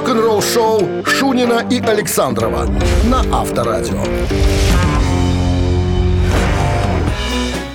Рок-н-ролл-шоу 0.00 1.04
Шунина 1.04 1.62
и 1.68 1.78
Александрова 1.78 2.66
на 3.04 3.20
Авторадио. 3.38 4.02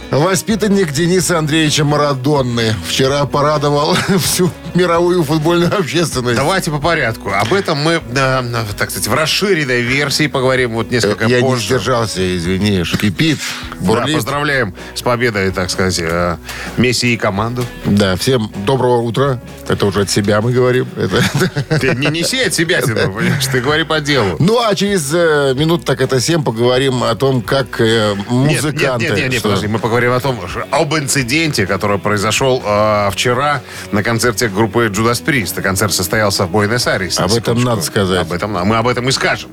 Воспитанник 0.10 0.92
Дениса 0.92 1.38
Андреевича 1.38 1.86
Марадонны 1.86 2.74
вчера 2.88 3.28
порадовал 3.28 3.94
всю 4.24 4.50
мировую 4.76 5.24
футбольную 5.24 5.78
общественность. 5.78 6.36
Давайте 6.38 6.72
по 6.72 6.80
порядку. 6.80 7.32
Об 7.34 7.54
этом 7.54 7.78
мы, 7.78 8.02
э, 8.16 8.44
так 8.78 8.90
сказать, 8.92 9.08
в 9.08 9.14
расширенной 9.14 9.82
версии 9.82 10.28
поговорим 10.28 10.74
вот 10.74 10.92
несколько 10.92 11.26
Я 11.26 11.38
не 11.42 11.48
позже. 11.48 11.66
сдержался, 11.66 12.38
извини, 12.38 12.84
кипит, 12.84 13.40
Да, 13.80 14.06
поздравляем 14.14 14.74
с 14.94 15.02
победой, 15.02 15.52
так 15.52 15.70
сказать, 15.70 16.00
э, 16.02 16.38
Месси 16.78 17.14
и 17.14 17.18
команду. 17.18 17.66
Да, 17.86 18.16
всем 18.16 18.52
доброго 18.66 19.02
утра. 19.02 19.40
Это 19.68 19.86
уже 19.86 20.02
от 20.02 20.10
себя 20.10 20.42
мы 20.42 20.52
говорим. 20.52 20.88
Это- 20.96 21.80
Ты 21.80 21.96
не 21.96 22.08
неси 22.08 22.40
от 22.42 22.54
себя, 22.54 22.82
тебя, 22.82 23.08
понимаешь, 23.08 23.46
ты 23.48 23.62
говори 23.62 23.84
по 23.84 24.00
делу. 24.00 24.36
Ну, 24.40 24.60
а 24.62 24.74
через 24.76 25.12
э, 25.14 25.54
минут 25.56 25.86
так 25.86 26.02
это 26.02 26.20
7 26.20 26.44
поговорим 26.44 27.04
о 27.04 27.16
том, 27.16 27.42
как 27.42 27.80
э, 27.80 28.14
Нет, 28.16 28.28
музыканты... 28.30 29.06
нет, 29.06 29.16
нет, 29.18 29.30
нет, 29.32 29.40
Что? 29.40 29.50
подожди, 29.50 29.68
мы 29.68 29.80
поговорим 29.80 30.12
о 30.12 30.20
том, 30.20 30.40
об 30.72 30.94
инциденте, 30.96 31.66
который 31.66 31.98
произошел 32.00 32.62
э, 32.66 33.10
вчера 33.12 33.62
на 33.92 34.04
концерте 34.04 34.48
группы 34.48 34.65
Judas 34.68 35.24
Priest. 35.24 35.62
Концерт 35.62 35.94
состоялся 35.94 36.46
в 36.46 36.52
Буэнос-Айресе. 36.52 37.22
Об 37.22 37.32
этом 37.32 37.58
секундочку. 37.58 37.70
надо 37.70 37.82
сказать. 37.82 38.22
Об 38.22 38.32
этом, 38.32 38.54
надо. 38.54 38.66
мы 38.66 38.78
об 38.78 38.88
этом 38.88 39.08
и 39.10 39.12
скажем. 39.12 39.50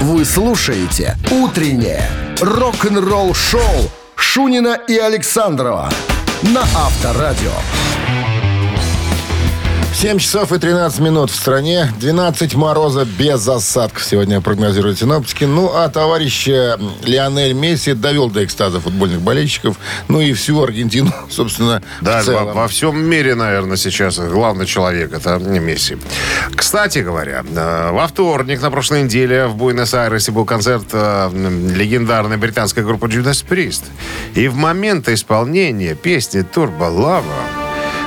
Вы 0.00 0.24
слушаете 0.24 1.16
«Утреннее 1.30 2.08
рок-н-ролл-шоу» 2.40 3.90
Шунина 4.14 4.78
и 4.88 4.96
Александрова 4.98 5.90
на 6.42 6.62
Авторадио. 6.62 7.52
7 9.96 10.18
часов 10.18 10.52
и 10.52 10.58
13 10.58 11.00
минут 11.00 11.30
в 11.30 11.34
стране. 11.34 11.90
12 11.98 12.54
мороза 12.54 13.06
без 13.06 13.48
осадков 13.48 14.04
сегодня 14.04 14.42
прогнозируют 14.42 14.98
синоптики. 14.98 15.44
Ну, 15.44 15.70
а 15.74 15.88
товарищ 15.88 16.46
э, 16.48 16.76
Лионель 17.02 17.54
Месси 17.54 17.94
довел 17.94 18.28
до 18.28 18.44
экстаза 18.44 18.78
футбольных 18.78 19.22
болельщиков. 19.22 19.78
Ну 20.08 20.20
и 20.20 20.34
всю 20.34 20.62
Аргентину, 20.62 21.14
собственно, 21.30 21.82
Да, 22.02 22.22
во, 22.26 22.44
во 22.44 22.68
всем 22.68 23.02
мире, 23.02 23.34
наверное, 23.34 23.78
сейчас 23.78 24.18
главный 24.18 24.66
человек 24.66 25.14
это 25.14 25.38
не 25.38 25.60
Месси. 25.60 25.96
Кстати 26.54 26.98
говоря, 26.98 27.42
э, 27.48 27.90
во 27.90 28.06
вторник 28.06 28.60
на 28.60 28.70
прошлой 28.70 29.04
неделе 29.04 29.46
в 29.46 29.56
Буэнос-Айресе 29.56 30.30
был 30.30 30.44
концерт 30.44 30.88
э, 30.92 31.30
легендарной 31.74 32.36
британской 32.36 32.84
группы 32.84 33.06
Judas 33.06 33.42
Priest. 33.48 33.84
И 34.34 34.46
в 34.48 34.56
момент 34.56 35.08
исполнения 35.08 35.94
песни 35.94 36.42
«Турбо 36.42 36.84
Лава» 36.84 37.55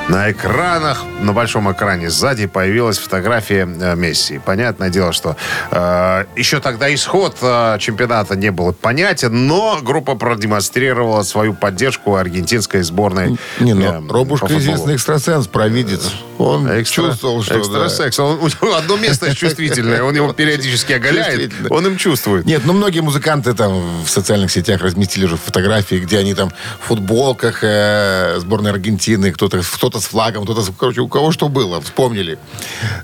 на 0.10 0.32
экранах, 0.32 1.04
на 1.22 1.34
большом 1.34 1.72
экране 1.72 2.10
сзади 2.10 2.48
появилась 2.48 2.98
фотография 2.98 3.68
э, 3.80 3.96
Месси. 3.96 4.40
Понятное 4.44 4.90
дело, 4.90 5.14
что 5.14 5.38
э, 5.72 6.26
еще 6.36 6.60
тогда 6.60 6.94
исход 6.94 7.38
э, 7.42 7.78
чемпионата 7.80 8.36
не 8.36 8.52
был 8.52 8.74
понятен, 8.74 9.48
но 9.48 9.80
группа 9.82 10.16
продемонстрировала 10.16 11.22
свою 11.22 11.54
поддержку 11.54 12.16
аргентинской 12.16 12.82
сборной. 12.82 13.38
Не, 13.60 13.74
ну, 13.74 13.84
э, 13.84 14.02
Робушка 14.10 14.48
известный 14.58 14.96
экстрасенс, 14.96 15.48
провидец. 15.48 16.12
Он 16.40 16.66
Экстра- 16.68 16.86
чувствовал, 17.10 17.44
что... 17.44 17.54
да. 17.56 17.60
Экстрасекс. 17.60 18.18
Он- 18.20 18.40
у 18.40 18.48
него 18.48 18.76
одно 18.76 18.96
место 18.98 19.36
чувствительное, 19.36 20.02
он 20.04 20.16
его 20.16 20.32
периодически 20.34 20.94
оголяет, 20.94 21.52
он 21.70 21.86
им 21.86 21.98
чувствует. 21.98 22.46
Нет, 22.46 22.62
ну 22.66 22.72
многие 22.74 23.02
музыканты 23.02 23.54
там 23.54 24.04
в 24.04 24.10
социальных 24.10 24.50
сетях 24.50 24.82
разместили 24.82 25.26
уже 25.26 25.36
фотографии, 25.38 25.96
где 25.98 26.18
они 26.18 26.34
там 26.34 26.50
в 26.82 26.88
футболках 26.88 27.60
э, 27.62 28.38
сборной 28.40 28.72
Аргентины, 28.72 29.32
кто-то 29.34 29.62
кто 29.62 30.00
с 30.00 30.06
флагом, 30.06 30.44
кто-то, 30.46 30.62
с- 30.62 30.72
короче, 30.78 31.02
у 31.02 31.08
кого 31.10 31.32
что 31.32 31.50
было, 31.50 31.82
вспомнили. 31.82 32.40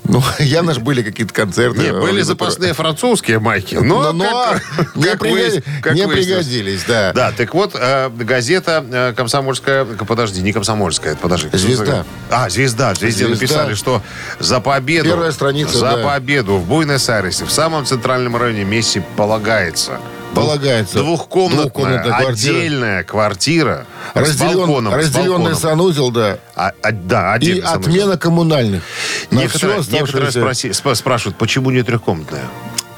Ну, 0.06 0.24
явно 0.40 0.74
же 0.74 0.80
были 0.80 1.02
какие-то 1.04 1.34
концерты. 1.34 1.80
Не, 1.82 1.92
были 1.94 2.22
запасные 2.22 2.74
французские 2.74 3.40
майки, 3.40 3.76
но, 3.76 4.14
Но, 4.14 4.24
как- 4.78 4.96
не, 4.96 5.04
как 5.04 5.22
приго- 5.22 5.32
выяс- 5.34 5.64
как 5.82 5.94
не 5.96 6.08
пригодились, 6.08 6.84
да. 6.88 7.12
Да, 7.14 7.32
так 7.34 7.54
вот, 7.54 7.72
э, 7.76 8.10
газета 8.10 8.86
э, 8.90 9.14
«Комсомольская», 9.16 9.84
подожди, 9.84 10.42
не 10.42 10.54
«Комсомольская», 10.54 11.16
подожди. 11.18 11.50
«Звезда». 11.52 12.06
А, 12.30 12.50
«Звезда», 12.50 12.94
в 12.94 12.98
«Звезда». 13.34 13.56
написали, 13.58 13.74
что 13.76 14.02
за 14.40 14.60
победу, 14.60 15.10
Первая 15.10 15.32
страница, 15.32 15.78
за 15.78 15.96
да. 15.98 16.04
победу 16.04 16.56
в 16.58 16.68
Буэнос-Айресе, 16.68 17.46
в 17.46 17.52
самом 17.52 17.86
центральном 17.86 18.36
районе 18.36 18.64
Месси 18.64 19.02
полагается. 19.18 20.00
Полагается. 20.34 20.98
Двухкомнатная, 20.98 21.64
Двухкомнатная 21.64 22.04
квартира. 22.20 22.58
отдельная 22.58 23.04
квартира 23.04 23.86
с 24.14 24.18
Разделен- 24.18 24.58
балконом. 24.58 24.94
с 24.94 24.96
разделенный 24.98 25.30
балконом. 25.38 25.56
санузел, 25.56 26.12
да. 26.12 26.40
А, 26.56 26.74
а, 26.82 26.92
да, 26.92 27.32
И 27.34 27.36
отдельный 27.38 27.62
санузел. 27.62 27.90
отмена 27.92 28.18
коммунальных. 28.18 28.84
На 29.32 29.38
Некоторые, 29.40 29.82
некоторые 29.90 30.32
спроси- 30.32 30.72
спра- 30.72 30.96
спрашивают, 30.96 31.38
почему 31.38 31.72
не 31.72 31.84
трехкомнатная? 31.84 32.44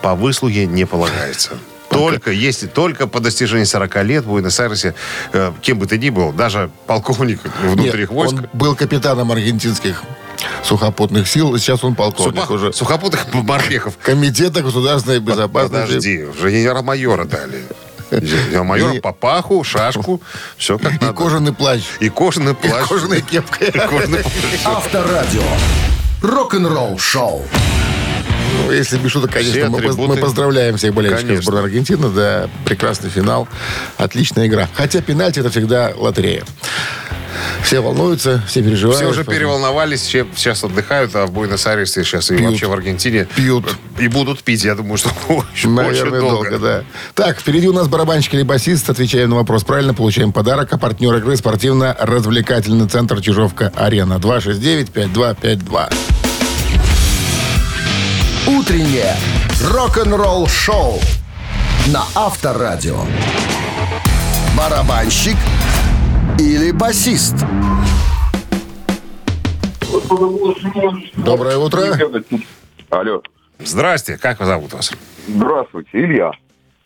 По 0.01 0.15
выслуге 0.15 0.65
не 0.65 0.85
полагается. 0.85 1.51
Только, 1.97 2.31
если 2.31 2.67
только 2.67 3.07
по 3.07 3.19
достижении 3.19 3.63
40 3.65 4.03
лет 4.03 4.23
в 4.25 4.29
Буэнос-Айресе, 4.29 4.93
э, 5.33 5.51
кем 5.61 5.79
бы 5.79 5.85
ты 5.87 5.97
ни 5.97 6.09
был, 6.09 6.31
даже 6.31 6.69
полковник 6.85 7.39
внутренних 7.61 7.93
Нет, 7.95 8.09
войск, 8.09 8.33
он 8.33 8.47
был 8.53 8.75
капитаном 8.75 9.31
аргентинских 9.31 10.03
сухопутных 10.63 11.27
сил, 11.27 11.55
и 11.55 11.59
сейчас 11.59 11.83
он 11.83 11.95
полковник 11.95 12.41
сухо- 12.43 12.53
уже. 12.53 12.73
сухопутных 12.73 13.33
морпехов. 13.33 13.97
Комитета 14.03 14.61
государственной 14.61 15.19
безопасности. 15.19 15.87
Подожди, 15.87 16.23
уже 16.25 16.51
генерал-майора 16.51 17.25
дали. 17.25 17.63
Генерал-майора 18.11 18.93
И- 18.93 18.99
папаху, 18.99 19.63
шашку, 19.63 20.21
все 20.57 20.77
как 20.77 20.93
И 20.93 21.05
надо. 21.05 21.13
кожаный 21.13 21.53
плащ. 21.53 21.81
И 21.99 22.09
кожаный 22.09 22.53
плащ. 22.53 22.85
И 22.85 22.87
кожаная 22.89 23.21
кепка. 23.21 23.65
И 23.65 23.71
кожаный 23.77 24.23
плащ. 24.23 24.61
Авторадио. 24.65 25.41
Рок-н-ролл-шоу. 26.21 27.43
Ну, 28.67 28.73
если 28.73 28.97
без 28.97 29.11
шуток, 29.11 29.31
конечно, 29.31 29.53
Все 29.53 29.69
мы, 29.69 29.77
атрибуты. 29.77 30.01
мы 30.09 30.17
поздравляем 30.17 30.77
всех 30.77 30.93
болельщиков 30.93 31.23
Конечно. 31.25 31.41
сборной 31.43 31.63
Аргентины. 31.63 32.09
Да, 32.09 32.49
прекрасный 32.65 33.09
финал. 33.09 33.47
Отличная 33.97 34.47
игра. 34.47 34.67
Хотя 34.75 35.01
пенальти 35.01 35.39
это 35.39 35.49
всегда 35.49 35.93
лотерея. 35.95 36.43
Все 37.63 37.81
волнуются, 37.81 38.41
все 38.47 38.63
переживают. 38.63 38.99
Все 38.99 39.09
уже 39.09 39.23
переволновались, 39.23 40.01
все 40.01 40.25
сейчас 40.35 40.63
отдыхают, 40.63 41.15
а 41.15 41.25
в 41.27 41.31
Буэнос-Айресе 41.31 42.03
сейчас 42.03 42.31
и 42.31 42.37
Пьют. 42.37 42.51
вообще 42.51 42.65
в 42.67 42.73
Аргентине 42.73 43.27
Пьют. 43.35 43.75
И 43.99 44.07
будут 44.07 44.41
пить, 44.41 44.63
я 44.63 44.73
думаю, 44.75 44.97
что 44.97 45.11
очень, 45.27 45.69
Наверное, 45.71 46.19
очень 46.21 46.29
долго. 46.29 46.57
да. 46.57 46.83
Так, 47.13 47.39
впереди 47.39 47.67
у 47.67 47.73
нас 47.73 47.87
барабанщик 47.87 48.33
или 48.35 48.43
басист. 48.43 48.89
Отвечаем 48.89 49.29
на 49.29 49.35
вопрос 49.35 49.63
правильно, 49.63 49.93
получаем 49.93 50.31
подарок. 50.31 50.69
А 50.71 50.77
партнер 50.77 51.13
игры 51.17 51.35
спортивно-развлекательный 51.37 52.87
центр 52.87 53.21
Чижовка-Арена. 53.21 54.15
269-5252. 54.15 55.93
Утреннее 58.47 59.13
рок-н-ролл-шоу 59.61 60.99
на 61.87 62.03
Авторадио. 62.15 63.01
Барабанщик 64.57 65.35
или 66.39 66.71
басист? 66.71 67.35
Доброе 71.17 71.57
утро. 71.57 71.81
Алло. 72.89 73.21
Здрасте, 73.59 74.17
как 74.17 74.39
вас 74.39 74.47
зовут 74.47 74.71
вас? 74.71 74.93
Здравствуйте, 75.27 75.89
Илья. 76.05 76.31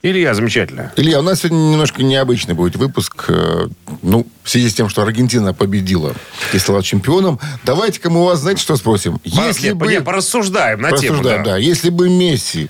Илья, 0.03 0.33
замечательно. 0.33 0.91
Илья, 0.95 1.19
у 1.19 1.21
нас 1.21 1.41
сегодня 1.41 1.57
немножко 1.57 2.01
необычный 2.01 2.55
будет 2.55 2.75
выпуск. 2.75 3.25
э, 3.27 3.67
Ну, 4.01 4.25
в 4.43 4.49
связи 4.49 4.69
с 4.69 4.73
тем, 4.73 4.89
что 4.89 5.03
Аргентина 5.03 5.53
победила 5.53 6.15
и 6.53 6.59
стала 6.59 6.81
чемпионом. 6.81 7.39
Давайте-ка 7.63 8.09
мы 8.09 8.21
у 8.21 8.25
вас, 8.25 8.39
знаете, 8.39 8.61
что 8.61 8.75
спросим? 8.77 9.19
Если 9.23 9.69
не, 9.69 9.73
бы... 9.75 9.87
не, 9.87 10.01
порассуждаем 10.01 10.81
на 10.81 10.89
тему. 10.89 11.17
Порассуждаем, 11.19 11.43
да. 11.43 11.51
да. 11.51 11.57
Если 11.57 11.89
бы 11.89 12.09
Месси, 12.09 12.69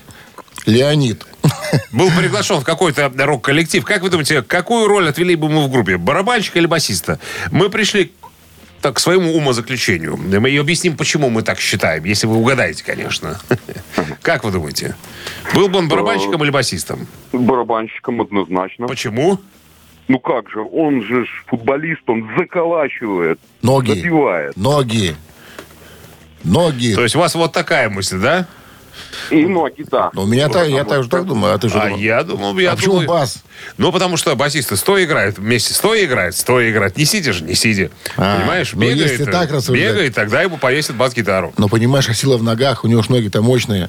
Леонид, 0.66 1.24
Был 1.92 2.10
приглашен 2.10 2.60
в 2.60 2.64
какой-то 2.64 3.10
рок-коллектив. 3.16 3.84
Как 3.84 4.02
вы 4.02 4.10
думаете, 4.10 4.42
какую 4.42 4.86
роль 4.86 5.08
отвели 5.08 5.34
бы 5.34 5.48
мы 5.48 5.64
в 5.64 5.70
группе? 5.70 5.96
Барабанщика 5.96 6.58
или 6.58 6.66
басиста? 6.66 7.18
Мы 7.50 7.68
пришли 7.68 8.12
так, 8.82 8.96
к 8.96 8.98
своему 8.98 9.34
умозаключению. 9.34 10.16
Мы 10.16 10.50
и 10.50 10.56
объясним, 10.58 10.96
почему 10.96 11.30
мы 11.30 11.42
так 11.42 11.60
считаем, 11.60 12.04
если 12.04 12.26
вы 12.26 12.36
угадаете, 12.36 12.84
конечно. 12.84 13.40
Как 14.22 14.44
вы 14.44 14.50
думаете? 14.50 14.96
Был 15.54 15.68
бы 15.68 15.78
он 15.78 15.88
барабанщиком 15.88 16.42
или 16.42 16.50
басистом? 16.50 17.06
Барабанщиком 17.32 18.20
однозначно. 18.20 18.88
Почему? 18.88 19.38
Ну 20.08 20.18
как 20.18 20.50
же, 20.50 20.60
он 20.60 21.02
же 21.02 21.24
футболист, 21.46 22.02
он 22.06 22.28
заколачивает, 22.36 23.38
ноги, 23.62 23.92
забивает. 23.92 24.56
ноги, 24.56 25.14
ноги. 26.42 26.94
То 26.94 27.04
есть 27.04 27.14
у 27.14 27.20
вас 27.20 27.34
вот 27.36 27.52
такая 27.52 27.88
мысль, 27.88 28.18
да? 28.18 28.48
И 29.30 29.46
ноги, 29.46 29.84
да. 29.90 30.10
Ну, 30.12 30.22
у 30.22 30.26
меня 30.26 30.48
так, 30.48 30.68
я 30.68 30.84
также 30.84 31.08
так 31.08 31.26
думаю, 31.26 31.54
а 31.54 31.58
ты 31.58 31.68
же 31.68 31.78
А 31.78 31.84
думал? 31.86 31.98
я 31.98 32.22
думал, 32.22 32.58
я 32.58 32.72
а 32.72 32.76
почему 32.76 32.92
думаю- 33.00 33.08
бас? 33.08 33.38
Ну, 33.78 33.92
потому 33.92 34.16
что 34.16 34.34
басисты 34.36 34.76
стоя 34.76 35.04
играют, 35.04 35.38
вместе 35.38 35.72
стоя 35.74 36.04
играют, 36.04 36.34
стоя 36.36 36.70
играют. 36.70 36.96
Не 36.96 37.04
сидя 37.04 37.32
же, 37.32 37.44
не 37.44 37.54
сидя. 37.54 37.90
А, 38.16 38.38
Понимаешь? 38.38 38.72
ну, 38.74 38.80
Бегает, 38.80 39.10
если 39.12 39.24
так 39.24 39.50
рассуждать. 39.50 39.80
бегает, 39.82 40.14
тогда 40.14 40.42
ему 40.42 40.56
повесят 40.58 40.96
бас-гитару. 40.96 41.52
Но 41.56 41.68
понимаешь, 41.68 42.08
а 42.08 42.14
сила 42.14 42.36
в 42.36 42.42
ногах, 42.42 42.84
у 42.84 42.88
него 42.88 43.02
ж 43.02 43.08
ноги-то 43.08 43.42
мощные. 43.42 43.88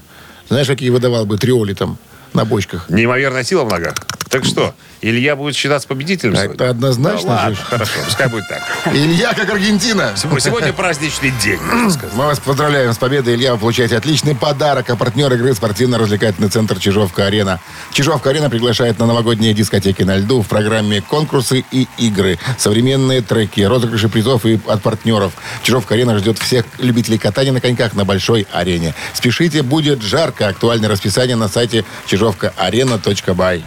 Знаешь, 0.50 0.68
какие 0.68 0.90
выдавал 0.90 1.26
бы 1.26 1.38
триоли 1.38 1.74
там 1.74 1.98
на 2.34 2.46
бочках? 2.46 2.90
Неимоверная 2.90 3.44
сила 3.44 3.64
в 3.64 3.70
ногах. 3.70 3.96
Так 4.30 4.46
что, 4.46 4.74
Илья 5.04 5.36
будет 5.36 5.54
считаться 5.54 5.86
победителем 5.86 6.34
сегодня? 6.36 6.54
Это 6.54 6.70
однозначно 6.70 7.28
Да 7.28 7.36
ладно, 7.36 7.58
хорошо, 7.58 7.92
пускай 8.06 8.30
будет 8.30 8.48
так. 8.48 8.62
Илья 8.94 9.34
как 9.34 9.50
Аргентина. 9.50 10.14
Сегодня 10.16 10.72
праздничный 10.72 11.32
день. 11.44 11.60
Мы 12.14 12.26
вас 12.26 12.40
поздравляем 12.40 12.94
с 12.94 12.98
победой, 12.98 13.36
Илья. 13.36 13.54
Вы 13.54 13.60
получаете 13.60 13.98
отличный 13.98 14.34
подарок. 14.34 14.90
А 14.90 14.96
партнер 14.96 15.32
игры 15.34 15.54
спортивно-развлекательный 15.54 16.48
центр 16.48 16.80
«Чижовка-арена». 16.80 17.60
«Чижовка-арена» 17.92 18.50
приглашает 18.50 18.98
на 18.98 19.06
новогодние 19.06 19.54
дискотеки 19.54 20.04
на 20.04 20.16
льду 20.16 20.42
в 20.42 20.48
программе 20.48 21.02
«Конкурсы 21.02 21.66
и 21.70 21.86
игры». 21.98 22.40
Современные 22.58 23.22
треки, 23.22 23.60
розыгрыши 23.60 24.08
призов 24.08 24.46
и 24.46 24.58
от 24.68 24.82
партнеров. 24.82 25.34
«Чижовка-арена» 25.64 26.18
ждет 26.18 26.40
всех 26.40 26.66
любителей 26.80 27.18
катания 27.18 27.52
на 27.52 27.60
коньках 27.60 27.94
на 27.94 28.06
большой 28.06 28.48
арене. 28.54 28.96
Спешите, 29.14 29.64
будет 29.64 30.02
жарко. 30.02 30.48
Актуальное 30.48 30.88
расписание 30.88 31.36
на 31.36 31.50
сайте 31.50 31.84
чижовкаарена.бай. 32.06 33.64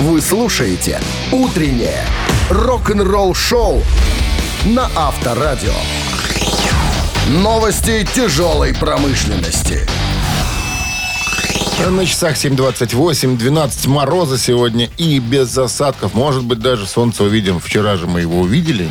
Вы 0.00 0.20
слушаете 0.22 0.98
«Утреннее 1.30 2.06
рок-н-ролл-шоу» 2.48 3.82
на 4.64 4.90
Авторадио. 4.96 5.74
Новости 7.28 8.06
тяжелой 8.14 8.74
промышленности. 8.74 9.86
На 11.88 12.06
часах 12.06 12.36
7.28, 12.36 13.36
12 13.36 13.86
мороза 13.88 14.38
сегодня 14.38 14.88
и 14.96 15.18
без 15.18 15.48
засадков. 15.48 16.14
Может 16.14 16.44
быть, 16.44 16.60
даже 16.60 16.86
солнце 16.86 17.24
увидим. 17.24 17.60
Вчера 17.60 17.96
же 17.96 18.06
мы 18.06 18.22
его 18.22 18.40
увидели. 18.40 18.90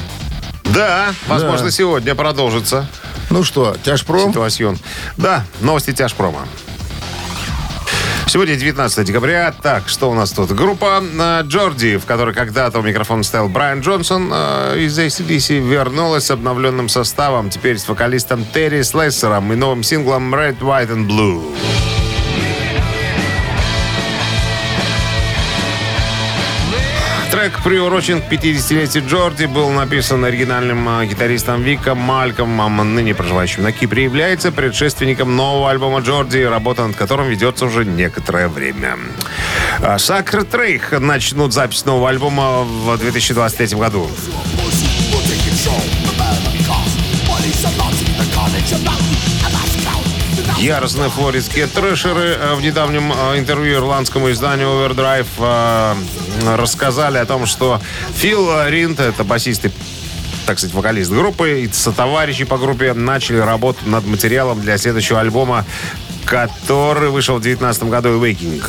Да, 0.64 1.14
возможно, 1.28 1.66
Да. 1.66 1.72
сегодня 1.72 2.14
продолжится 2.14 2.88
Ну 3.32 3.44
что, 3.44 3.76
тяжпром? 3.84 4.30
ситуацион. 4.32 4.78
Да, 5.18 5.44
новости 5.62 5.92
тяжпрома. 5.92 6.48
Сегодня 8.30 8.56
19 8.56 9.08
декабря. 9.08 9.52
Так, 9.60 9.90
что 9.90 10.12
у 10.12 10.14
нас 10.14 10.32
тут? 10.32 10.52
Группа 10.52 11.02
э, 11.02 11.42
Джорди, 11.48 11.98
в 11.98 12.06
которой 12.06 12.36
когда-то 12.36 12.78
у 12.78 12.84
микрофона 12.84 13.24
стоял 13.24 13.50
Брайан 13.50 13.80
Джонсон 13.80 14.30
э, 14.32 14.78
из 14.82 15.00
ACDC, 15.00 15.68
вернулась 15.68 16.26
с 16.26 16.32
обновленным 16.32 16.90
составом. 16.90 17.50
Теперь 17.50 17.80
с 17.80 17.90
вокалистом 17.90 18.46
Терри 18.46 18.84
Слессером 18.84 19.52
и 19.52 19.56
новым 19.56 19.82
синглом 19.82 20.36
Red, 20.36 20.60
White 20.60 20.90
and 20.90 21.08
Blue. 21.08 21.89
Трек, 27.40 27.64
приурочен 27.64 28.22
к 28.22 28.26
50-летию 28.30 29.08
Джорди, 29.08 29.46
был 29.46 29.70
написан 29.70 30.26
оригинальным 30.26 30.90
э, 30.90 31.06
гитаристом 31.06 31.62
Виком 31.62 31.98
Малькомом, 31.98 32.94
ныне 32.94 33.16
проживающим 33.16 33.64
на 33.64 33.72
Кипре, 33.72 34.04
является 34.04 34.52
предшественником 34.52 35.38
нового 35.38 35.72
альбома 35.72 36.02
Джорди, 36.02 36.40
работа 36.40 36.86
над 36.86 36.98
которым 36.98 37.30
ведется 37.30 37.66
уже 37.66 37.86
некоторое 37.86 38.50
время. 38.50 38.98
А 39.82 39.98
Сакр 40.00 40.44
Трейх 40.44 40.92
начнут 40.92 41.54
запись 41.54 41.86
нового 41.86 42.10
альбома 42.10 42.64
в 42.64 42.98
2023 42.98 43.78
году. 43.78 44.12
Яростные 50.60 51.10
флоридские 51.10 51.68
трэшеры 51.68 52.38
в 52.56 52.62
недавнем 52.62 53.14
интервью 53.38 53.76
ирландскому 53.76 54.30
изданию 54.32 54.68
Overdrive 54.68 55.96
рассказали 56.58 57.18
о 57.18 57.26
том, 57.26 57.46
что 57.46 57.82
Фил 58.16 58.50
Ринт, 58.68 59.00
это 59.00 59.24
басист 59.24 59.66
и 59.66 59.72
так 60.46 60.60
сказать, 60.60 60.76
вокалист 60.76 61.12
группы, 61.12 61.62
и 61.62 61.72
сотоварищи 61.72 62.44
по 62.44 62.58
группе 62.58 62.94
начали 62.94 63.38
работу 63.38 63.80
над 63.86 64.06
материалом 64.06 64.60
для 64.60 64.78
следующего 64.78 65.22
альбома, 65.22 65.66
который 66.30 67.10
вышел 67.10 67.38
в 67.38 67.42
2019 67.42 67.84
году 67.84 68.10
«Awakening». 68.10 68.64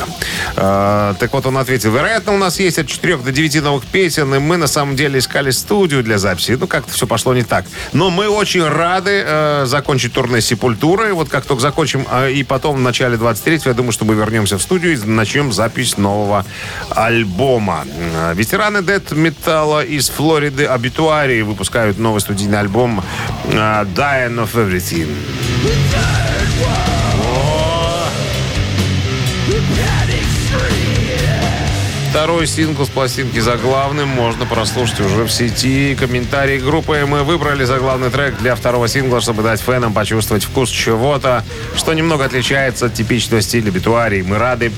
Э, 0.55 1.13
так 1.19 1.31
вот, 1.31 1.45
он 1.45 1.57
ответил, 1.57 1.91
вероятно, 1.91 2.33
у 2.33 2.37
нас 2.37 2.59
есть 2.59 2.79
от 2.79 2.87
4 2.87 3.17
до 3.17 3.31
9 3.31 3.61
новых 3.61 3.85
песен, 3.85 4.33
и 4.33 4.39
мы 4.39 4.57
на 4.57 4.67
самом 4.67 4.95
деле 4.95 5.19
искали 5.19 5.51
студию 5.51 6.03
для 6.03 6.17
записи. 6.17 6.57
Ну, 6.59 6.65
как-то 6.65 6.91
все 6.91 7.05
пошло 7.05 7.35
не 7.35 7.43
так. 7.43 7.65
Но 7.93 8.09
мы 8.09 8.29
очень 8.29 8.67
рады 8.67 9.23
э, 9.23 9.65
закончить 9.67 10.13
турне 10.13 10.41
«Сепультуры». 10.41 11.13
Вот 11.13 11.29
как 11.29 11.45
только 11.45 11.61
закончим, 11.61 12.07
э, 12.11 12.31
и 12.31 12.43
потом 12.43 12.77
в 12.77 12.79
начале 12.79 13.15
23 13.17 13.61
я 13.65 13.73
думаю, 13.73 13.91
что 13.91 14.05
мы 14.05 14.15
вернемся 14.15 14.57
в 14.57 14.61
студию 14.61 14.93
и 14.93 14.97
начнем 15.05 15.53
запись 15.53 15.97
нового 15.97 16.45
альбома. 16.89 17.85
Э, 18.15 18.33
Ветераны 18.33 18.81
дед 18.81 19.11
металла 19.11 19.85
из 19.85 20.09
Флориды 20.09 20.65
«Обитуарии» 20.65 21.43
выпускают 21.43 21.99
новый 21.99 22.21
студийный 22.21 22.59
альбом 22.59 23.03
э, 23.45 23.51
«Dying 23.51 24.43
of 24.43 24.55
Everything». 24.55 25.09
Второй 32.11 32.45
сингл 32.45 32.85
с 32.85 32.89
пластинки 32.89 33.39
«Заглавным» 33.39 34.09
можно 34.09 34.45
прослушать 34.45 34.99
уже 34.99 35.23
в 35.23 35.31
сети. 35.31 35.95
Комментарии 35.95 36.59
группы 36.59 37.05
мы 37.07 37.23
выбрали 37.23 37.63
заглавный 37.63 38.09
трек 38.09 38.37
для 38.37 38.55
второго 38.55 38.89
сингла, 38.89 39.21
чтобы 39.21 39.43
дать 39.43 39.61
фенам 39.61 39.93
почувствовать 39.93 40.43
вкус 40.43 40.69
чего-то, 40.69 41.45
что 41.73 41.93
немного 41.93 42.25
отличается 42.25 42.87
от 42.87 42.93
типичного 42.95 43.41
стиля 43.41 43.71
битуарий. 43.71 44.23
Мы 44.23 44.37
рады 44.37 44.73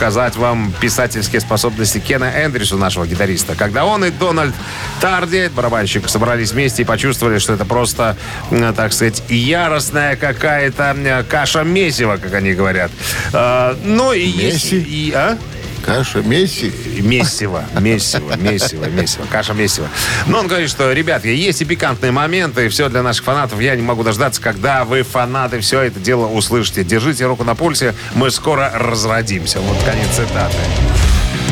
показать 0.00 0.34
вам 0.36 0.72
писательские 0.80 1.42
способности 1.42 1.98
Кена 1.98 2.24
Эндрюса, 2.24 2.76
нашего 2.76 3.06
гитариста. 3.06 3.54
Когда 3.54 3.84
он 3.84 4.02
и 4.02 4.10
Дональд 4.10 4.54
Тарди, 4.98 5.50
барабанщик, 5.54 6.08
собрались 6.08 6.52
вместе 6.52 6.80
и 6.80 6.84
почувствовали, 6.86 7.38
что 7.38 7.52
это 7.52 7.66
просто, 7.66 8.16
так 8.48 8.94
сказать, 8.94 9.22
яростная 9.28 10.16
какая-то 10.16 11.26
каша 11.28 11.64
месива, 11.64 12.16
как 12.16 12.32
они 12.32 12.54
говорят. 12.54 12.90
А, 13.34 13.76
ну 13.84 14.14
и 14.14 14.24
есть... 14.24 14.72
Месси? 14.72 14.78
И, 14.78 15.12
а? 15.14 15.36
Каша, 15.84 16.20
Месси. 16.22 16.72
Месиво, 17.00 17.64
месиво, 17.80 18.36
месиво, 18.36 18.84
месиво, 18.86 19.26
каша 19.30 19.54
месиво. 19.54 19.88
Но 20.26 20.40
он 20.40 20.46
говорит, 20.46 20.70
что, 20.70 20.92
ребят, 20.92 21.24
есть 21.24 21.62
и 21.62 21.64
пикантные 21.64 22.12
моменты, 22.12 22.66
и 22.66 22.68
все 22.68 22.88
для 22.88 23.02
наших 23.02 23.24
фанатов. 23.24 23.60
Я 23.60 23.76
не 23.76 23.82
могу 23.82 24.02
дождаться, 24.02 24.40
когда 24.40 24.84
вы, 24.84 25.02
фанаты, 25.02 25.60
все 25.60 25.80
это 25.80 26.00
дело 26.00 26.26
услышите. 26.26 26.84
Держите 26.84 27.26
руку 27.26 27.44
на 27.44 27.54
пульсе, 27.54 27.94
мы 28.14 28.30
скоро 28.30 28.70
разродимся. 28.74 29.60
Вот 29.60 29.78
конец 29.84 30.08
цитаты. 30.14 30.56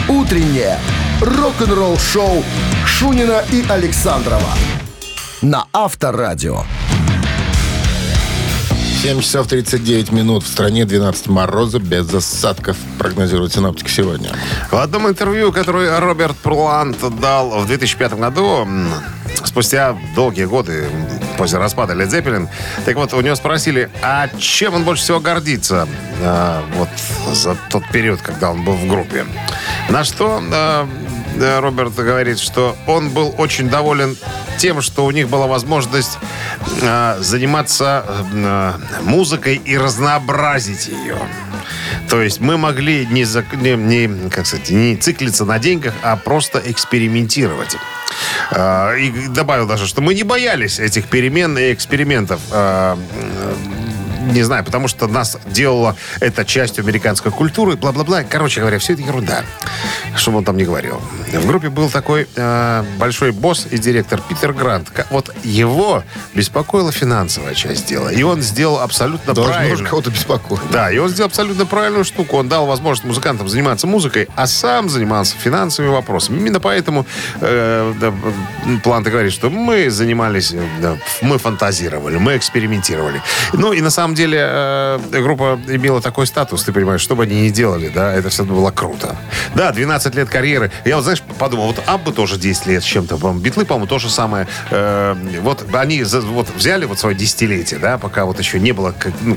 Утреннее 0.08 0.78
рок-н-ролл-шоу 1.20 2.44
Шунина 2.86 3.42
и 3.52 3.64
Александрова 3.68 4.52
на 5.42 5.66
Авторадио. 5.72 6.64
7 9.02 9.20
часов 9.20 9.46
39 9.46 10.10
минут. 10.10 10.42
В 10.42 10.48
стране 10.48 10.84
12 10.84 11.28
мороза 11.28 11.78
без 11.78 12.06
засадков, 12.06 12.76
прогнозируют 12.98 13.54
синоптики 13.54 13.88
сегодня. 13.88 14.30
В 14.72 14.76
одном 14.76 15.06
интервью, 15.06 15.52
которое 15.52 16.00
Роберт 16.00 16.36
Плант 16.38 16.96
дал 17.20 17.60
в 17.60 17.66
2005 17.68 18.14
году, 18.14 18.66
спустя 19.44 19.96
долгие 20.16 20.46
годы 20.46 20.88
после 21.36 21.58
распада 21.58 21.94
Led 21.94 22.08
Zeppelin, 22.08 22.48
так 22.84 22.96
вот, 22.96 23.14
у 23.14 23.20
него 23.20 23.36
спросили, 23.36 23.88
а 24.02 24.28
чем 24.36 24.74
он 24.74 24.82
больше 24.82 25.04
всего 25.04 25.20
гордится 25.20 25.86
а, 26.20 26.64
вот 26.74 26.88
за 27.32 27.56
тот 27.70 27.84
период, 27.92 28.20
когда 28.20 28.50
он 28.50 28.64
был 28.64 28.74
в 28.74 28.88
группе. 28.88 29.24
На 29.90 30.02
что 30.02 30.42
а, 30.52 30.88
Роберт 31.38 31.94
говорит, 31.94 32.38
что 32.38 32.76
он 32.86 33.10
был 33.10 33.34
очень 33.38 33.68
доволен 33.68 34.16
тем, 34.58 34.82
что 34.82 35.04
у 35.04 35.10
них 35.10 35.28
была 35.28 35.46
возможность 35.46 36.18
а, 36.82 37.16
заниматься 37.20 38.04
а, 38.06 38.78
музыкой 39.02 39.56
и 39.64 39.76
разнообразить 39.78 40.88
ее. 40.88 41.18
То 42.08 42.22
есть 42.22 42.40
мы 42.40 42.56
могли 42.56 43.06
не, 43.06 43.22
зак- 43.24 43.56
не, 43.56 43.74
не, 43.76 44.30
как 44.30 44.46
сказать, 44.46 44.70
не 44.70 44.96
циклиться 44.96 45.44
на 45.44 45.58
деньгах, 45.58 45.94
а 46.02 46.16
просто 46.16 46.62
экспериментировать. 46.64 47.76
А, 48.50 48.94
И 48.94 49.28
добавил 49.28 49.66
даже, 49.66 49.86
что 49.86 50.00
мы 50.00 50.14
не 50.14 50.22
боялись 50.24 50.78
этих 50.80 51.06
перемен 51.06 51.56
и 51.58 51.72
экспериментов. 51.72 52.40
Не 54.32 54.42
знаю, 54.42 54.64
потому 54.64 54.88
что 54.88 55.06
нас 55.06 55.38
делало 55.46 55.96
это 56.20 56.44
частью 56.44 56.82
американской 56.84 57.32
культуры, 57.32 57.76
бла-бла-бла. 57.76 58.24
Короче 58.24 58.60
говоря, 58.60 58.78
все 58.78 58.92
это 58.92 59.02
ерунда, 59.02 59.42
что 60.16 60.32
он 60.32 60.44
там 60.44 60.56
не 60.56 60.64
говорил. 60.64 61.00
В 61.32 61.46
группе 61.46 61.68
был 61.70 61.88
такой 61.88 62.28
э, 62.36 62.84
большой 62.98 63.32
босс 63.32 63.66
и 63.70 63.78
директор 63.78 64.20
Питер 64.20 64.52
Грант. 64.52 64.90
Вот 65.10 65.34
его 65.42 66.02
беспокоила 66.34 66.92
финансовая 66.92 67.54
часть 67.54 67.86
дела. 67.86 68.08
И 68.10 68.22
он 68.22 68.42
сделал 68.42 68.80
абсолютно 68.80 69.32
Должно 69.34 69.54
правильно. 69.54 69.88
кого-то 69.88 70.10
беспокоить. 70.10 70.60
Да, 70.70 70.90
и 70.90 70.98
он 70.98 71.08
сделал 71.08 71.28
абсолютно 71.28 71.64
правильную 71.66 72.04
штуку. 72.04 72.36
Он 72.36 72.48
дал 72.48 72.66
возможность 72.66 73.04
музыкантам 73.04 73.48
заниматься 73.48 73.86
музыкой, 73.86 74.28
а 74.36 74.46
сам 74.46 74.88
занимался 74.88 75.36
финансовыми 75.36 75.90
вопросами. 75.92 76.38
Именно 76.38 76.60
поэтому 76.60 77.06
э, 77.40 77.94
да, 78.00 78.12
Планта 78.82 79.10
говорит, 79.10 79.32
что 79.32 79.48
мы 79.50 79.90
занимались, 79.90 80.52
э, 80.52 80.60
да, 80.80 80.96
мы 81.22 81.38
фантазировали, 81.38 82.18
мы 82.18 82.36
экспериментировали. 82.36 83.22
Ну 83.52 83.72
и 83.72 83.80
на 83.80 83.90
самом 83.90 84.14
деле 84.14 84.17
э, 84.26 84.98
группа 85.20 85.58
имела 85.68 86.00
такой 86.00 86.26
статус, 86.26 86.64
ты 86.64 86.72
понимаешь, 86.72 87.00
что 87.00 87.14
бы 87.16 87.24
они 87.24 87.42
ни 87.42 87.50
делали, 87.50 87.88
да, 87.88 88.12
это 88.14 88.28
все 88.30 88.44
было 88.44 88.70
круто. 88.70 89.16
Да, 89.54 89.72
12 89.72 90.14
лет 90.14 90.28
карьеры. 90.28 90.70
Я 90.84 90.96
вот, 90.96 91.02
знаешь, 91.02 91.22
подумал, 91.38 91.68
вот 91.68 91.82
Абба 91.86 92.12
тоже 92.12 92.38
10 92.38 92.66
лет 92.66 92.82
с 92.82 92.86
чем-то. 92.86 93.16
Битлы, 93.34 93.64
по-моему, 93.64 93.86
то 93.86 93.98
же 93.98 94.10
самое. 94.10 94.46
Э, 94.70 95.14
вот 95.42 95.66
они 95.74 96.02
за- 96.04 96.20
вот 96.20 96.48
взяли 96.54 96.84
вот 96.84 96.98
свое 96.98 97.16
десятилетие, 97.16 97.78
да, 97.80 97.98
пока 97.98 98.24
вот 98.24 98.38
еще 98.38 98.58
не 98.58 98.72
было 98.72 98.94
ну, 99.22 99.36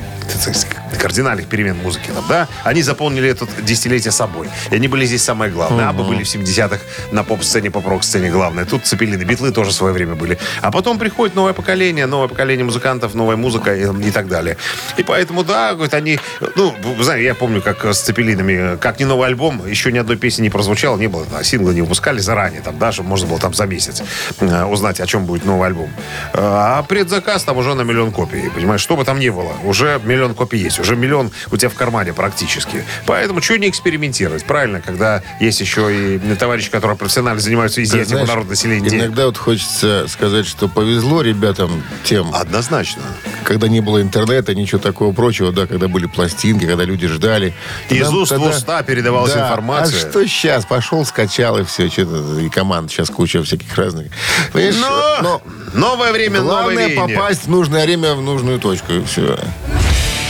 кардинальных 1.00 1.48
перемен 1.48 1.76
в 1.76 1.84
музыке 1.84 2.12
там, 2.14 2.24
да, 2.28 2.48
они 2.64 2.82
заполнили 2.82 3.30
это 3.30 3.48
десятилетие 3.62 4.12
собой. 4.12 4.50
И 4.70 4.76
они 4.76 4.88
были 4.88 5.06
здесь 5.06 5.24
самое 5.24 5.52
главное. 5.52 5.90
Абба 5.90 6.04
были 6.04 6.24
в 6.24 6.28
70-х 6.28 6.80
на 7.12 7.24
поп-сцене, 7.24 7.72
поп-рок-сцене 7.72 8.30
главное. 8.30 8.66
Тут 8.66 8.86
Цепелины, 8.86 9.24
Битлы 9.24 9.52
тоже 9.52 9.72
в 9.72 9.74
свое 9.74 9.94
время 9.94 10.16
были. 10.16 10.38
А 10.62 10.72
потом 10.72 11.00
приходит 11.00 11.36
новое 11.36 11.54
поколение, 11.54 12.06
новое 12.06 12.28
поколение 12.28 12.66
музыкантов, 12.66 13.14
новая 13.14 13.36
музыка 13.36 13.76
и, 13.76 14.08
и 14.08 14.12
так 14.12 14.28
далее. 14.28 14.58
И 14.98 15.03
поэтому, 15.03 15.44
да, 15.44 15.74
говорит, 15.74 15.94
они, 15.94 16.20
ну, 16.56 16.75
знаете, 17.00 17.25
я 17.25 17.36
помню, 17.36 17.62
как 17.62 17.86
с 17.86 18.01
Цепелинами, 18.01 18.77
как 18.77 19.00
ни 19.00 19.03
новый 19.03 19.27
альбом, 19.27 19.65
еще 19.68 19.91
ни 19.91 19.98
одной 19.98 20.18
песни 20.18 20.44
не 20.44 20.50
прозвучало, 20.50 20.98
не 20.98 21.08
было, 21.08 21.25
да, 21.32 21.44
синглы 21.44 21.74
не 21.74 21.82
выпускали 21.82 22.20
заранее, 22.20 22.62
там, 22.62 22.77
да, 22.77 22.91
чтобы 22.91 23.10
можно 23.10 23.27
было 23.27 23.39
там 23.39 23.53
за 23.53 23.65
месяц 23.65 24.03
э, 24.39 24.63
узнать, 24.65 25.00
о 25.00 25.08
чем 25.08 25.25
будет 25.25 25.46
новый 25.46 25.68
альбом. 25.68 25.89
А 26.34 26.84
предзаказ 26.84 27.44
там 27.44 27.58
уже 27.58 27.74
на 27.74 27.82
миллион 27.82 28.12
копий, 28.12 28.50
понимаешь, 28.50 28.82
что 28.82 28.96
бы 28.96 29.06
там 29.06 29.20
ни 29.20 29.30
было, 29.30 29.53
уже 29.63 30.00
миллион 30.03 30.34
копий 30.34 30.58
есть, 30.58 30.80
уже 30.80 30.96
миллион 30.96 31.32
у 31.51 31.58
тебя 31.58 31.70
в 31.70 31.75
кармане 31.75 32.13
практически. 32.13 32.84
Поэтому 33.06 33.41
что 33.41 33.58
не 33.58 33.70
экспериментировать, 33.70 34.46
правильно, 34.46 34.82
когда 34.82 35.22
есть 35.39 35.62
еще 35.62 36.15
и 36.15 36.36
товарищи, 36.36 36.70
которые 36.70 36.98
профессионально 36.98 37.39
занимаются 37.39 37.84
изъятием 37.84 38.25
народа 38.25 38.50
населения. 38.50 38.89
Иногда 38.89 39.25
вот 39.25 39.38
хочется 39.38 40.08
сказать, 40.08 40.46
что 40.48 40.68
повезло 40.68 41.22
ребятам 41.22 41.84
тем, 42.03 42.34
Однозначно. 42.34 43.03
когда 43.44 43.68
не 43.68 43.82
было 43.82 44.01
интернета, 44.01 44.50
ничего 44.55 44.79
такого 44.79 45.13
прочего, 45.13 45.51
да, 45.51 45.67
когда 45.67 45.88
были 45.88 46.05
пластинки, 46.05 46.65
когда 46.65 46.84
люди 46.84 47.08
ждали. 47.08 47.53
Из 47.89 48.10
уст 48.10 48.31
в 48.31 48.36
тогда- 48.36 48.50
уста 48.50 48.84
передавалась 48.84 49.34
Да, 49.34 49.46
информация. 49.48 49.98
А 50.08 50.10
что 50.12 50.25
сейчас? 50.27 50.65
Пошел, 50.65 51.05
скачал 51.05 51.58
и 51.60 51.63
все. 51.63 51.89
Что-то, 51.89 52.39
и 52.39 52.50
команд 52.50 52.91
сейчас 52.91 53.10
куча 53.10 53.41
всяких 53.43 53.75
разных. 53.77 54.12
Понимаешь, 54.53 54.75
Но, 55.22 55.41
новое 55.74 56.12
время, 56.12 56.41
новое 56.41 56.88
главное 56.88 56.96
попасть 56.96 57.43
в 57.46 57.50
нужное 57.50 57.86
время 57.86 58.15
в 58.15 58.22
нужную 58.22 58.60
точку, 58.60 58.93
и 58.93 59.03
все. 59.03 59.38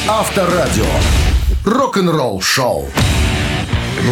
Авторадио. 0.07 0.85
Рок-н-ролл 1.65 2.41
шоу. 2.41 2.89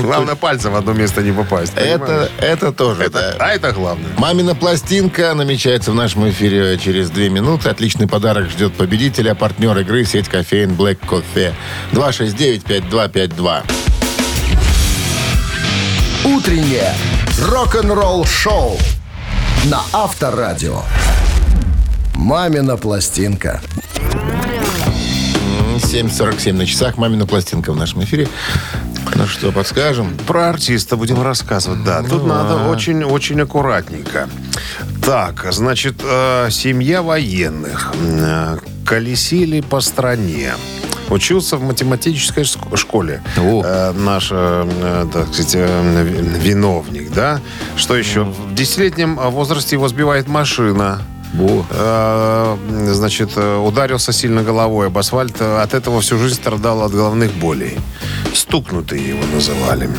Главное, 0.01 0.35
пальцем 0.35 0.73
в 0.73 0.75
одно 0.75 0.93
место 0.93 1.21
не 1.21 1.31
попасть. 1.31 1.73
Это, 1.75 2.29
это 2.39 2.71
тоже. 2.71 3.03
Это- 3.03 3.35
да. 3.37 3.45
а 3.45 3.49
это 3.51 3.71
главное. 3.71 4.09
Мамина 4.17 4.55
пластинка 4.55 5.33
намечается 5.33 5.91
в 5.91 5.95
нашем 5.95 6.29
эфире 6.29 6.77
через 6.77 7.09
две 7.09 7.29
минуты. 7.29 7.69
Отличный 7.69 8.07
подарок 8.07 8.49
ждет 8.49 8.73
победителя. 8.73 9.35
Партнер 9.35 9.77
игры 9.79 10.05
сеть 10.05 10.27
кофеин 10.29 10.71
Black 10.71 10.99
Coffee. 11.07 11.53
269-5252. 11.91 13.63
Утреннее 16.25 16.93
рок-н-ролл 17.47 18.25
шоу 18.25 18.77
на 19.65 19.81
Авторадио. 19.93 20.81
Мамина 22.15 22.77
пластинка. 22.77 23.61
7.47 25.77 26.53
на 26.53 26.65
часах. 26.65 26.97
Мамина 26.97 27.25
пластинка 27.25 27.71
в 27.71 27.75
нашем 27.77 28.03
эфире. 28.03 28.27
Ну 29.15 29.25
что, 29.27 29.51
подскажем? 29.51 30.15
Про 30.27 30.49
артиста 30.49 30.95
будем 30.95 31.21
рассказывать, 31.21 31.83
да. 31.83 32.01
Тут 32.03 32.25
надо 32.25 32.67
очень-очень 32.69 33.41
аккуратненько. 33.41 34.29
Так, 35.03 35.47
значит, 35.51 35.95
э, 36.03 36.49
семья 36.51 37.01
военных 37.01 37.93
э, 38.01 38.57
колесили 38.85 39.61
по 39.61 39.79
стране. 39.81 40.53
Учился 41.09 41.57
в 41.57 41.63
математической 41.63 42.43
ск- 42.43 42.77
школе. 42.77 43.21
О. 43.37 43.63
Э, 43.65 43.91
наш, 43.93 44.29
э, 44.31 45.07
так 45.11 45.27
сказать, 45.33 45.55
э, 45.55 46.03
ви- 46.03 46.39
виновник, 46.49 47.11
да. 47.11 47.41
Что 47.75 47.95
еще? 47.97 48.23
В 48.25 48.53
десятилетнем 48.53 49.15
возрасте 49.15 49.75
его 49.75 49.87
сбивает 49.87 50.27
машина. 50.27 51.01
Во. 51.33 51.65
Э, 51.69 52.57
значит, 52.91 53.31
э, 53.35 53.57
ударился 53.57 54.11
сильно 54.11 54.43
головой 54.43 54.87
об 54.87 54.97
асфальт. 54.97 55.35
Э, 55.39 55.61
От 55.61 55.73
этого 55.73 56.01
всю 56.01 56.17
жизнь 56.17 56.35
страдал 56.35 56.83
от 56.83 56.91
головных 56.91 57.33
болей. 57.33 57.77
Стукнутый 58.33 59.01
его 59.01 59.23
называли. 59.33 59.89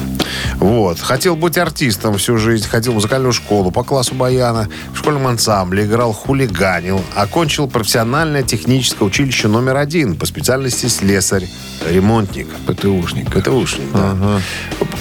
Вот. 0.57 0.99
Хотел 0.99 1.37
быть 1.37 1.57
артистом 1.57 2.17
всю 2.19 2.37
жизнь. 2.37 2.69
Ходил 2.69 2.93
в 2.93 2.95
музыкальную 2.97 3.33
школу 3.33 3.71
по 3.71 3.85
классу 3.85 4.15
баяна. 4.15 4.69
В 4.93 4.99
школьном 4.99 5.27
ансамбле 5.27 5.85
играл, 5.85 6.13
хулиганил. 6.13 7.01
Окончил 7.15 7.69
профессиональное 7.69 8.43
техническое 8.43 9.05
училище 9.05 9.49
номер 9.49 9.77
один 9.77 10.17
по 10.17 10.27
специальности 10.27 10.87
слесарь, 10.87 11.49
ремонтник. 11.89 12.49
ПТУшник. 12.67 13.33
ПТУшник, 13.33 13.93
да. 13.93 14.41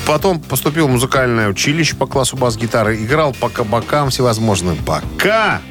Потом 0.06 0.40
поступил 0.40 0.88
в 0.88 0.92
музыкальное 0.92 1.50
училище 1.50 1.96
по 1.96 2.06
классу 2.08 2.38
бас-гитары. 2.38 2.98
Играл 2.98 3.34
по 3.34 3.50
кабакам 3.50 4.10
всевозможным. 4.10 4.78
Пока 4.86 5.62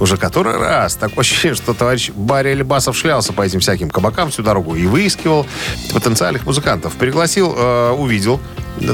уже 0.00 0.16
который 0.16 0.56
раз. 0.56 0.96
Такое 0.96 1.20
ощущение, 1.20 1.54
что 1.54 1.74
товарищ 1.74 2.10
Барри 2.10 2.50
Эльбасов 2.50 2.96
шлялся 2.96 3.32
по 3.32 3.42
этим 3.42 3.60
всяким 3.60 3.90
кабакам 3.90 4.30
всю 4.30 4.42
дорогу 4.42 4.74
и 4.74 4.86
выискивал 4.86 5.46
потенциальных 5.92 6.46
музыкантов. 6.46 6.94
Пригласил, 6.94 7.54
э, 7.56 7.90
увидел, 7.92 8.40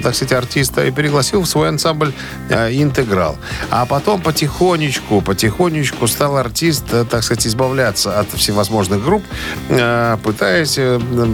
так 0.03 0.15
сказать, 0.15 0.33
артиста 0.33 0.87
и 0.87 0.91
пригласил 0.91 1.43
в 1.43 1.47
свой 1.47 1.69
ансамбль 1.69 2.13
э, 2.49 2.73
«Интеграл». 2.73 3.37
А 3.71 3.87
потом 3.87 4.21
потихонечку, 4.21 5.21
потихонечку 5.21 6.07
стал 6.07 6.37
артист, 6.37 6.85
э, 6.93 7.05
так 7.09 7.23
сказать, 7.23 7.47
избавляться 7.47 8.19
от 8.19 8.31
всевозможных 8.33 9.05
групп, 9.05 9.23
э, 9.69 10.17
пытаясь 10.23 10.79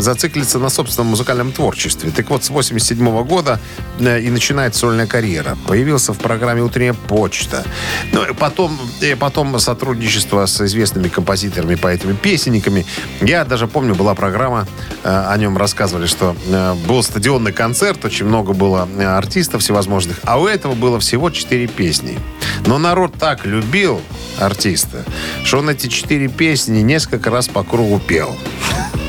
зациклиться 0.02 0.58
на 0.58 0.70
собственном 0.70 1.10
музыкальном 1.10 1.52
творчестве. 1.52 2.10
Так 2.10 2.30
вот, 2.30 2.44
с 2.44 2.50
87 2.50 3.24
года 3.24 3.60
э, 4.00 4.20
и 4.20 4.30
начинает 4.30 4.74
сольная 4.74 5.06
карьера. 5.06 5.56
Появился 5.66 6.12
в 6.12 6.18
программе 6.18 6.62
«Утренняя 6.62 6.94
почта». 6.94 7.64
Ну, 8.12 8.24
и 8.24 8.34
потом, 8.34 8.78
и 9.00 9.14
потом 9.14 9.58
сотрудничество 9.58 10.46
с 10.46 10.60
известными 10.60 11.08
композиторами, 11.08 11.74
поэтами, 11.74 12.14
песенниками. 12.14 12.86
Я 13.20 13.44
даже 13.44 13.66
помню, 13.66 13.94
была 13.94 14.14
программа, 14.14 14.66
о 15.04 15.36
нем 15.36 15.56
рассказывали, 15.56 16.06
что 16.06 16.36
э, 16.46 16.74
был 16.86 17.02
стадионный 17.02 17.52
концерт, 17.52 18.04
очень 18.04 18.26
много 18.26 18.52
было 18.52 18.88
э, 18.98 19.04
артистов 19.04 19.62
всевозможных, 19.62 20.20
а 20.24 20.40
у 20.40 20.46
этого 20.46 20.74
было 20.74 20.98
всего 21.00 21.30
четыре 21.30 21.66
песни. 21.66 22.18
Но 22.66 22.78
народ 22.78 23.14
так 23.18 23.46
любил 23.46 24.00
артиста, 24.38 25.04
что 25.44 25.58
он 25.58 25.70
эти 25.70 25.86
четыре 25.86 26.28
песни 26.28 26.80
несколько 26.80 27.30
раз 27.30 27.48
по 27.48 27.62
кругу 27.62 28.00
пел. 28.00 28.36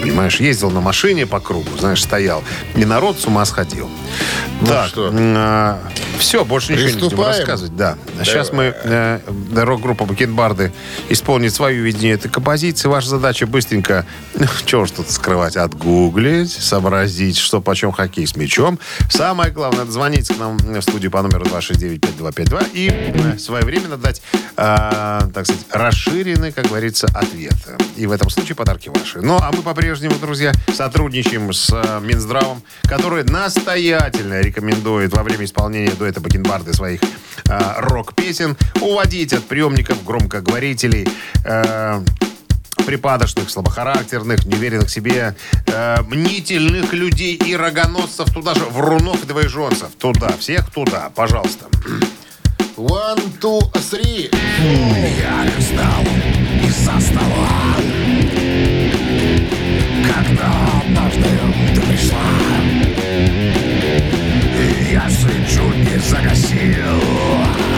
Понимаешь, 0.01 0.39
ездил 0.39 0.71
на 0.71 0.81
машине 0.81 1.25
по 1.25 1.39
кругу, 1.39 1.69
знаешь, 1.77 2.01
стоял. 2.01 2.43
И 2.75 2.85
народ 2.85 3.19
с 3.19 3.25
ума 3.25 3.45
сходил. 3.45 3.89
так, 4.65 4.87
что? 4.87 5.11
Все, 6.19 6.45
больше 6.45 6.73
ничего 6.73 6.89
не 6.89 7.09
будем 7.09 7.21
рассказывать. 7.23 7.75
Да. 7.75 7.97
А 8.19 8.25
Сейчас 8.25 8.51
мы, 8.51 8.75
э, 8.83 9.19
рок-группа 9.55 10.05
Бакенбарды 10.05 10.71
исполнит 11.09 11.53
свою 11.53 11.83
видение 11.83 12.13
этой 12.13 12.29
композиции. 12.29 12.87
Ваша 12.87 13.09
задача 13.09 13.47
быстренько, 13.47 14.05
чего 14.65 14.85
ж 14.85 14.91
тут 14.91 15.09
скрывать, 15.09 15.55
отгуглить, 15.57 16.51
сообразить, 16.51 17.37
что 17.37 17.61
почем 17.61 17.91
хоккей 17.91 18.27
с 18.27 18.35
мячом. 18.35 18.79
Самое 19.09 19.51
главное, 19.51 19.85
звонить 19.85 20.27
к 20.27 20.37
нам 20.37 20.57
в 20.57 20.81
студию 20.81 21.09
по 21.09 21.21
номеру 21.21 21.45
269-5252 21.45 22.67
и 22.73 22.89
э, 22.91 23.37
своевременно 23.37 23.97
дать, 23.97 24.21
э, 24.33 25.21
так 25.33 25.45
сказать, 25.45 25.65
расширенный, 25.71 26.51
как 26.51 26.67
говорится, 26.67 27.07
ответ. 27.13 27.55
И 27.95 28.05
в 28.05 28.11
этом 28.11 28.29
случае 28.29 28.55
подарки 28.55 28.89
ваши. 28.89 29.21
Ну, 29.21 29.37
а 29.41 29.51
мы 29.51 29.61
по-прежнему, 29.61 30.15
друзья, 30.19 30.51
сотрудничаем 30.73 31.53
с 31.53 31.69
э, 31.71 31.99
Минздравом, 32.01 32.61
который 32.83 33.23
настоятельно 33.23 34.41
рекомендует 34.41 35.15
во 35.15 35.23
время 35.23 35.45
исполнения 35.45 35.91
дуэта 35.91 36.08
Бакенбарды 36.17 36.73
своих 36.73 37.01
э, 37.47 37.59
рок-песен 37.77 38.57
уводить 38.81 39.33
от 39.33 39.43
приемников 39.45 40.03
громкоговорителей 40.03 41.07
э, 41.45 42.01
припадочных, 42.85 43.49
слабохарактерных, 43.49 44.45
неуверенных 44.45 44.87
в 44.87 44.91
себе, 44.91 45.35
э, 45.67 46.01
мнительных 46.03 46.93
людей 46.93 47.35
и 47.35 47.55
рогоносцев, 47.55 48.33
туда 48.33 48.55
же 48.55 48.65
врунов 48.65 49.23
и 49.23 49.27
двоеженцев. 49.27 49.89
Туда, 49.99 50.29
всех 50.39 50.71
туда, 50.71 51.11
пожалуйста. 51.13 51.65
One, 52.75 53.21
two, 53.39 53.59
three. 53.73 54.33
Я 55.19 55.51
встал 55.59 56.03
из-за 56.63 56.99
стола 56.99 57.75
Когда 60.01 60.49
однажды 60.81 61.29
ты 61.75 61.81
пришла 61.81 62.48
Чуть 65.29 65.83
не 65.83 65.99
загасил 65.99 67.68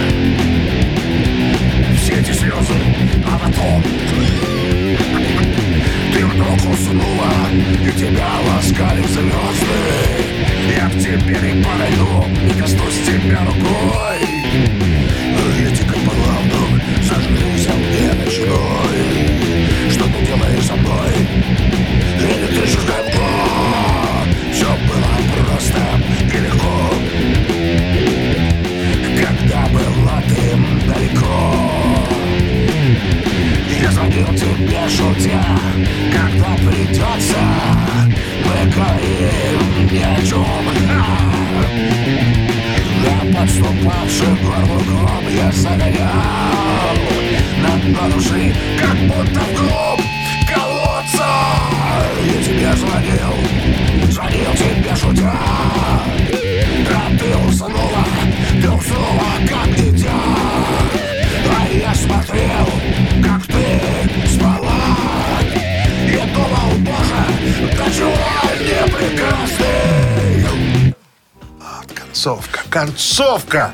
концовка! 73.12 73.74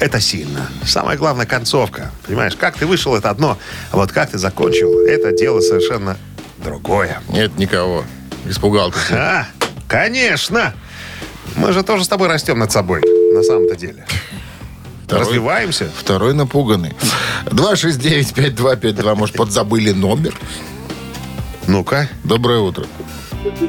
Это 0.00 0.18
сильно. 0.20 0.66
Самое 0.86 1.18
главное, 1.18 1.44
концовка. 1.46 2.10
Понимаешь, 2.26 2.54
как 2.56 2.76
ты 2.78 2.86
вышел, 2.86 3.14
это 3.14 3.28
одно. 3.30 3.58
А 3.90 3.96
вот 3.96 4.12
как 4.12 4.30
ты 4.30 4.38
закончил, 4.38 5.00
это 5.00 5.32
дело 5.32 5.60
совершенно 5.60 6.16
другое. 6.58 7.20
Нет 7.28 7.58
никого. 7.58 8.04
Испугал 8.46 8.90
ты. 8.92 8.98
А, 9.14 9.46
конечно! 9.86 10.72
Мы 11.56 11.72
же 11.72 11.82
тоже 11.82 12.04
с 12.04 12.08
тобой 12.08 12.28
растем 12.28 12.58
над 12.58 12.72
собой, 12.72 13.02
на 13.34 13.42
самом-то 13.42 13.76
деле. 13.76 14.06
Второй- 15.04 15.24
Развиваемся. 15.26 15.90
Второй 15.94 16.32
напуганный. 16.34 16.94
269-5252. 17.46 19.14
Может, 19.14 19.36
подзабыли 19.36 19.92
номер? 19.92 20.34
Ну-ка. 21.66 22.08
Доброе 22.24 22.60
утро. 22.60 22.86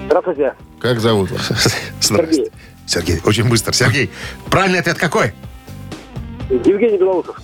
Здравствуйте. 0.06 0.54
Как 0.80 1.00
зовут 1.02 1.32
вас? 1.32 1.48
Здрасте. 2.02 2.36
Сергей, 2.36 2.52
очень 3.24 3.46
быстро. 3.46 3.74
Сергей, 3.74 4.10
правильный 4.50 4.80
ответ 4.80 4.98
какой? 4.98 5.34
Евгений 6.50 6.98
Белоусов. 6.98 7.38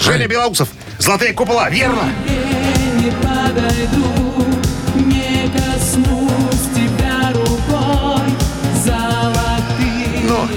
Женя 0.00 0.28
Белоусов. 0.28 0.68
Золотые 0.98 1.32
купола. 1.32 1.68
Верно. 1.70 2.12
не 3.00 3.10
подойду. 3.10 4.24
Ну, 10.26 10.48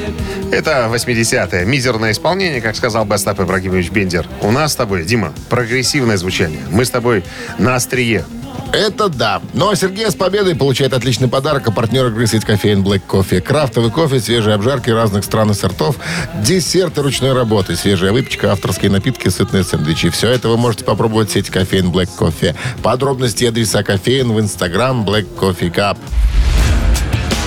это 0.51 0.89
80-е. 0.91 1.65
Мизерное 1.65 2.11
исполнение, 2.11 2.61
как 2.61 2.75
сказал 2.75 3.05
бы 3.05 3.15
Остап 3.15 3.39
Ибрагимович 3.39 3.89
Бендер. 3.91 4.27
У 4.41 4.51
нас 4.51 4.73
с 4.73 4.75
тобой, 4.75 5.03
Дима, 5.03 5.33
прогрессивное 5.49 6.17
звучание. 6.17 6.61
Мы 6.71 6.85
с 6.85 6.89
тобой 6.89 7.23
на 7.57 7.75
острие. 7.75 8.25
Это 8.73 9.09
да. 9.09 9.41
Ну 9.53 9.69
а 9.69 9.75
Сергей 9.75 10.09
с 10.09 10.15
победой 10.15 10.55
получает 10.55 10.93
отличный 10.93 11.27
подарок. 11.27 11.67
А 11.67 11.71
партнер 11.71 12.07
игры 12.07 12.27
сеть 12.27 12.45
кофеин 12.45 12.83
Black 12.83 13.01
Coffee. 13.07 13.41
Крафтовый 13.41 13.91
кофе, 13.91 14.19
свежие 14.19 14.55
обжарки 14.55 14.89
разных 14.89 15.23
стран 15.23 15.51
и 15.51 15.53
сортов, 15.53 15.95
десерты 16.41 17.01
ручной 17.01 17.33
работы, 17.33 17.75
свежая 17.75 18.11
выпечка, 18.11 18.51
авторские 18.51 18.91
напитки, 18.91 19.29
сытные 19.29 19.63
сэндвичи. 19.63 20.09
Все 20.09 20.29
это 20.29 20.49
вы 20.49 20.57
можете 20.57 20.83
попробовать 20.83 21.29
в 21.29 21.33
сети 21.33 21.51
кофеин 21.51 21.91
Black 21.91 22.09
Coffee. 22.17 22.55
Подробности 22.83 23.45
и 23.45 23.47
адреса 23.47 23.83
кофеин 23.83 24.31
в 24.33 24.39
инстаграм 24.39 25.03
Black 25.03 25.27
Coffee 25.39 25.73
Cup. 25.73 25.97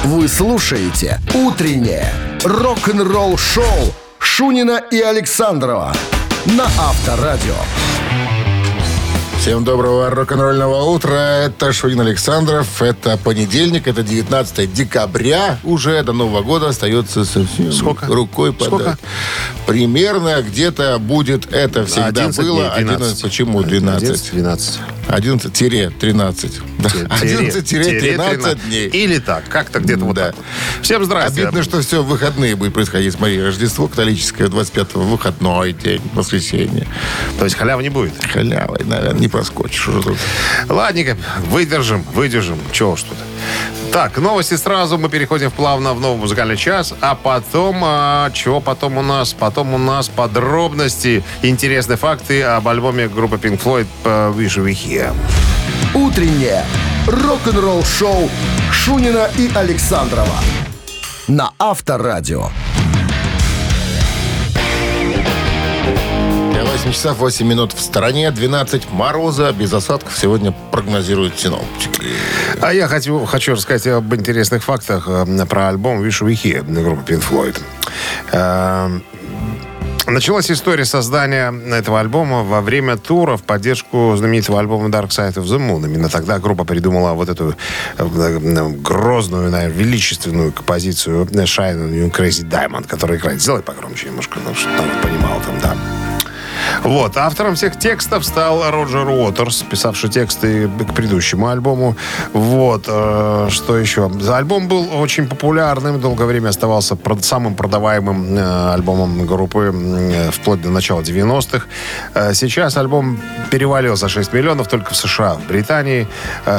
Вы 0.05 0.29
слушаете 0.29 1.21
«Утреннее 1.35 2.11
рок-н-ролл-шоу» 2.43 3.95
Шунина 4.19 4.79
и 4.91 4.99
Александрова 5.01 5.93
на 6.47 6.65
Авторадио. 6.65 7.55
Всем 9.41 9.65
доброго 9.65 10.11
рок-н-ролльного 10.11 10.83
утра. 10.91 11.39
Это 11.47 11.73
Шунин 11.73 12.01
Александров. 12.03 12.83
Это 12.83 13.17
понедельник, 13.17 13.89
это 13.89 14.03
19 14.03 14.71
декабря. 14.73 15.59
Уже 15.65 16.03
до 16.03 16.13
Нового 16.13 16.43
года 16.43 16.69
остается 16.69 17.25
совсем 17.25 17.73
Сколько? 17.73 18.05
рукой 18.07 18.53
подать. 18.53 18.69
Сколько? 18.69 18.99
Примерно 19.67 20.43
где-то 20.43 20.99
будет 20.99 21.51
это 21.55 21.87
всегда 21.87 22.09
11 22.09 22.39
было. 22.45 22.65
дней, 22.75 22.85
12. 22.85 23.01
11. 23.01 23.23
Почему 23.23 23.63
12? 23.63 24.31
12. 24.33 24.79
11-13. 25.09 26.53
Да. 26.79 26.89
11-13 26.89 28.59
дней. 28.69 28.89
Или 28.89 29.19
так, 29.19 29.49
как-то 29.49 29.81
где-то 29.81 30.05
вот 30.05 30.17
так. 30.17 30.35
Всем 30.83 31.03
здрасте. 31.05 31.45
Обидно, 31.45 31.63
что 31.63 31.81
все 31.81 32.03
в 32.03 32.07
выходные 32.07 32.57
будет 32.57 32.75
происходить. 32.75 33.15
Смотри, 33.15 33.43
Рождество 33.43 33.89
католическое, 33.89 34.49
25-го 34.49 35.01
выходной 35.01 35.73
день, 35.73 36.03
воскресенье. 36.13 36.87
То 37.39 37.45
есть 37.45 37.57
халявы 37.57 37.83
не 37.83 37.89
будет. 37.89 38.13
Халявой, 38.23 38.85
наверное, 38.85 39.19
не 39.19 39.30
проскочишь. 39.31 39.89
Ладненько, 40.69 41.17
выдержим, 41.47 42.03
выдержим. 42.15 42.59
Чего 42.73 42.93
уж 42.93 43.03
тут. 43.03 43.17
Так, 43.93 44.19
новости 44.19 44.55
сразу. 44.55 44.99
Мы 44.99 45.09
переходим 45.09 45.51
плавно 45.51 45.95
в 45.95 46.01
новый 46.01 46.19
музыкальный 46.19 46.57
час. 46.57 46.95
А 47.01 47.15
потом, 47.15 47.81
а, 47.83 48.31
чего 48.33 48.61
потом 48.61 48.99
у 48.99 49.03
нас? 49.03 49.33
Потом 49.33 49.75
у 49.75 49.79
нас 49.79 50.09
подробности, 50.09 51.25
интересные 51.43 51.97
факты 51.97 52.43
об 52.43 52.69
альбоме 52.69 53.09
группы 53.09 53.37
Pink 53.37 53.61
Floyd 53.63 53.87
по 54.03 54.33
Wish 54.37 54.63
We 54.63 54.73
Here. 54.73 55.13
«Утреннее 55.95 56.65
рок-н-ролл-шоу» 57.07 58.31
Шунина 58.71 59.29
и 59.37 59.51
Александрова 59.55 60.37
на 61.31 61.53
Авторадио. 61.59 62.51
8 66.81 66.93
часов 66.93 67.19
8 67.19 67.47
минут 67.47 67.75
в 67.75 67.81
стороне, 67.83 68.31
12 68.31 68.91
мороза, 68.91 69.53
без 69.53 69.71
осадков 69.75 70.17
сегодня 70.17 70.55
прогнозируют 70.71 71.39
синоптики. 71.39 72.01
А 72.63 72.73
я 72.73 72.89
хочу, 72.89 73.27
хочу 73.27 73.53
рассказать 73.53 73.87
об 73.89 74.15
интересных 74.15 74.65
фактах 74.65 75.07
э, 75.07 75.45
про 75.45 75.69
альбом 75.69 76.03
Wish 76.03 76.23
We 76.27 76.83
группы 76.83 77.13
Pink 77.13 77.23
Floyd. 77.23 77.61
Э, 78.33 78.99
Началась 80.07 80.51
история 80.51 80.87
создания 80.87 81.53
этого 81.53 82.01
альбома 82.01 82.43
во 82.43 82.63
время 82.63 82.97
тура 82.97 83.37
в 83.37 83.43
поддержку 83.43 84.15
знаменитого 84.17 84.59
альбома 84.59 84.89
Dark 84.89 85.09
Side 85.09 85.35
of 85.35 85.45
the 85.45 85.59
Moon. 85.59 85.85
Именно 85.85 86.09
тогда 86.09 86.39
группа 86.39 86.65
придумала 86.65 87.13
вот 87.13 87.29
эту 87.29 87.55
э, 87.99 88.69
грозную, 88.79 89.51
наверное, 89.51 89.77
величественную 89.77 90.51
композицию 90.51 91.27
Shine 91.27 91.77
on 91.77 91.93
You 91.93 92.11
Crazy 92.11 92.49
Diamond, 92.49 92.89
которая 92.89 93.19
играет. 93.19 93.43
Сделай 93.43 93.61
погромче 93.61 94.07
немножко, 94.07 94.39
ну, 94.43 94.55
чтобы 94.55 94.77
народ 94.79 95.03
понимал 95.03 95.41
там, 95.43 95.61
да. 95.61 96.00
Вот. 96.83 97.17
Автором 97.17 97.57
всех 97.57 97.79
текстов 97.79 98.25
стал 98.25 98.71
Роджер 98.71 99.07
Уотерс, 99.07 99.63
писавший 99.63 100.09
тексты 100.09 100.67
к 100.69 100.95
предыдущему 100.95 101.49
альбому. 101.49 101.97
Вот. 102.33 102.85
э, 102.89 103.49
Что 103.51 103.77
еще? 103.77 104.11
Альбом 104.29 104.67
был 104.67 104.89
очень 104.99 105.29
популярным, 105.29 106.01
долгое 106.01 106.25
время 106.25 106.49
оставался 106.49 106.97
самым 107.21 107.55
продаваемым 107.55 108.37
э, 108.37 108.73
альбомом 108.73 109.27
группы 109.27 109.73
э, 109.75 110.31
вплоть 110.31 110.63
до 110.63 110.71
начала 110.71 111.03
90-х. 111.03 111.67
Э, 112.15 112.33
Сейчас 112.35 112.77
альбом 112.79 113.21
перевалил 113.51 113.95
за 113.97 114.09
6 114.09 114.33
миллионов 114.33 114.69
только 114.69 114.95
в 114.95 114.97
США. 114.97 115.35
В 115.35 115.47
Британии 115.49 116.09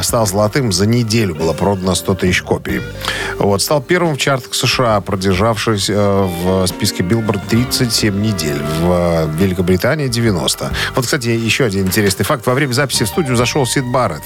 стал 0.04 0.28
золотым. 0.28 0.72
За 0.72 0.86
неделю 0.86 1.34
было 1.34 1.54
продано 1.54 1.96
100 1.96 2.16
тысяч 2.16 2.44
копий. 2.44 2.82
Вот. 3.40 3.62
Стал 3.62 3.82
первым 3.82 4.14
в 4.16 4.18
чартах 4.18 4.54
США, 4.54 5.02
продержавшись 5.02 5.90
в 5.90 6.68
списке 6.68 7.02
Billboard 7.04 7.40
37 7.50 8.22
недель. 8.22 8.62
В 8.82 9.28
Великобритании 9.40 10.11
90. 10.12 10.72
Вот, 10.96 11.06
кстати, 11.06 11.30
еще 11.30 11.66
один 11.66 11.88
интересный 11.88 12.26
факт. 12.26 12.46
Во 12.46 12.54
время 12.54 12.74
записи 12.74 13.04
в 13.04 13.08
студию 13.08 13.36
зашел 13.36 13.66
Сид 13.66 13.86
Барретт 13.86 14.24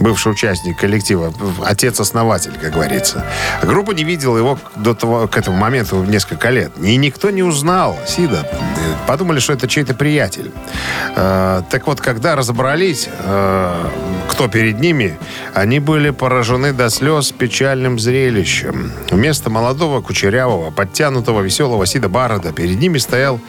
бывший 0.00 0.32
участник 0.32 0.78
коллектива, 0.78 1.32
отец-основатель, 1.64 2.52
как 2.60 2.72
говорится. 2.72 3.24
Группа 3.62 3.92
не 3.92 4.04
видела 4.04 4.36
его 4.36 4.58
до 4.76 4.94
того, 4.94 5.28
к 5.28 5.36
этому 5.36 5.56
моменту 5.56 6.02
несколько 6.04 6.50
лет. 6.50 6.72
И 6.82 6.96
никто 6.96 7.30
не 7.30 7.42
узнал 7.42 7.98
Сида. 8.06 8.48
Подумали, 9.06 9.38
что 9.38 9.52
это 9.52 9.68
чей-то 9.68 9.94
приятель. 9.94 10.50
Э, 11.14 11.62
так 11.70 11.86
вот, 11.86 12.00
когда 12.00 12.36
разобрались, 12.36 13.08
э, 13.08 13.88
кто 14.28 14.48
перед 14.48 14.80
ними, 14.80 15.18
они 15.54 15.80
были 15.80 16.10
поражены 16.10 16.72
до 16.72 16.90
слез 16.90 17.32
печальным 17.32 17.98
зрелищем. 17.98 18.92
Вместо 19.10 19.50
молодого, 19.50 20.00
кучерявого, 20.00 20.70
подтянутого, 20.70 21.40
веселого 21.40 21.86
Сида 21.86 22.08
Барреда 22.08 22.52
перед 22.52 22.78
ними 22.78 22.98
стоял 22.98 23.40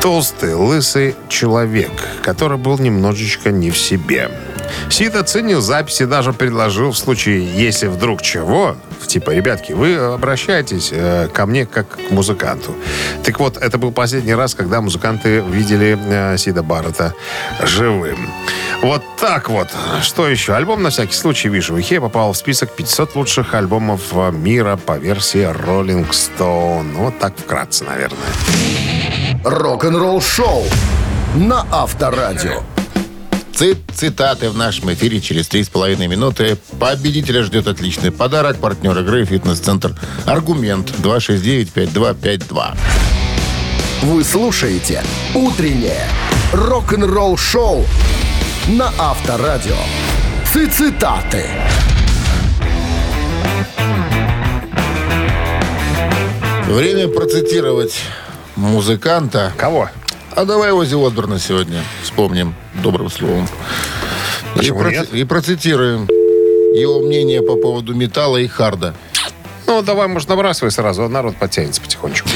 толстый, 0.00 0.54
лысый 0.54 1.14
человек, 1.28 1.90
который 2.22 2.56
был 2.56 2.78
немножечко 2.78 3.50
не 3.50 3.70
в 3.70 3.78
себе. 3.78 4.30
Сид 4.88 5.14
оценил 5.14 5.60
записи, 5.60 6.04
даже 6.04 6.32
предложил 6.32 6.92
в 6.92 6.98
случае, 6.98 7.44
если 7.44 7.86
вдруг 7.86 8.22
чего, 8.22 8.76
типа, 9.06 9.30
ребятки, 9.30 9.72
вы 9.72 9.96
обращайтесь 9.96 10.90
э, 10.92 11.28
ко 11.32 11.46
мне 11.46 11.66
как 11.66 11.88
к 11.88 12.10
музыканту. 12.10 12.74
Так 13.24 13.40
вот, 13.40 13.56
это 13.56 13.78
был 13.78 13.92
последний 13.92 14.34
раз, 14.34 14.54
когда 14.54 14.80
музыканты 14.80 15.40
видели 15.40 15.98
э, 16.00 16.38
Сида 16.38 16.62
Баррета 16.62 17.14
живым. 17.62 18.30
Вот 18.82 19.02
так 19.20 19.50
вот. 19.50 19.68
Что 20.02 20.28
еще? 20.28 20.54
Альбом, 20.54 20.82
на 20.82 20.90
всякий 20.90 21.14
случай, 21.14 21.48
вижу, 21.48 21.74
Вихе 21.74 22.00
попал 22.00 22.32
в 22.32 22.36
список 22.36 22.74
500 22.74 23.16
лучших 23.16 23.54
альбомов 23.54 24.00
э, 24.12 24.30
мира 24.32 24.76
по 24.76 24.96
версии 24.96 25.42
Rolling 25.42 26.08
Stone. 26.10 26.94
Вот 26.94 27.18
так 27.18 27.36
вкратце, 27.36 27.84
наверное. 27.84 29.19
Рок-н-ролл-шоу 29.44 30.64
на 31.34 31.66
Авторадио. 31.72 32.62
Цит 33.54 33.78
цитаты 33.94 34.50
в 34.50 34.56
нашем 34.56 34.92
эфире 34.92 35.18
через 35.22 35.48
3,5 35.48 36.06
минуты. 36.08 36.58
Победителя 36.78 37.42
ждет 37.42 37.66
отличный 37.66 38.10
подарок. 38.10 38.58
Партнер 38.58 38.98
игры 38.98 39.24
«Фитнес-центр 39.24 39.94
Аргумент» 40.26 40.90
269-5252. 40.90 42.76
Вы 44.02 44.24
слушаете 44.24 45.02
«Утреннее 45.34 46.04
рок-н-ролл-шоу» 46.52 47.86
на 48.68 48.92
Авторадио. 48.98 49.76
Цитаты. 50.52 51.46
Время 56.66 57.08
процитировать 57.08 58.02
музыканта. 58.60 59.52
Кого? 59.56 59.88
А 60.36 60.44
давай 60.44 60.70
Ози 60.70 60.94
Осборна 60.94 61.38
сегодня 61.38 61.82
вспомним 62.02 62.54
добрым 62.82 63.10
словом. 63.10 63.48
Почему 64.54 64.86
и, 64.86 64.92
нет? 64.92 65.12
и 65.12 65.24
процитируем 65.24 66.08
его 66.74 67.00
мнение 67.00 67.42
по 67.42 67.56
поводу 67.56 67.94
металла 67.94 68.36
и 68.36 68.46
харда. 68.46 68.94
Ну, 69.66 69.82
давай, 69.82 70.08
может, 70.08 70.28
набрасывай 70.28 70.70
сразу, 70.70 71.04
а 71.04 71.08
народ 71.08 71.36
подтянется 71.36 71.80
потихонечку. 71.80 72.28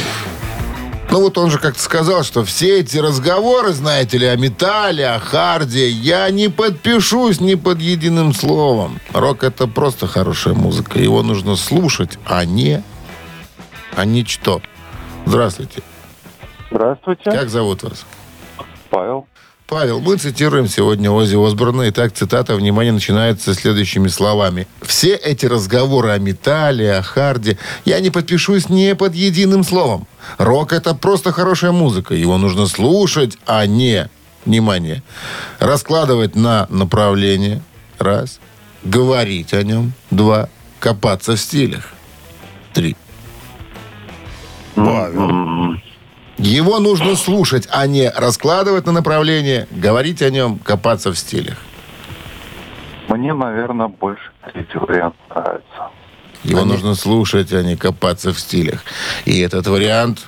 Ну 1.11 1.21
вот 1.21 1.39
он 1.39 1.49
же 1.49 1.61
как-то 1.61 1.81
сказал, 1.81 2.25
что 2.25 2.45
все 2.45 2.81
эти 2.81 2.99
разговоры, 2.99 3.73
знаете 3.73 4.19
ли, 4.19 4.27
о 4.27 4.37
металле, 4.37 5.11
о 5.11 5.21
харде, 5.21 5.89
я 5.89 6.29
не 6.31 6.49
подпишусь 6.49 7.41
ни 7.41 7.55
под 7.55 7.81
единым 7.81 8.35
словом. 8.35 9.01
Рок 9.13 9.45
это 9.45 9.69
просто 9.69 10.09
хорошая 10.09 10.55
музыка. 10.55 10.99
Его 10.99 11.23
нужно 11.23 11.55
слушать, 11.55 12.19
а 12.25 12.45
не... 12.45 12.83
А 13.95 14.05
не 14.05 14.25
что. 14.25 14.61
Здравствуйте. 15.25 15.83
Здравствуйте, 16.75 17.31
Как 17.31 17.51
зовут 17.51 17.85
вас? 17.85 18.05
Павел. 18.91 19.29
Павел, 19.69 20.01
мы 20.01 20.17
цитируем 20.17 20.67
сегодня 20.67 21.09
Ози 21.09 21.37
Осборна. 21.37 21.89
Итак, 21.89 22.13
цитата, 22.13 22.57
внимание, 22.57 22.93
начинается 22.93 23.55
следующими 23.55 24.09
словами. 24.09 24.67
«Все 24.83 25.15
эти 25.15 25.47
разговоры 25.47 26.11
о 26.11 26.19
металле, 26.19 26.97
о 26.97 27.03
харде, 27.03 27.59
я 27.85 28.01
не 28.01 28.11
подпишусь 28.11 28.69
не 28.69 28.97
под 28.97 29.15
единым 29.15 29.63
словом. 29.63 30.09
Рок— 30.37 30.73
это 30.75 30.97
просто 30.97 31.31
хорошая 31.31 31.71
музыка. 31.71 32.13
Его 32.15 32.39
нужно 32.39 32.67
слушать, 32.67 33.39
а 33.47 33.65
не, 33.67 34.09
внимание, 34.45 35.05
раскладывать 35.61 36.35
на 36.35 36.67
направление. 36.71 37.63
Раз. 38.01 38.41
Говорить 38.83 39.55
о 39.55 39.63
нем. 39.63 39.93
Два. 40.11 40.49
Копаться 40.81 41.37
в 41.37 41.41
стилях. 41.41 41.93
Три. 42.73 42.97
Павел. 44.75 45.79
Его 46.39 46.79
нужно 46.81 47.15
слушать, 47.17 47.69
а 47.71 47.87
не 47.87 48.09
раскладывать 48.11 48.87
на 48.87 48.93
направление, 48.93 49.69
говорить 49.71 50.21
о 50.23 50.31
нем, 50.31 50.59
копаться 50.59 51.13
в 51.13 51.19
стилях. 51.19 51.57
Мне, 53.09 53.33
наверное, 53.35 53.89
больше 53.89 54.31
третий 54.53 54.79
вариант 54.79 55.15
нравится. 55.31 55.91
Его 56.43 56.65
нужно 56.65 56.95
слушать, 56.95 57.53
а 57.53 57.63
не 57.63 57.77
копаться 57.77 58.33
в 58.33 58.41
стилях. 58.41 58.81
И 59.25 59.39
этот 59.41 59.67
вариант 59.67 60.27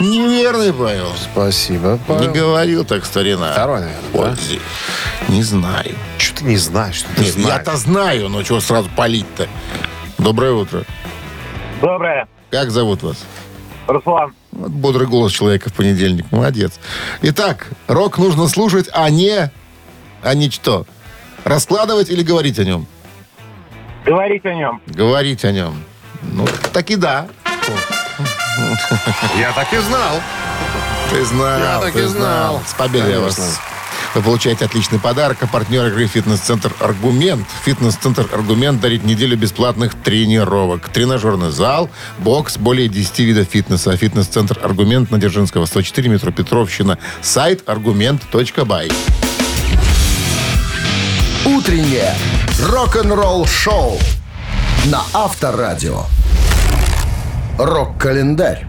неверный, 0.00 0.72
Павел. 0.72 1.12
Спасибо, 1.32 1.92
Не 1.92 1.98
Павел. 2.06 2.32
говорил 2.32 2.84
так 2.84 3.04
старина. 3.04 3.52
Второй, 3.52 3.80
наверное, 3.80 4.36
да? 4.36 5.32
Не 5.32 5.42
знаю. 5.42 5.94
Что 6.18 6.38
ты 6.38 6.44
не 6.44 6.56
знаешь, 6.56 6.96
что 6.96 7.08
ты 7.16 7.22
Нет, 7.22 7.32
знаешь? 7.34 7.48
я-то 7.58 7.76
знаю, 7.76 8.28
но 8.28 8.42
чего 8.42 8.60
сразу 8.60 8.88
палить-то? 8.96 9.46
Доброе 10.18 10.52
утро. 10.52 10.84
Доброе. 11.82 12.28
Как 12.50 12.70
зовут 12.70 13.02
вас? 13.02 13.24
Руслан. 13.92 14.34
Вот 14.52 14.70
бодрый 14.70 15.06
голос 15.06 15.32
человека 15.32 15.70
в 15.70 15.74
понедельник. 15.74 16.26
Молодец. 16.30 16.78
Итак, 17.22 17.68
рок 17.86 18.18
нужно 18.18 18.48
слушать, 18.48 18.88
а 18.92 19.08
не... 19.10 19.50
А 20.22 20.34
не 20.34 20.50
что? 20.50 20.86
Раскладывать 21.44 22.10
или 22.10 22.22
говорить 22.22 22.58
о 22.58 22.64
нем? 22.64 22.86
Говорить 24.04 24.44
о 24.44 24.54
нем. 24.54 24.80
Говорить 24.86 25.44
о 25.44 25.52
нем. 25.52 25.82
Ну, 26.22 26.46
так 26.72 26.90
и 26.90 26.96
да. 26.96 27.28
Я 29.38 29.52
так 29.52 29.72
и 29.72 29.78
знал. 29.78 30.20
Ты 31.10 31.24
знал, 31.24 31.58
Я 31.58 31.80
так 31.80 31.92
ты 31.92 32.00
и 32.00 32.06
знал. 32.06 32.60
С 32.66 32.74
победой 32.74 33.18
вас. 33.18 33.60
Вы 34.14 34.22
получаете 34.22 34.64
отличный 34.64 34.98
подарок. 34.98 35.38
А 35.42 35.46
партнер 35.46 35.86
игры 35.86 36.06
«Фитнес-центр 36.06 36.72
Аргумент». 36.80 37.46
«Фитнес-центр 37.64 38.28
Аргумент» 38.32 38.80
дарит 38.80 39.04
неделю 39.04 39.36
бесплатных 39.36 39.94
тренировок. 39.94 40.88
Тренажерный 40.88 41.50
зал, 41.50 41.88
бокс, 42.18 42.56
более 42.56 42.88
10 42.88 43.18
видов 43.20 43.48
фитнеса. 43.48 43.96
«Фитнес-центр 43.96 44.58
Аргумент» 44.62 45.10
на 45.10 45.18
Дзержинского, 45.18 45.66
104, 45.66 46.08
метро 46.08 46.32
Петровщина. 46.32 46.98
Сайт 47.22 47.68
аргумент.бай. 47.68 48.90
Утреннее 51.46 52.14
рок-н-ролл-шоу 52.68 53.98
на 54.86 55.02
Авторадио. 55.12 56.04
Рок-календарь. 57.58 58.66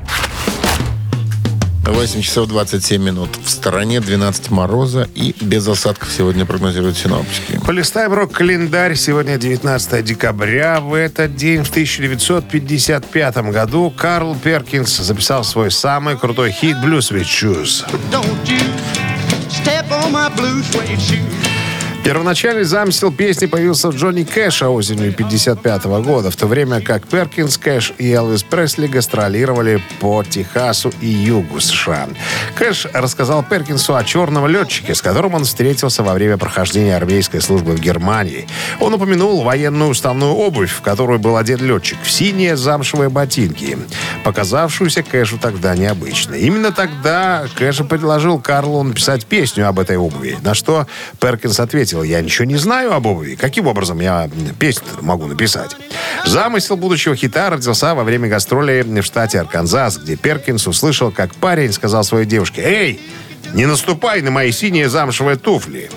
8 1.85 2.21
часов 2.21 2.47
27 2.47 3.01
минут. 3.01 3.29
В 3.43 3.49
стороне 3.49 3.99
12 3.99 4.51
мороза 4.51 5.07
и 5.15 5.35
без 5.41 5.67
осадков 5.67 6.11
сегодня 6.11 6.45
прогнозируют 6.45 6.97
синоптики. 6.97 7.59
Полистаем 7.65 8.13
рок-календарь. 8.13 8.95
Сегодня 8.95 9.37
19 9.37 10.05
декабря. 10.05 10.79
В 10.79 10.93
этот 10.93 11.35
день, 11.35 11.63
в 11.63 11.69
1955 11.69 13.37
году, 13.51 13.91
Карл 13.95 14.35
Перкинс 14.35 14.97
записал 14.97 15.43
свой 15.43 15.71
самый 15.71 16.17
крутой 16.17 16.51
хит 16.51 16.77
«Blues 16.77 17.11
with 17.11 17.25
Shoes». 17.25 17.83
Don't 18.11 18.45
you 18.45 18.59
step 19.49 19.89
on 19.91 20.11
my 20.11 20.29
blue 20.35 20.61
suede 20.63 20.99
shoe. 20.99 21.50
Первоначальный 22.03 22.63
замысел 22.63 23.11
песни 23.11 23.45
появился 23.45 23.91
в 23.91 23.95
Джонни 23.95 24.23
Кэша 24.23 24.69
осенью 24.69 25.13
55 25.13 25.83
года, 26.03 26.31
в 26.31 26.35
то 26.35 26.47
время 26.47 26.81
как 26.81 27.07
Перкинс, 27.07 27.59
Кэш 27.59 27.93
и 27.99 28.11
Элвис 28.11 28.41
Пресли 28.41 28.87
гастролировали 28.87 29.83
по 29.99 30.23
Техасу 30.23 30.91
и 30.99 31.05
югу 31.05 31.59
США. 31.59 32.09
Кэш 32.55 32.87
рассказал 32.91 33.43
Перкинсу 33.43 33.95
о 33.95 34.03
черном 34.03 34.47
летчике, 34.47 34.95
с 34.95 35.01
которым 35.01 35.35
он 35.35 35.43
встретился 35.43 36.01
во 36.01 36.13
время 36.13 36.37
прохождения 36.37 36.97
армейской 36.97 37.39
службы 37.39 37.73
в 37.73 37.79
Германии. 37.79 38.47
Он 38.79 38.95
упомянул 38.95 39.43
военную 39.43 39.91
уставную 39.91 40.31
обувь, 40.31 40.71
в 40.71 40.81
которую 40.81 41.19
был 41.19 41.37
одет 41.37 41.61
летчик, 41.61 41.99
в 42.01 42.09
синие 42.09 42.57
замшевые 42.57 43.11
ботинки, 43.11 43.77
показавшуюся 44.23 45.03
Кэшу 45.03 45.37
тогда 45.37 45.75
необычной. 45.75 46.41
Именно 46.41 46.71
тогда 46.71 47.45
Кэш 47.55 47.83
предложил 47.87 48.39
Карлу 48.39 48.81
написать 48.81 49.27
песню 49.27 49.67
об 49.67 49.77
этой 49.77 49.97
обуви, 49.97 50.39
на 50.41 50.55
что 50.55 50.87
Перкинс 51.19 51.59
ответил, 51.59 51.90
я 52.03 52.21
ничего 52.21 52.45
не 52.45 52.55
знаю 52.57 52.93
об 52.93 53.05
обуви. 53.05 53.35
Каким 53.35 53.67
образом 53.67 53.99
я 53.99 54.29
песню 54.59 54.87
могу 55.01 55.27
написать? 55.27 55.75
Замысел 56.25 56.77
будущего 56.77 57.15
хита 57.15 57.49
родился 57.49 57.93
во 57.93 58.03
время 58.03 58.29
гастролей 58.29 58.81
в 58.83 59.03
штате 59.03 59.39
Арканзас, 59.39 59.97
где 59.97 60.15
Перкинс 60.15 60.67
услышал, 60.67 61.11
как 61.11 61.35
парень 61.35 61.71
сказал 61.73 62.03
своей 62.03 62.25
девушке, 62.25 62.61
«Эй, 62.61 63.01
не 63.53 63.65
наступай 63.65 64.21
на 64.21 64.31
мои 64.31 64.51
синие 64.51 64.89
замшевые 64.89 65.37
туфли. 65.37 65.89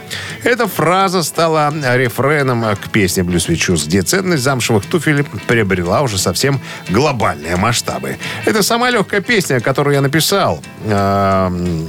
Эта 0.43 0.67
фраза 0.67 1.23
стала 1.23 1.73
рефреном 1.97 2.65
к 2.77 2.91
песне 2.91 3.23
«Блюз 3.23 3.49
Shoes», 3.49 3.87
где 3.87 4.03
ценность 4.03 4.43
замшевых 4.43 4.85
туфель 4.87 5.25
приобрела 5.47 6.03
уже 6.03 6.19
совсем 6.19 6.61
глобальные 6.91 7.57
масштабы. 7.57 8.19
Это 8.45 8.63
самая 8.63 8.93
легкая 8.93 9.21
песня, 9.21 9.61
которую 9.61 9.95
я 9.95 10.01
написал. 10.01 10.63
Эм, 10.85 11.89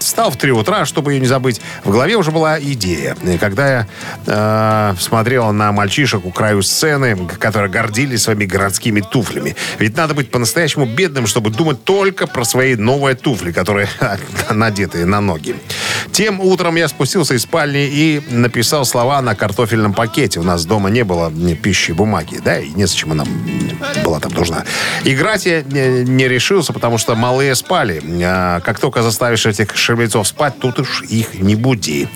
Встал 0.00 0.30
в 0.30 0.36
три 0.36 0.52
утра, 0.52 0.84
чтобы 0.84 1.12
ее 1.12 1.20
не 1.20 1.26
забыть. 1.26 1.60
В 1.84 1.90
голове 1.90 2.16
уже 2.16 2.30
была 2.30 2.60
идея. 2.60 3.16
И 3.22 3.38
когда 3.38 3.68
я 3.68 3.86
э, 4.26 4.94
смотрел 4.98 5.52
на 5.52 5.72
мальчишек 5.72 6.24
у 6.24 6.30
краю 6.30 6.62
сцены, 6.62 7.16
которые 7.38 7.70
гордились 7.70 8.22
своими 8.22 8.44
городскими 8.44 9.00
туфлями. 9.00 9.56
Ведь 9.78 9.96
надо 9.96 10.14
быть 10.14 10.30
по-настоящему 10.30 10.86
бедным, 10.86 11.26
чтобы 11.26 11.50
думать 11.50 11.84
только 11.84 12.26
про 12.26 12.44
свои 12.44 12.76
новые 12.76 13.14
туфли, 13.14 13.52
которые 13.52 13.88
надетые 14.84 15.06
на 15.06 15.20
ноги. 15.20 15.56
Тем 16.12 16.40
утром 16.40 16.76
я 16.76 16.88
спустился 16.88 17.34
из 17.34 17.42
спальни 17.42 17.86
и 17.86 18.22
написал 18.30 18.84
слова 18.84 19.20
на 19.22 19.34
картофельном 19.34 19.94
пакете. 19.94 20.40
У 20.40 20.42
нас 20.42 20.64
дома 20.64 20.90
не 20.90 21.02
было 21.02 21.32
пищи 21.62 21.92
бумаги, 21.92 22.40
да, 22.44 22.60
и 22.60 22.68
незачем 22.70 23.12
она 23.12 23.24
была 24.04 24.20
там 24.20 24.32
нужна. 24.32 24.64
Играть 25.04 25.46
я 25.46 25.62
не, 25.62 26.04
не 26.04 26.28
решился, 26.28 26.72
потому 26.72 26.98
что 26.98 27.14
малые 27.16 27.54
спали. 27.54 28.02
А 28.22 28.60
как 28.60 28.78
только 28.78 29.02
заставишь 29.02 29.46
этих 29.46 29.76
шербецов 29.76 30.28
спать, 30.28 30.58
тут 30.60 30.78
уж 30.78 31.02
их 31.02 31.34
не 31.34 31.56
буди. 31.56 32.08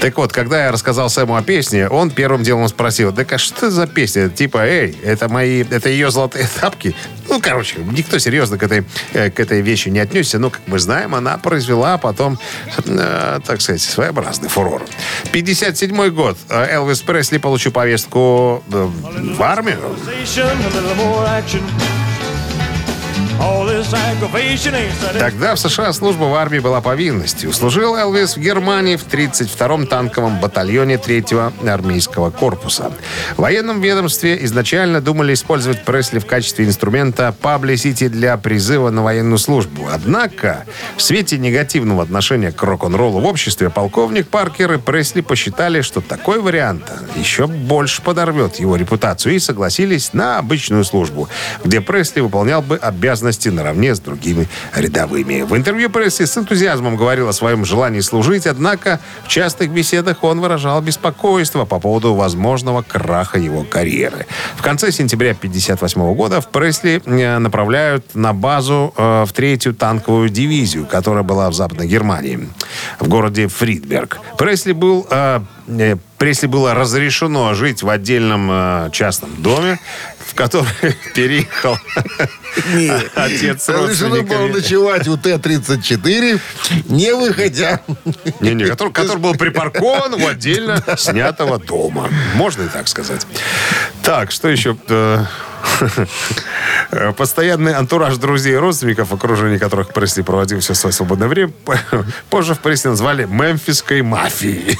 Так 0.00 0.16
вот, 0.16 0.32
когда 0.32 0.64
я 0.64 0.72
рассказал 0.72 1.10
Сэму 1.10 1.36
о 1.36 1.42
песне, 1.42 1.86
он 1.86 2.10
первым 2.10 2.42
делом 2.42 2.66
спросил, 2.68 3.12
да 3.12 3.26
что 3.36 3.70
за 3.70 3.86
песня? 3.86 4.30
Типа, 4.30 4.66
эй, 4.66 4.96
это 5.02 5.28
мои, 5.28 5.62
это 5.62 5.90
ее 5.90 6.10
золотые 6.10 6.48
тапки? 6.60 6.94
Ну, 7.28 7.38
короче, 7.40 7.76
никто 7.80 8.18
серьезно 8.18 8.56
к 8.56 8.62
этой, 8.62 8.84
э, 9.12 9.30
к 9.30 9.38
этой 9.38 9.60
вещи 9.60 9.90
не 9.90 9.98
отнесся, 9.98 10.38
но, 10.38 10.48
как 10.48 10.62
мы 10.66 10.78
знаем, 10.78 11.14
она 11.14 11.36
произвела 11.36 11.98
потом, 11.98 12.38
э, 12.78 13.40
так 13.44 13.60
сказать, 13.60 13.82
своеобразный 13.82 14.48
фурор. 14.48 14.82
57 15.32 16.08
год. 16.10 16.38
Элвис 16.48 17.02
Пресли 17.02 17.36
получил 17.36 17.72
повестку 17.72 18.64
э, 18.72 18.88
в 19.36 19.42
армию. 19.42 19.80
Тогда 25.18 25.54
в 25.54 25.58
США 25.58 25.92
служба 25.94 26.24
в 26.24 26.34
армии 26.34 26.58
была 26.58 26.82
повинностью. 26.82 27.52
Служил 27.52 27.96
Элвис 27.96 28.36
в 28.36 28.40
Германии 28.40 28.96
в 28.96 29.06
32-м 29.06 29.86
танковом 29.86 30.38
батальоне 30.40 30.96
3-го 30.96 31.52
армейского 31.66 32.30
корпуса. 32.30 32.92
В 33.36 33.40
военном 33.40 33.80
ведомстве 33.80 34.44
изначально 34.44 35.00
думали 35.00 35.32
использовать 35.32 35.84
Пресли 35.84 36.18
в 36.18 36.26
качестве 36.26 36.66
инструмента 36.66 37.34
паблисити 37.40 38.08
для 38.08 38.36
призыва 38.36 38.90
на 38.90 39.02
военную 39.02 39.38
службу. 39.38 39.88
Однако, 39.90 40.66
в 40.96 41.02
свете 41.02 41.38
негативного 41.38 42.02
отношения 42.02 42.52
к 42.52 42.62
рок-н-роллу 42.62 43.20
в 43.20 43.26
обществе, 43.26 43.70
полковник 43.70 44.28
Паркер 44.28 44.74
и 44.74 44.78
Пресли 44.78 45.22
посчитали, 45.22 45.80
что 45.80 46.02
такой 46.02 46.40
вариант 46.40 46.92
еще 47.16 47.46
больше 47.46 48.02
подорвет 48.02 48.56
его 48.56 48.76
репутацию 48.76 49.34
и 49.34 49.38
согласились 49.38 50.12
на 50.12 50.36
обычную 50.38 50.84
службу, 50.84 51.28
где 51.64 51.80
Пресли 51.80 52.20
выполнял 52.20 52.60
бы 52.60 52.76
обязанности 52.76 53.29
наравне 53.50 53.94
с 53.94 54.00
другими 54.00 54.48
рядовыми. 54.74 55.42
В 55.42 55.56
интервью 55.56 55.90
Пресли 55.90 56.24
с 56.24 56.36
энтузиазмом 56.36 56.96
говорил 56.96 57.28
о 57.28 57.32
своем 57.32 57.64
желании 57.64 58.00
служить, 58.00 58.46
однако 58.46 59.00
в 59.24 59.28
частых 59.28 59.70
беседах 59.70 60.22
он 60.24 60.40
выражал 60.40 60.80
беспокойство 60.80 61.64
по 61.64 61.78
поводу 61.78 62.14
возможного 62.14 62.82
краха 62.82 63.38
его 63.38 63.64
карьеры. 63.64 64.26
В 64.56 64.62
конце 64.62 64.92
сентября 64.92 65.30
1958 65.30 66.14
года 66.14 66.40
в 66.40 66.48
Пресли 66.48 67.02
э, 67.04 67.38
направляют 67.38 68.14
на 68.14 68.32
базу 68.32 68.92
э, 68.96 69.24
в 69.26 69.32
третью 69.32 69.74
танковую 69.74 70.28
дивизию, 70.28 70.86
которая 70.86 71.22
была 71.22 71.50
в 71.50 71.54
Западной 71.54 71.86
Германии, 71.86 72.48
в 72.98 73.08
городе 73.08 73.48
Фридберг. 73.48 74.20
Пресли 74.36 74.72
был 74.72 75.06
э, 75.10 75.40
Пресли 76.20 76.48
было 76.48 76.74
разрешено 76.74 77.54
жить 77.54 77.82
в 77.82 77.88
отдельном 77.88 78.48
э, 78.50 78.90
частном 78.92 79.30
доме, 79.40 79.78
в 80.30 80.34
который 80.34 80.70
переехал 81.14 81.76
отец 83.14 83.64
с 83.64 83.68
Разрешено 83.68 84.22
было 84.22 84.48
родственниками. 84.48 84.52
ночевать 84.52 85.08
у 85.08 85.16
Т-34, 85.16 86.40
не 86.86 87.14
выходя. 87.14 87.80
Не-не, 88.40 88.66
который, 88.66 88.92
который 88.92 89.18
был 89.18 89.34
припаркован 89.34 90.14
у 90.14 90.26
отдельно 90.26 90.82
снятого 90.96 91.58
дома. 91.58 92.08
Можно 92.34 92.62
и 92.62 92.68
так 92.68 92.88
сказать. 92.88 93.26
Так, 94.02 94.30
что 94.30 94.48
еще? 94.48 94.76
Э, 94.88 95.24
Постоянный 97.16 97.74
антураж 97.74 98.16
друзей 98.16 98.54
и 98.54 98.56
родственников, 98.56 99.10
в 99.10 99.14
окружении 99.14 99.58
которых 99.58 99.92
Пресли 99.92 100.22
проводил 100.22 100.60
все 100.60 100.74
свое 100.74 100.92
свободное 100.92 101.28
время, 101.28 101.52
позже 102.30 102.54
в 102.54 102.60
Пресли 102.60 102.88
назвали 102.88 103.24
«мемфисской 103.24 104.02
мафией». 104.02 104.78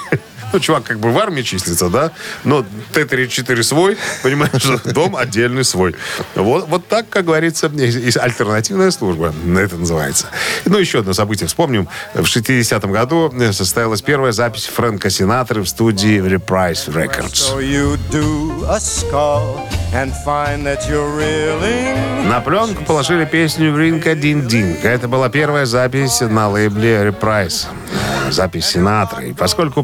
Ну, 0.52 0.60
чувак 0.60 0.84
как 0.84 0.98
бы 0.98 1.10
в 1.10 1.18
армии 1.18 1.42
числится, 1.42 1.88
да? 1.88 2.12
Но 2.44 2.64
Т-34 2.92 3.62
свой, 3.62 3.96
понимаешь, 4.22 4.82
дом 4.84 5.16
отдельный 5.16 5.64
свой. 5.64 5.94
Вот, 6.34 6.68
вот 6.68 6.88
так, 6.88 7.08
как 7.08 7.24
говорится, 7.24 7.68
есть 7.68 8.16
альтернативная 8.16 8.90
служба, 8.90 9.32
это 9.56 9.76
называется. 9.76 10.26
Ну, 10.64 10.78
еще 10.78 11.00
одно 11.00 11.12
событие 11.12 11.46
вспомним. 11.46 11.88
В 12.14 12.24
60-м 12.24 12.92
году 12.92 13.32
состоялась 13.52 14.02
первая 14.02 14.32
запись 14.32 14.66
Фрэнка 14.66 15.10
Синатры 15.10 15.62
в 15.62 15.68
студии 15.68 16.18
Reprise 16.20 16.88
Records. 16.88 17.54
На 22.28 22.40
пленку 22.40 22.84
положили 22.84 23.24
песню 23.24 23.76
«Ринка 23.76 24.14
Дин 24.14 24.46
Динг». 24.46 24.84
Это 24.84 25.08
была 25.08 25.28
первая 25.28 25.66
запись 25.66 26.20
на 26.20 26.48
лейбле 26.48 27.08
Reprise. 27.08 27.66
Э, 27.92 28.30
Запись 28.30 28.66
Синатры. 28.66 29.30
И 29.30 29.32
поскольку 29.32 29.82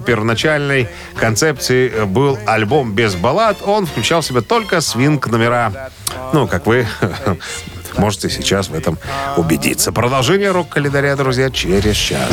первоначальной 0.57 0.89
концепцией 1.15 2.07
был 2.07 2.39
альбом 2.47 2.93
без 2.93 3.15
баллад, 3.15 3.59
он 3.65 3.87
включал 3.87 4.21
в 4.21 4.27
себя 4.27 4.41
только 4.41 4.81
свинг-номера. 4.81 5.91
Ну, 6.33 6.47
как 6.47 6.67
вы 6.67 6.87
можете 7.97 8.31
сейчас 8.31 8.69
в 8.69 8.75
этом 8.75 8.99
убедиться. 9.37 9.93
Продолжение 9.93 10.51
рок-календаря, 10.51 11.17
друзья, 11.17 11.51
через 11.51 11.95
час. 11.95 12.31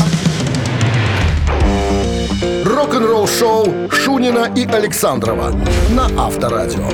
Рок-н-ролл 2.65 3.27
шоу 3.27 3.89
Шунина 3.91 4.51
и 4.55 4.65
Александрова 4.65 5.53
на 5.89 6.05
Авторадио. 6.17 6.89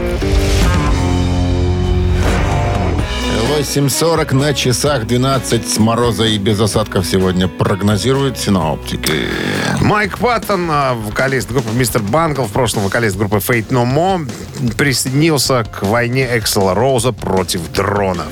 8.40 3.49 4.35
на 4.35 4.53
часах 4.53 5.07
12 5.07 5.67
с 5.67 5.79
мороза 5.79 6.25
и 6.25 6.37
без 6.37 6.61
осадков 6.61 7.05
сегодня 7.05 7.47
прогнозируют 7.47 8.37
синоптики. 8.37 9.11
Майк 9.81 10.19
Паттон, 10.19 10.67
а, 10.69 10.93
вокалист 10.93 11.51
группы 11.51 11.69
Мистер 11.73 12.03
Бангл, 12.03 12.43
в 12.43 12.51
прошлом 12.51 12.83
вокалист 12.83 13.17
группы 13.17 13.37
Fate 13.37 13.69
No 13.69 14.29
присоединился 14.77 15.63
к 15.63 15.81
войне 15.81 16.29
Эксела 16.37 16.75
Роуза 16.75 17.11
против 17.11 17.71
дронов. 17.71 18.31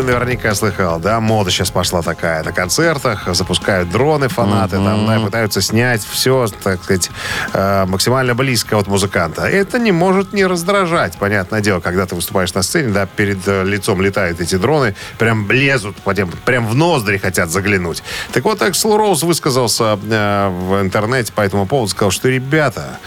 Ты 0.00 0.06
наверняка 0.06 0.54
слыхал, 0.54 0.98
да? 0.98 1.20
Мода 1.20 1.50
сейчас 1.50 1.70
пошла 1.70 2.00
такая. 2.00 2.42
На 2.42 2.52
концертах 2.52 3.28
запускают 3.34 3.90
дроны 3.90 4.28
фанаты, 4.28 4.76
там, 4.76 5.06
да, 5.06 5.20
пытаются 5.20 5.60
снять 5.60 6.02
все, 6.02 6.46
так 6.62 6.82
сказать, 6.82 7.10
э, 7.52 7.84
максимально 7.84 8.34
близко 8.34 8.78
от 8.78 8.86
музыканта. 8.86 9.42
Это 9.42 9.78
не 9.78 9.92
может 9.92 10.32
не 10.32 10.46
раздражать, 10.46 11.18
понятное 11.18 11.60
дело, 11.60 11.80
когда 11.80 12.06
ты 12.06 12.14
выступаешь 12.14 12.54
на 12.54 12.62
сцене, 12.62 12.94
да, 12.94 13.04
перед 13.04 13.46
э, 13.46 13.62
лицом 13.62 14.00
летают 14.00 14.40
эти 14.40 14.54
дроны, 14.54 14.94
прям 15.18 15.50
лезут, 15.50 15.96
прям, 15.96 16.30
прям 16.46 16.66
в 16.66 16.74
ноздри 16.74 17.18
хотят 17.18 17.50
заглянуть. 17.50 18.02
Так 18.32 18.44
вот, 18.44 18.62
Эксел 18.62 18.96
Роуз 18.96 19.22
высказался 19.22 19.98
э, 20.02 20.48
в 20.48 20.80
интернете 20.80 21.30
по 21.30 21.42
этому 21.42 21.66
поводу, 21.66 21.90
сказал, 21.90 22.10
что, 22.10 22.30
ребята, 22.30 22.98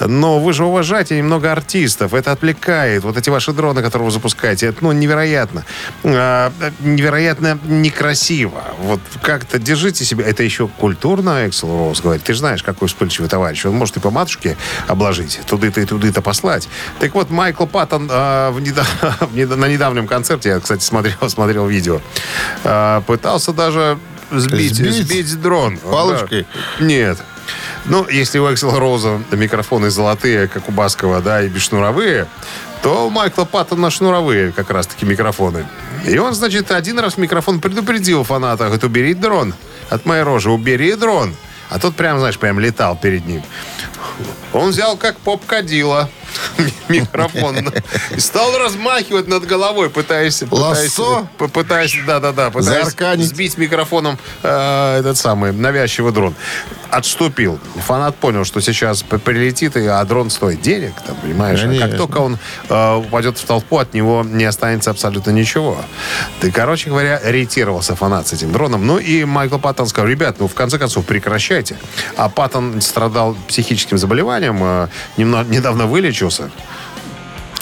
но 0.00 0.38
вы 0.38 0.52
же 0.52 0.66
уважаете 0.66 1.16
немного 1.16 1.50
артистов, 1.50 2.12
это 2.12 2.30
отвлекает. 2.30 3.04
Вот 3.04 3.16
эти 3.16 3.30
ваши 3.30 3.54
дроны, 3.54 3.80
которые 3.80 4.04
вы 4.04 4.12
запускаете, 4.12 4.66
это, 4.66 4.78
ну, 4.82 4.92
невероятно. 4.92 5.64
Э, 6.60 6.70
невероятно 6.80 7.58
некрасиво. 7.64 8.64
Вот 8.80 9.00
как-то 9.22 9.58
держите 9.58 10.04
себя. 10.04 10.24
Это 10.24 10.42
еще 10.42 10.66
культурно, 10.68 11.46
Эксел 11.46 11.68
Роуз 11.68 12.00
говорит. 12.00 12.24
Ты 12.24 12.32
же 12.32 12.38
знаешь, 12.40 12.62
какой 12.62 12.88
вспыльчивый 12.88 13.28
товарищ. 13.28 13.64
Он 13.66 13.74
может 13.74 13.96
и 13.98 14.00
по 14.00 14.10
матушке 14.10 14.56
обложить, 14.88 15.40
туды-то 15.46 15.80
и 15.80 15.84
туды-то 15.84 16.22
послать. 16.22 16.68
Так 16.98 17.14
вот, 17.14 17.30
Майкл 17.30 17.66
Паттон 17.66 18.08
э, 18.10 18.50
в 18.50 18.60
недо- 18.60 18.84
в 19.20 19.36
недо- 19.36 19.56
на 19.56 19.66
недавнем 19.68 20.06
концерте, 20.06 20.48
я, 20.50 20.60
кстати, 20.60 20.82
смотрел, 20.82 21.16
смотрел 21.28 21.66
видео, 21.66 22.00
э, 22.64 23.02
пытался 23.06 23.52
даже 23.52 23.98
сбить, 24.30 24.74
Сбить? 24.76 25.06
сбить 25.06 25.40
дрон. 25.40 25.76
Палочкой? 25.78 26.46
Да. 26.78 26.84
Нет. 26.84 27.18
Ну, 27.84 28.08
если 28.08 28.38
у 28.38 28.52
Эксела 28.52 28.78
Роуза 28.78 29.20
микрофоны 29.32 29.90
золотые, 29.90 30.46
как 30.48 30.68
у 30.68 30.72
Баскова, 30.72 31.20
да, 31.20 31.42
и 31.42 31.48
бесшнуровые, 31.48 32.26
то 32.82 33.06
у 33.06 33.10
Майкла 33.10 33.44
Паттона 33.44 33.90
шнуровые 33.90 34.52
как 34.52 34.70
раз-таки 34.70 35.04
микрофоны. 35.04 35.66
И 36.06 36.18
он, 36.18 36.34
значит, 36.34 36.70
один 36.70 36.98
раз 36.98 37.16
микрофон 37.16 37.60
предупредил 37.60 38.24
фаната, 38.24 38.64
говорит, 38.64 38.84
убери 38.84 39.14
дрон 39.14 39.54
от 39.90 40.04
моей 40.04 40.22
рожи, 40.22 40.50
убери 40.50 40.94
дрон. 40.94 41.34
А 41.70 41.78
тот 41.78 41.94
прям, 41.94 42.18
знаешь, 42.18 42.38
прям 42.38 42.60
летал 42.60 42.98
перед 43.00 43.24
ним. 43.26 43.42
Он 44.52 44.70
взял 44.70 44.96
как 44.96 45.16
поп-кадила 45.18 46.10
микрофон 46.88 47.72
и 48.10 48.20
стал 48.20 48.58
размахивать 48.58 49.26
над 49.28 49.46
головой, 49.46 49.88
пытаясь... 49.88 50.42
Лассо? 50.50 51.28
Пытаясь, 51.38 51.96
да-да-да, 52.06 52.50
пытаясь 52.50 53.26
сбить 53.26 53.56
микрофоном 53.56 54.18
э, 54.42 54.98
этот 54.98 55.16
самый 55.16 55.52
навязчивый 55.52 56.12
дрон. 56.12 56.34
Отступил. 56.92 57.58
Фанат 57.86 58.16
понял, 58.16 58.44
что 58.44 58.60
сейчас 58.60 59.02
прилетит, 59.02 59.78
и, 59.78 59.86
а 59.86 60.04
дрон 60.04 60.28
стоит 60.28 60.60
денег, 60.60 60.92
там, 61.06 61.16
понимаешь? 61.16 61.58
А 61.60 61.62
как 61.62 61.78
Конечно. 61.78 61.96
только 61.96 62.18
он 62.18 62.38
э, 62.68 62.94
упадет 62.96 63.38
в 63.38 63.44
толпу, 63.46 63.78
от 63.78 63.94
него 63.94 64.22
не 64.28 64.44
останется 64.44 64.90
абсолютно 64.90 65.30
ничего. 65.30 65.78
Ты, 66.40 66.52
короче 66.52 66.90
говоря, 66.90 67.16
ориентировался 67.16 67.96
фанат 67.96 68.28
с 68.28 68.34
этим 68.34 68.52
дроном. 68.52 68.86
Ну 68.86 68.98
и 68.98 69.24
Майкл 69.24 69.56
Паттон 69.56 69.86
сказал, 69.86 70.06
ребят, 70.10 70.36
ну 70.38 70.48
в 70.48 70.54
конце 70.54 70.78
концов 70.78 71.06
прекращайте. 71.06 71.78
А 72.18 72.28
Паттон 72.28 72.82
страдал 72.82 73.36
психическим 73.48 73.96
заболеванием, 73.96 74.58
э, 74.60 74.88
немно- 75.16 75.48
недавно 75.48 75.86
вылечился. 75.86 76.50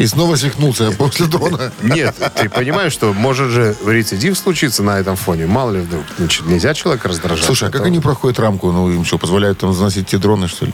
И 0.01 0.07
снова 0.07 0.35
свихнулся 0.37 0.91
после 0.93 1.27
дрона. 1.27 1.73
Нет, 1.83 2.17
ты 2.35 2.49
понимаешь, 2.49 2.93
что 2.93 3.13
может 3.13 3.51
же 3.51 3.77
рецидив 3.87 4.39
случиться 4.39 4.83
на 4.83 4.99
этом 4.99 5.15
фоне. 5.15 5.47
Мало 5.47 5.73
ли 5.73 5.81
вдруг. 5.81 6.05
Значит, 6.17 6.47
нельзя 6.47 6.73
человека 6.73 7.09
раздражать. 7.09 7.45
Слушай, 7.45 7.69
а 7.69 7.71
как 7.71 7.85
они 7.85 8.01
проходят 8.01 8.39
рамку? 8.39 8.73
Ну, 8.73 8.91
им 8.91 9.05
что, 9.05 9.19
позволяют 9.19 9.59
там 9.59 9.75
заносить 9.75 10.07
те 10.07 10.17
дроны, 10.17 10.49
что 10.49 10.65
ли? 10.65 10.73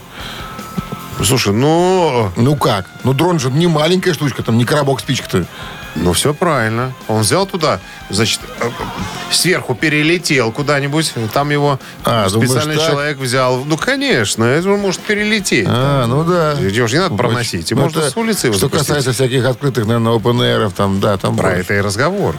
Слушай, 1.25 1.55
ну... 1.55 2.31
Ну 2.37 2.55
как? 2.55 2.87
Ну, 3.03 3.15
дрон 3.15 3.41
же 3.41 3.51
не 3.51 3.67
маленькая 3.67 4.15
штучка, 4.15 4.45
там 4.45 4.59
не 4.59 4.65
коробок 4.65 5.01
спичек-то. 5.01 5.45
Ну, 6.03 6.13
все 6.13 6.35
правильно. 6.35 6.93
Он 7.09 7.23
взял 7.23 7.47
туда, 7.47 7.81
значит, 8.11 8.41
э, 8.61 8.69
сверху 9.31 9.75
перелетел 9.75 10.53
куда-нибудь. 10.53 11.13
Там 11.33 11.51
его 11.51 11.81
А, 12.05 12.29
думаешь, 12.29 12.51
специальный 12.51 12.77
так? 12.77 12.91
человек 12.91 13.19
взял. 13.19 13.65
Ну, 13.65 13.77
конечно, 13.77 14.45
это 14.45 14.71
он 14.71 14.81
может 14.81 15.01
перелететь. 15.01 15.67
А, 15.69 16.07
ну 16.07 16.23
да. 16.25 16.53
Его 16.53 16.87
же 16.87 16.97
не 16.97 17.01
надо 17.03 17.17
проносить. 17.17 17.73
И 17.73 17.75
Ну, 17.75 17.83
можно 17.83 18.01
это 18.01 18.11
с 18.11 18.17
улицы 18.17 18.47
его 18.49 18.55
Что 18.57 18.67
запустить. 18.67 18.87
касается 18.89 19.13
всяких 19.13 19.45
открытых, 19.47 19.87
наверное, 19.87 20.13
open 20.13 20.71
там, 20.77 21.01
да, 21.01 21.17
там... 21.17 21.37
Про 21.37 21.49
больше. 21.49 21.61
это 21.63 21.75
и 21.75 21.81
разговор. 21.81 22.37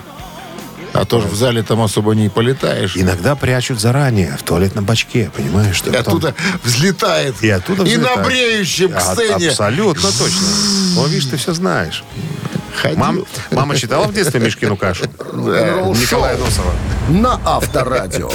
А 0.93 1.05
то 1.05 1.19
же 1.21 1.27
в 1.27 1.35
зале 1.35 1.61
там 1.63 1.81
особо 1.81 2.13
не 2.15 2.29
полетаешь. 2.29 2.95
Иногда 2.95 3.35
прячут 3.35 3.79
заранее 3.79 4.35
в 4.39 4.43
туалетном 4.43 4.85
бачке, 4.85 5.29
понимаешь? 5.35 5.75
Что 5.75 5.89
И 5.89 5.93
потом- 5.93 6.13
оттуда 6.17 6.35
взлетает. 6.63 7.35
И 7.43 7.49
оттуда 7.49 7.83
И 7.83 7.87
взлетает. 7.87 8.17
на 8.17 8.23
бреющем 8.23 8.91
к 8.91 8.95
А, 8.97 9.13
сцене. 9.13 9.49
Абсолютно 9.49 10.09
точно. 10.11 10.47
Ну, 10.95 11.05
видишь, 11.07 11.25
ты 11.25 11.37
все 11.37 11.53
знаешь. 11.53 12.03
Ходил. 12.81 12.97
Мам- 12.99 13.23
мама 13.51 13.75
читала 13.75 14.05
в 14.05 14.13
детстве 14.13 14.39
Мишкину 14.39 14.77
кашу? 14.77 15.05
Рок-н-ролл 15.19 15.95
Николая 15.95 16.37
Носова. 16.37 16.71
на 17.09 17.39
Авторадио. 17.45 18.29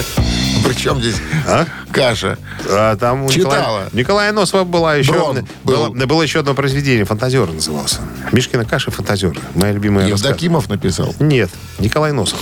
Причем 0.64 1.00
здесь 1.00 1.16
А? 1.46 1.66
каша. 1.92 2.38
А, 2.68 2.96
там 2.96 3.28
Читала. 3.28 3.52
Николая, 3.54 3.88
Николая 3.92 4.32
Носова 4.32 4.64
была 4.64 4.94
еще, 4.96 5.12
Брон 5.12 5.46
было, 5.64 5.88
был. 5.90 6.06
было 6.06 6.22
еще 6.22 6.40
одно 6.40 6.54
произведение, 6.54 7.04
«Фантазер» 7.04 7.50
назывался. 7.50 8.00
Мишкина 8.32 8.64
каша 8.64 8.90
«Фантазер». 8.90 9.38
Моя 9.54 9.72
любимая 9.72 10.08
рассказ. 10.08 10.24
Евдокимов 10.30 10.68
написал. 10.68 11.14
Нет, 11.20 11.50
Николай 11.78 12.12
Носов. 12.12 12.40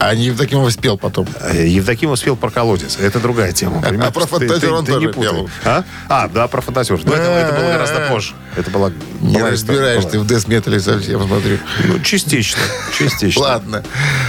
А 0.00 0.14
не 0.14 0.26
Евдокимов 0.26 0.72
спел 0.72 0.96
потом. 0.96 1.26
Э, 1.40 1.66
Евдокимов 1.66 2.18
спел 2.18 2.36
про 2.36 2.50
колодец. 2.50 2.98
Это 2.98 3.18
другая 3.18 3.52
тема. 3.52 3.82
А 3.84 4.10
про 4.10 4.26
«Фантазер» 4.26 4.72
он 4.72 4.84
ты 4.84 4.92
не 4.92 5.08
тоже 5.08 5.12
пел. 5.12 5.50
А? 5.64 5.84
А, 6.08 6.28
да, 6.28 6.46
про 6.46 6.60
фантазер. 6.60 7.00
Но 7.04 7.14
это, 7.14 7.22
это 7.24 7.60
было 7.60 7.72
гораздо 7.72 8.06
позже. 8.08 8.34
Это 8.56 8.70
была... 8.70 8.92
Не 9.20 9.42
разбираешь 9.42 10.04
ты 10.04 10.18
в 10.18 10.26
десметале 10.26 10.80
совсем, 10.80 11.26
смотрю. 11.26 11.58
Ну, 11.84 12.00
частично. 12.00 12.60
Частично. 12.96 13.42
Ладно. 13.42 13.84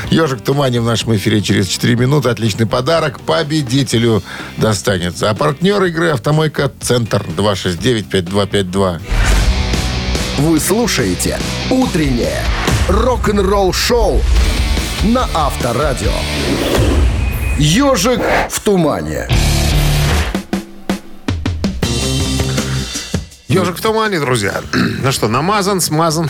Ежик 0.10 0.40
в 0.40 0.44
тумане 0.44 0.82
в 0.82 0.86
нашем 0.86 1.16
эфире 1.16 1.42
через 1.42 1.68
4 1.68 1.96
минуты. 1.96 2.30
Отличный 2.30 2.66
подарок 2.66 3.20
победителю 3.22 4.24
достанется. 4.58 5.30
А 5.30 5.36
партнер 5.36 5.84
игры 5.84 6.10
«Автомойка 6.10 6.72
Центр» 6.82 7.26
269-5252. 7.38 9.02
Вы 10.40 10.60
слушаете 10.60 11.38
«Утреннее 11.70 12.44
рок-н-ролл-шоу» 12.88 14.22
на 15.04 15.28
Авторадио. 15.34 16.12
«Ежик 17.58 18.22
в 18.50 18.60
тумане». 18.60 19.28
Ежик 23.48 23.78
в 23.78 23.82
тумане, 23.82 24.20
друзья. 24.20 24.62
Ну 25.02 25.12
что, 25.12 25.28
намазан, 25.28 25.82
смазан. 25.82 26.30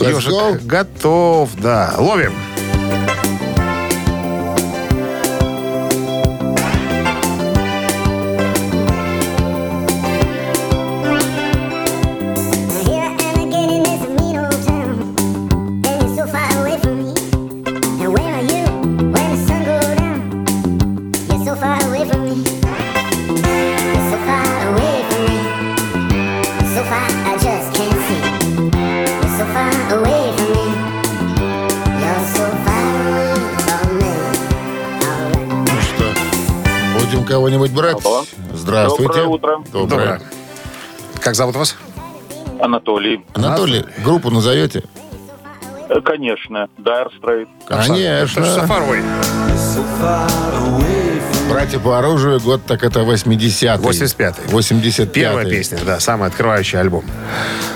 Ежик 0.00 0.62
готов, 0.64 1.50
да. 1.56 1.94
Ловим. 1.98 2.32
Доброе. 39.72 40.18
Доброе. 40.18 40.20
Как 41.20 41.34
зовут 41.34 41.56
вас? 41.56 41.76
Анатолий. 42.60 43.24
Анатолий, 43.34 43.84
группу 44.04 44.30
назовете? 44.30 44.84
Э, 45.88 46.00
Конечно. 46.00 46.68
Dire 46.78 47.08
Straits. 47.20 47.48
Это 47.68 47.82
же 47.82 47.88
Конечно. 47.88 48.44
Сафаровой. 48.44 49.02
Братья 51.48 51.78
по 51.78 51.98
оружию, 51.98 52.40
год 52.40 52.62
так 52.66 52.84
это 52.84 53.00
80-й. 53.00 53.82
85-й. 53.82 54.50
85 54.50 55.12
Первая 55.12 55.46
песня, 55.46 55.78
да, 55.84 56.00
самый 56.00 56.28
открывающий 56.28 56.78
альбом. 56.78 57.04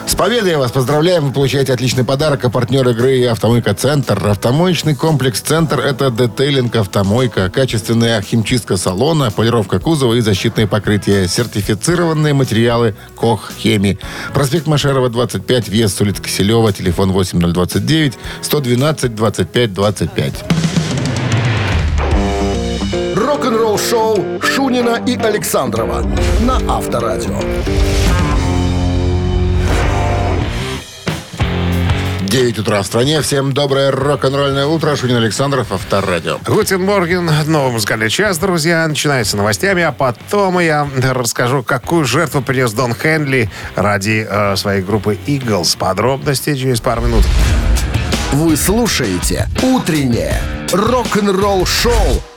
С 0.07 0.15
победой 0.15 0.53
я 0.53 0.59
вас 0.59 0.71
поздравляем. 0.71 1.27
Вы 1.27 1.33
получаете 1.33 1.73
отличный 1.73 2.05
подарок. 2.05 2.45
А 2.45 2.51
партнер 2.51 2.89
игры 2.89 3.27
«Автомойка 3.27 3.75
Центр». 3.75 4.25
Автомоечный 4.29 4.95
комплекс 4.95 5.41
«Центр»— 5.41 5.81
это 5.81 6.11
детейлинг 6.11 6.77
«Автомойка». 6.77 7.51
Качественная 7.51 8.23
химчистка 8.23 8.77
салона, 8.77 9.33
полировка 9.33 9.81
кузова 9.81 10.15
и 10.15 10.21
защитные 10.21 10.69
покрытия. 10.69 11.27
Сертифицированные 11.27 12.35
материалы 12.35 12.95
«Кох 13.17 13.51
Хеми». 13.59 13.99
Проспект 14.33 14.69
Машерова, 14.69 15.09
25, 15.09 15.69
въезд 15.69 15.99
с 15.99 16.01
улицы 16.01 16.23
Киселева. 16.23 16.73
Телефон 16.73 17.11
8029 17.11 18.15
112 18.43 19.15
25 19.15 19.75
25. 19.75 20.56
Рок-н-ролл-шоу 23.37 24.41
Шунина 24.41 25.03
и 25.07 25.15
Александрова 25.15 26.01
на 26.41 26.57
Авторадио. 26.75 27.39
9 32.23 32.59
утра 32.61 32.81
в 32.81 32.87
стране. 32.87 33.21
Всем 33.21 33.53
доброе 33.53 33.91
рок-н-ролльное 33.91 34.65
утро. 34.65 34.97
Шунин 34.97 35.17
Александров, 35.17 35.71
Авторадио. 35.71 36.39
Guten 36.47 36.83
Morgen, 36.83 37.31
новый 37.47 37.73
музыкальный 37.73 38.09
час, 38.09 38.39
друзья. 38.39 38.89
Начинается 38.89 39.37
новостями, 39.37 39.83
а 39.83 39.93
потом 39.93 40.59
я 40.59 40.89
расскажу, 41.03 41.63
какую 41.63 42.07
жертву 42.07 42.41
принес 42.41 42.73
Дон 42.73 42.95
Хенли 42.95 43.51
ради 43.75 44.27
э, 44.27 44.57
своей 44.57 44.81
группы 44.81 45.19
Eagles. 45.27 45.77
Подробности 45.77 46.57
через 46.57 46.81
пару 46.81 47.03
минут. 47.03 47.25
Вы 48.33 48.57
слушаете 48.57 49.47
«Утреннее 49.63 50.41
рок-н-ролл-шоу» 50.73 52.23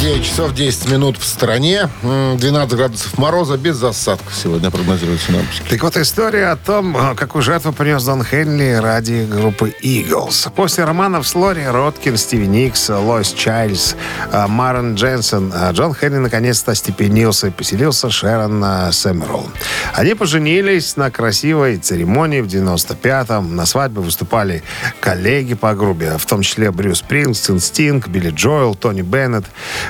9 0.00 0.24
часов 0.24 0.54
10 0.54 0.90
минут 0.90 1.18
в 1.18 1.24
стране. 1.24 1.88
М, 2.04 2.36
12 2.36 2.76
градусов 2.76 3.18
мороза 3.18 3.56
без 3.56 3.76
засадков 3.76 4.32
сегодня 4.32 4.70
прогнозируют 4.70 5.20
синоптики. 5.20 5.68
Так 5.68 5.82
вот, 5.82 5.96
история 5.96 6.50
о 6.50 6.56
том, 6.56 6.96
э, 6.96 7.16
какую 7.16 7.42
жертву 7.42 7.72
принес 7.72 8.04
Дон 8.04 8.22
Хенли 8.22 8.78
ради 8.80 9.26
группы 9.28 9.74
Eagles. 9.82 10.52
После 10.54 10.84
романов 10.84 11.26
с 11.26 11.34
Лори 11.34 11.66
Роткин, 11.66 12.16
Стиви 12.16 12.46
Никс, 12.46 12.88
Лойс 12.90 13.32
Чайльз, 13.32 13.96
э, 14.30 14.46
Марен 14.46 14.94
Дженсен, 14.94 15.52
э, 15.52 15.72
Джон 15.72 15.94
Хенли 15.94 16.18
наконец-то 16.18 16.70
остепенился 16.70 17.48
и 17.48 17.50
поселился 17.50 18.08
Шерон 18.08 18.62
э, 18.64 18.92
Сэмерл. 18.92 19.50
Они 19.94 20.14
поженились 20.14 20.96
на 20.96 21.10
красивой 21.10 21.76
церемонии 21.76 22.40
в 22.40 22.46
95-м. 22.46 23.56
На 23.56 23.66
свадьбе 23.66 24.00
выступали 24.00 24.62
коллеги 25.00 25.54
по 25.54 25.74
группе, 25.74 26.18
в 26.18 26.26
том 26.26 26.42
числе 26.42 26.70
Брюс 26.70 26.98
Спрингстин, 26.98 27.58
Стинг, 27.58 28.06
Билли 28.06 28.30
Джоэл, 28.30 28.76
Тони 28.76 29.02
Беннет. 29.02 29.44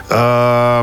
Э, 0.08 0.82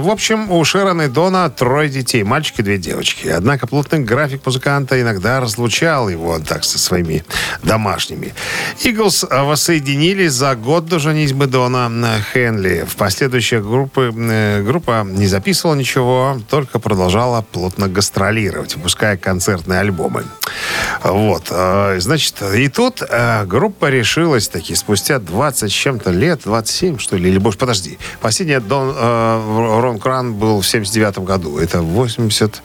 В 0.00 0.08
общем, 0.10 0.50
у 0.50 0.64
Шерона 0.64 1.02
и 1.02 1.08
Дона 1.08 1.48
трое 1.50 1.88
детей, 1.88 2.22
мальчик 2.22 2.60
и 2.60 2.62
две 2.62 2.78
девочки. 2.78 3.28
Однако 3.28 3.66
плотный 3.66 4.00
график 4.00 4.44
музыканта 4.46 5.00
иногда 5.00 5.40
разлучал 5.40 6.08
его 6.08 6.38
так 6.38 6.64
со 6.64 6.78
своими 6.78 7.24
домашними. 7.62 8.34
Иглс 8.82 9.24
воссоединились 9.30 10.32
за 10.32 10.54
год 10.54 10.86
до 10.86 10.98
женитьбы 10.98 11.46
Дона 11.46 11.90
Хенли. 12.32 12.84
В 12.88 12.96
последующие 12.96 13.60
группы, 13.62 14.12
э, 14.14 14.62
группа 14.62 15.04
не 15.08 15.26
записывала 15.26 15.74
ничего, 15.74 16.38
только 16.48 16.78
продолжала 16.78 17.42
плотно 17.42 17.88
гастролировать, 17.88 18.76
выпуская 18.76 19.16
концертные 19.16 19.80
альбомы. 19.80 20.24
Вот. 21.02 21.48
э, 21.50 21.98
Значит, 22.00 22.42
и 22.54 22.68
тут 22.68 23.02
группа 23.46 23.90
решилась 23.90 24.48
таки 24.48 24.74
спустя 24.74 25.18
20 25.18 25.70
с 25.70 25.74
чем-то 25.74 26.10
лет, 26.10 26.40
27, 26.44 26.98
что 26.98 27.16
ли, 27.16 27.30
или 27.30 27.38
больше, 27.38 27.58
подожди. 27.58 27.98
Последний 28.42 28.68
Дон, 28.68 28.92
э, 28.96 29.80
Рон 29.80 29.98
Кран 30.00 30.34
был 30.34 30.60
в 30.60 30.66
79 30.66 31.18
году. 31.18 31.58
Это 31.58 31.80
80... 31.80 32.62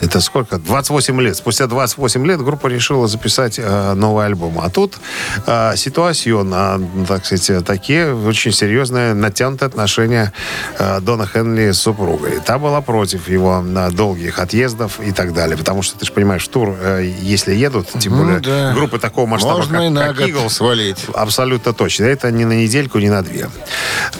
Это 0.00 0.20
сколько? 0.20 0.58
28 0.58 1.20
лет. 1.20 1.36
Спустя 1.36 1.66
28 1.66 2.26
лет 2.26 2.40
группа 2.42 2.66
решила 2.66 3.08
записать 3.08 3.58
э, 3.58 3.94
новый 3.94 4.26
альбом. 4.26 4.60
А 4.60 4.68
тут 4.68 4.98
э, 5.46 5.76
ситуацион, 5.76 6.52
э, 6.54 6.80
так 7.06 7.24
сказать, 7.24 7.64
такие 7.64 8.14
очень 8.14 8.52
серьезные 8.52 9.14
натянутые 9.14 9.68
отношения 9.68 10.32
э, 10.78 11.00
Дона 11.00 11.26
Хенли 11.26 11.70
с 11.72 11.80
супругой. 11.80 12.40
Та 12.44 12.58
была 12.58 12.80
против 12.80 13.28
его 13.28 13.64
э, 13.66 13.90
долгих 13.92 14.38
отъездов 14.38 15.00
и 15.00 15.12
так 15.12 15.32
далее. 15.32 15.56
Потому 15.56 15.82
что, 15.82 15.98
ты 15.98 16.04
же 16.06 16.12
понимаешь, 16.12 16.44
в 16.44 16.48
тур, 16.48 16.76
э, 16.80 17.10
если 17.20 17.54
едут, 17.54 17.88
тем 17.98 18.12
Ну 18.16 18.24
более 18.24 18.40
да. 18.40 18.72
группы 18.74 18.98
такого 18.98 19.26
масштаба, 19.26 19.56
Можно 19.58 19.78
как, 19.78 19.86
и 19.86 19.88
на 19.90 20.06
как 20.08 20.18
Eagles, 20.28 20.50
свалить. 20.50 21.06
Абсолютно 21.14 21.72
точно. 21.72 22.04
Это 22.04 22.30
не 22.30 22.44
на 22.44 22.52
недельку, 22.52 22.98
не 22.98 23.08
на 23.10 23.22
две. 23.22 23.48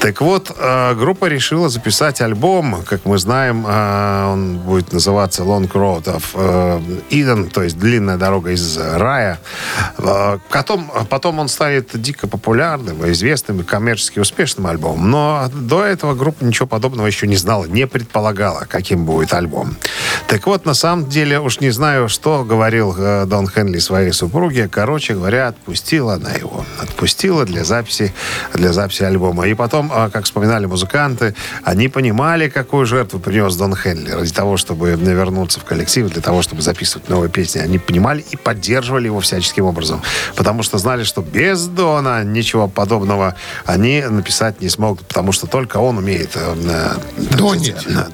Так 0.01 0.21
вот, 0.21 0.51
э, 0.57 0.95
группа 0.95 1.27
решила 1.27 1.69
записать 1.69 2.21
альбом. 2.21 2.83
Как 2.87 3.05
мы 3.05 3.19
знаем, 3.19 3.65
э, 3.67 4.33
он 4.33 4.59
будет 4.59 4.93
называться 4.93 5.45
Long 5.65 5.73
Road 5.73 6.05
of 6.07 6.25
э, 6.35 6.81
Eden, 7.11 7.51
то 7.51 7.63
есть 7.63 7.79
длинная 7.79 8.17
дорога 8.17 8.51
из 8.51 8.77
рая. 8.77 9.39
Э, 9.99 10.39
Потом, 10.51 10.91
потом 11.11 11.39
он 11.39 11.49
станет 11.49 11.91
дико 12.01 12.27
популярным, 12.27 13.11
известным 13.11 13.61
и 13.61 13.65
коммерчески 13.65 14.19
успешным 14.19 14.67
альбомом. 14.67 15.11
Но 15.11 15.51
до 15.53 15.85
этого 15.85 16.15
группа 16.15 16.45
ничего 16.45 16.67
подобного 16.67 17.07
еще 17.07 17.27
не 17.27 17.37
знала, 17.37 17.65
не 17.65 17.87
предполагала, 17.87 18.67
каким 18.69 19.05
будет 19.05 19.33
альбом. 19.35 19.77
Так 20.27 20.47
вот, 20.47 20.65
на 20.65 20.75
самом 20.75 21.09
деле, 21.09 21.39
уж 21.39 21.61
не 21.61 21.71
знаю, 21.71 22.09
что 22.09 22.45
говорил 22.45 22.93
э, 22.99 23.25
Дон 23.27 23.47
Хенли 23.47 23.79
своей 23.79 24.11
супруге. 24.13 24.69
Короче 24.69 25.15
говоря, 25.15 25.49
отпустила 25.49 26.15
она 26.15 26.33
его. 26.33 26.65
Отпустила 26.81 27.45
для 27.45 27.63
записи, 27.63 28.13
для 28.53 28.73
записи 28.73 29.05
альбома. 29.05 29.47
И 29.47 29.55
потом, 29.55 29.93
э, 29.95 30.11
как 30.11 30.25
вспоминали 30.25 30.67
музыканты, 30.67 31.37
они 31.63 31.89
понимали, 31.89 32.49
какую 32.49 32.85
жертву 32.85 33.21
принес 33.21 33.55
Дон 33.55 33.77
Хенли 33.77 34.11
ради 34.11 34.33
того, 34.33 34.57
чтобы 34.57 34.93
вернуться 34.97 35.61
в 35.61 35.65
коллектив, 35.65 36.11
для 36.11 36.21
того, 36.23 36.43
чтобы 36.43 36.63
записывать 36.63 37.09
новые 37.09 37.31
песни. 37.31 37.61
Они 37.61 37.79
понимали 37.79 38.25
и 38.29 38.37
поддерживали 38.37 39.07
его 39.07 39.21
всяческим 39.21 39.67
образом. 39.67 40.03
Потому 40.35 40.65
что 40.65 40.79
знали, 40.79 41.05
что 41.05 41.21
без 41.23 41.67
Дона 41.67 42.25
ничего 42.25 42.67
подобного 42.67 43.37
они 43.67 44.03
написать 44.03 44.61
не 44.61 44.69
смогут, 44.69 45.07
потому 45.07 45.31
что 45.31 45.47
только 45.47 45.77
он 45.77 45.99
умеет 45.99 46.31
э, 46.35 46.57
э, 47.19 47.37
Донить. 47.37 47.77
д- 47.87 48.11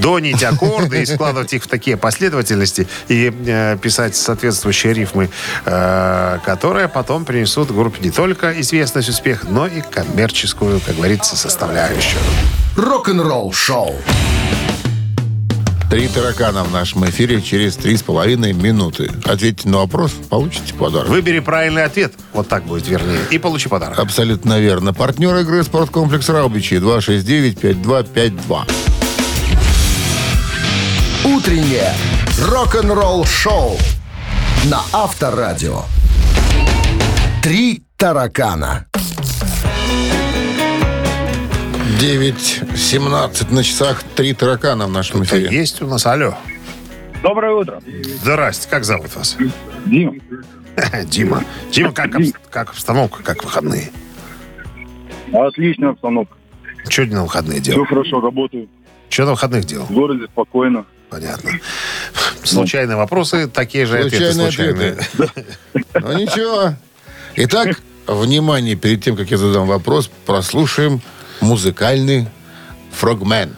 донить 0.00 0.42
аккорды 0.44 1.02
и 1.02 1.06
складывать 1.06 1.52
их 1.54 1.63
в 1.64 1.68
такие 1.68 1.96
последовательности 1.96 2.86
и 3.08 3.32
э, 3.46 3.76
писать 3.80 4.16
соответствующие 4.16 4.92
рифмы, 4.92 5.30
э, 5.64 6.38
которые 6.44 6.88
потом 6.88 7.24
принесут 7.24 7.70
группе 7.70 8.00
не 8.02 8.10
только 8.10 8.60
известность, 8.60 9.08
успех, 9.08 9.44
но 9.48 9.66
и 9.66 9.80
коммерческую, 9.80 10.80
как 10.80 10.96
говорится, 10.96 11.36
составляющую. 11.36 12.20
Рок-н-ролл 12.76 13.52
шоу. 13.52 13.94
Три 15.90 16.08
таракана 16.08 16.64
в 16.64 16.72
нашем 16.72 17.08
эфире 17.08 17.40
через 17.40 17.76
три 17.76 17.96
с 17.96 18.02
половиной 18.02 18.52
минуты. 18.52 19.10
Ответьте 19.24 19.68
на 19.68 19.78
вопрос, 19.78 20.12
получите 20.28 20.74
подарок. 20.74 21.08
Выбери 21.08 21.38
правильный 21.38 21.84
ответ, 21.84 22.14
вот 22.32 22.48
так 22.48 22.64
будет 22.64 22.88
вернее, 22.88 23.20
и 23.30 23.38
получи 23.38 23.68
подарок. 23.68 23.98
Абсолютно 23.98 24.58
верно. 24.58 24.92
Партнер 24.92 25.36
игры 25.36 25.62
«Спорткомплекс 25.62 26.28
Раубичи» 26.28 26.74
269-5252. 26.74 28.93
Утреннее 31.44 31.92
рок-н-ролл 32.40 33.26
шоу 33.26 33.76
на 34.70 34.80
Авторадио. 34.94 35.82
Три 37.42 37.82
таракана. 37.98 38.86
9.17 42.00 43.52
на 43.52 43.62
часах. 43.62 44.02
Три 44.16 44.32
таракана 44.32 44.86
в 44.86 44.90
нашем 44.90 45.20
Это 45.20 45.36
эфире. 45.38 45.54
есть 45.54 45.82
у 45.82 45.86
нас, 45.86 46.06
алло. 46.06 46.34
Доброе 47.22 47.52
утро. 47.52 47.82
Здрасте, 48.22 48.66
как 48.70 48.84
зовут 48.86 49.14
вас? 49.14 49.36
Дима. 49.84 50.14
Дима. 51.04 51.44
Дима, 51.70 51.92
как, 51.92 52.14
обс- 52.14 52.34
как 52.48 52.70
обстановка, 52.70 53.22
как 53.22 53.44
выходные? 53.44 53.90
Отличная 55.30 55.90
обстановка. 55.90 56.36
Что 56.88 57.04
на 57.04 57.24
выходные 57.24 57.60
Все 57.60 57.72
делал? 57.72 57.84
хорошо, 57.84 58.22
работаю. 58.22 58.66
Что 59.10 59.26
на 59.26 59.32
выходных 59.32 59.66
делал? 59.66 59.84
В 59.84 59.92
городе 59.92 60.24
спокойно. 60.32 60.86
Понятно. 61.14 61.52
Случайные 62.42 62.96
вопросы, 62.96 63.46
такие 63.46 63.86
же 63.86 63.98
ответы 63.98 64.32
Случайные 64.32 64.50
случайные. 64.50 64.92
ответы. 64.92 65.44
Ну 65.94 66.12
ничего. 66.18 66.74
Итак, 67.36 67.80
внимание, 68.08 68.74
перед 68.74 69.04
тем, 69.04 69.16
как 69.16 69.30
я 69.30 69.38
задам 69.38 69.68
вопрос, 69.68 70.10
прослушаем 70.26 71.00
музыкальный 71.40 72.26
фрагмент. 72.92 73.54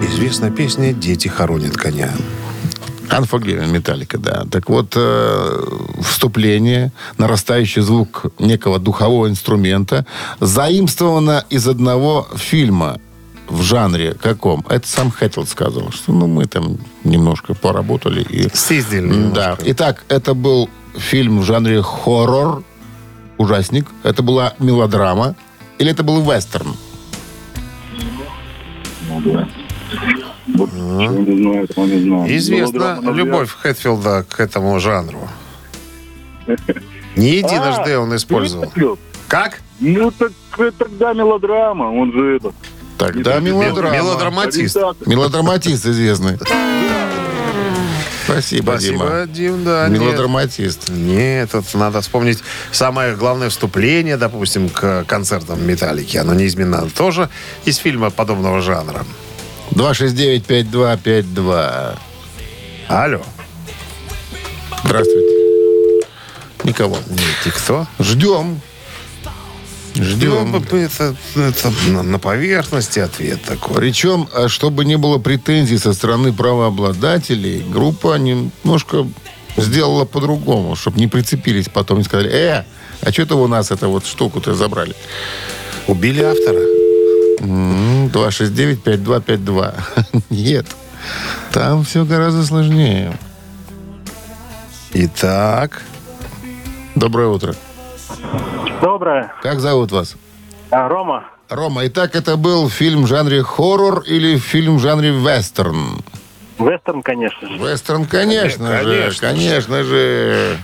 Известная 0.00 0.50
песня 0.50 0.94
«Дети 0.94 1.28
хоронят 1.28 1.76
коня». 1.76 2.10
Unforgiven, 3.12 3.66
Металлика, 3.68 4.18
да. 4.18 4.44
Так 4.50 4.68
вот, 4.68 4.94
э, 4.96 5.64
вступление, 6.02 6.92
нарастающий 7.18 7.82
звук 7.82 8.26
некого 8.38 8.78
духового 8.78 9.28
инструмента, 9.28 10.06
заимствовано 10.40 11.44
из 11.50 11.68
одного 11.68 12.26
фильма 12.36 12.98
в 13.48 13.62
жанре 13.62 14.14
каком? 14.14 14.64
Это 14.68 14.86
сам 14.88 15.10
Хэтфилд 15.10 15.48
сказал, 15.48 15.90
что 15.92 16.12
ну, 16.12 16.26
мы 16.26 16.46
там 16.46 16.78
немножко 17.04 17.54
поработали. 17.54 18.22
И... 18.22 18.48
Съездили 18.54 19.06
Да. 19.08 19.14
немножко. 19.14 19.62
Итак, 19.66 20.04
это 20.08 20.34
был 20.34 20.70
фильм 20.96 21.40
в 21.40 21.44
жанре 21.44 21.82
хоррор, 21.82 22.62
ужасник. 23.38 23.86
Это 24.02 24.22
была 24.22 24.54
мелодрама. 24.58 25.34
Или 25.78 25.90
это 25.90 26.02
был 26.02 26.22
вестерн? 26.22 26.74
Чего 30.52 31.18
не 31.20 31.36
знаю, 31.42 31.64
этого 31.64 31.84
не 31.86 32.00
знаю. 32.00 32.36
Известна 32.36 32.78
Мелодрама, 32.78 33.12
любовь 33.12 33.50
Хэтфилда 33.50 34.24
к 34.28 34.40
этому 34.40 34.78
жанру. 34.80 35.28
Не 37.16 37.36
единожды 37.36 37.92
А, 37.92 38.00
он 38.00 38.16
использовал. 38.16 38.66
Хэтфилд? 38.66 39.00
Как? 39.28 39.60
Ну, 39.80 40.10
так 40.10 40.32
тогда 40.78 41.12
мелодрама. 41.12 41.84
Он 41.84 42.12
же 42.12 42.36
это... 42.36 42.52
Тогда 42.98 43.40
мелодрама. 43.40 43.94
Мелодраматист. 43.94 44.76
Мелодраматист 45.06 45.86
известный. 45.86 46.38
Спасибо, 48.24 48.76
Дима. 48.78 49.06
Спасибо, 49.06 49.26
Дим, 49.26 49.64
да. 49.64 49.88
нет. 49.88 50.00
Мелодраматист. 50.00 50.88
Нет, 50.90 51.50
тут 51.50 51.64
надо 51.74 52.00
вспомнить 52.00 52.38
самое 52.70 53.16
главное 53.16 53.48
вступление, 53.48 54.16
допустим, 54.16 54.68
к 54.68 55.04
концертам 55.04 55.66
Металлики. 55.66 56.16
Оно 56.16 56.34
неизменно 56.34 56.88
тоже 56.90 57.28
из 57.64 57.76
фильма 57.76 58.10
подобного 58.10 58.60
жанра. 58.60 59.04
269-5252. 59.74 61.98
Алло. 62.88 63.22
Здравствуйте. 64.84 66.06
Никого. 66.64 66.98
Ты 67.42 67.50
кто? 67.50 67.86
Ждем. 67.98 68.60
Ждем. 69.94 70.52
Ну, 70.52 70.78
это, 70.78 71.16
это 71.36 71.72
на, 71.88 72.18
поверхности 72.18 72.98
ответ 72.98 73.42
такой. 73.42 73.76
Причем, 73.76 74.28
а 74.32 74.48
чтобы 74.48 74.84
не 74.84 74.96
было 74.96 75.18
претензий 75.18 75.78
со 75.78 75.92
стороны 75.92 76.32
правообладателей, 76.32 77.62
группа 77.62 78.16
немножко 78.16 79.06
сделала 79.56 80.04
по-другому, 80.04 80.76
чтобы 80.76 80.98
не 80.98 81.08
прицепились 81.08 81.68
потом 81.68 82.00
и 82.00 82.04
сказали, 82.04 82.30
э, 82.30 82.64
а 83.02 83.12
что 83.12 83.22
это 83.22 83.34
у 83.34 83.46
нас 83.48 83.70
эту 83.70 83.90
вот 83.90 84.06
штуку-то 84.06 84.54
забрали? 84.54 84.94
Убили 85.88 86.22
автора? 86.22 86.81
М, 87.42 88.06
269-5252. 88.08 89.74
Нет. 90.30 90.66
Там 91.52 91.84
все 91.84 92.04
гораздо 92.04 92.44
сложнее. 92.44 93.12
Итак, 94.94 95.82
Доброе 96.94 97.28
утро. 97.28 97.54
Доброе. 98.82 99.32
Как 99.42 99.60
зовут 99.60 99.92
вас? 99.92 100.16
А, 100.70 100.88
Рома? 100.88 101.24
Рома, 101.48 101.86
итак, 101.86 102.14
это 102.14 102.36
был 102.36 102.68
фильм 102.68 103.04
в 103.04 103.06
жанре 103.06 103.42
хоррор 103.42 104.00
или 104.00 104.36
фильм 104.38 104.76
в 104.76 104.80
жанре 104.80 105.10
вестерн? 105.10 106.00
Вестерн, 106.58 107.02
конечно 107.02 107.48
же. 107.48 107.56
Вестерн, 107.56 108.04
конечно, 108.04 108.82
же, 108.82 108.84
Конечно 108.84 109.28
конечно 109.28 109.82
же. 109.82 110.58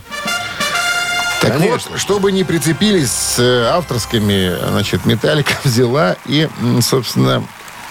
Так 1.41 1.53
Конечно. 1.53 1.91
вот, 1.93 2.01
чтобы 2.01 2.33
не 2.33 2.43
прицепились 2.43 3.11
с 3.11 3.39
э, 3.39 3.65
авторскими, 3.67 4.57
значит, 4.71 5.07
Металлика 5.07 5.53
взяла 5.65 6.17
и, 6.27 6.49
собственно, 6.81 7.45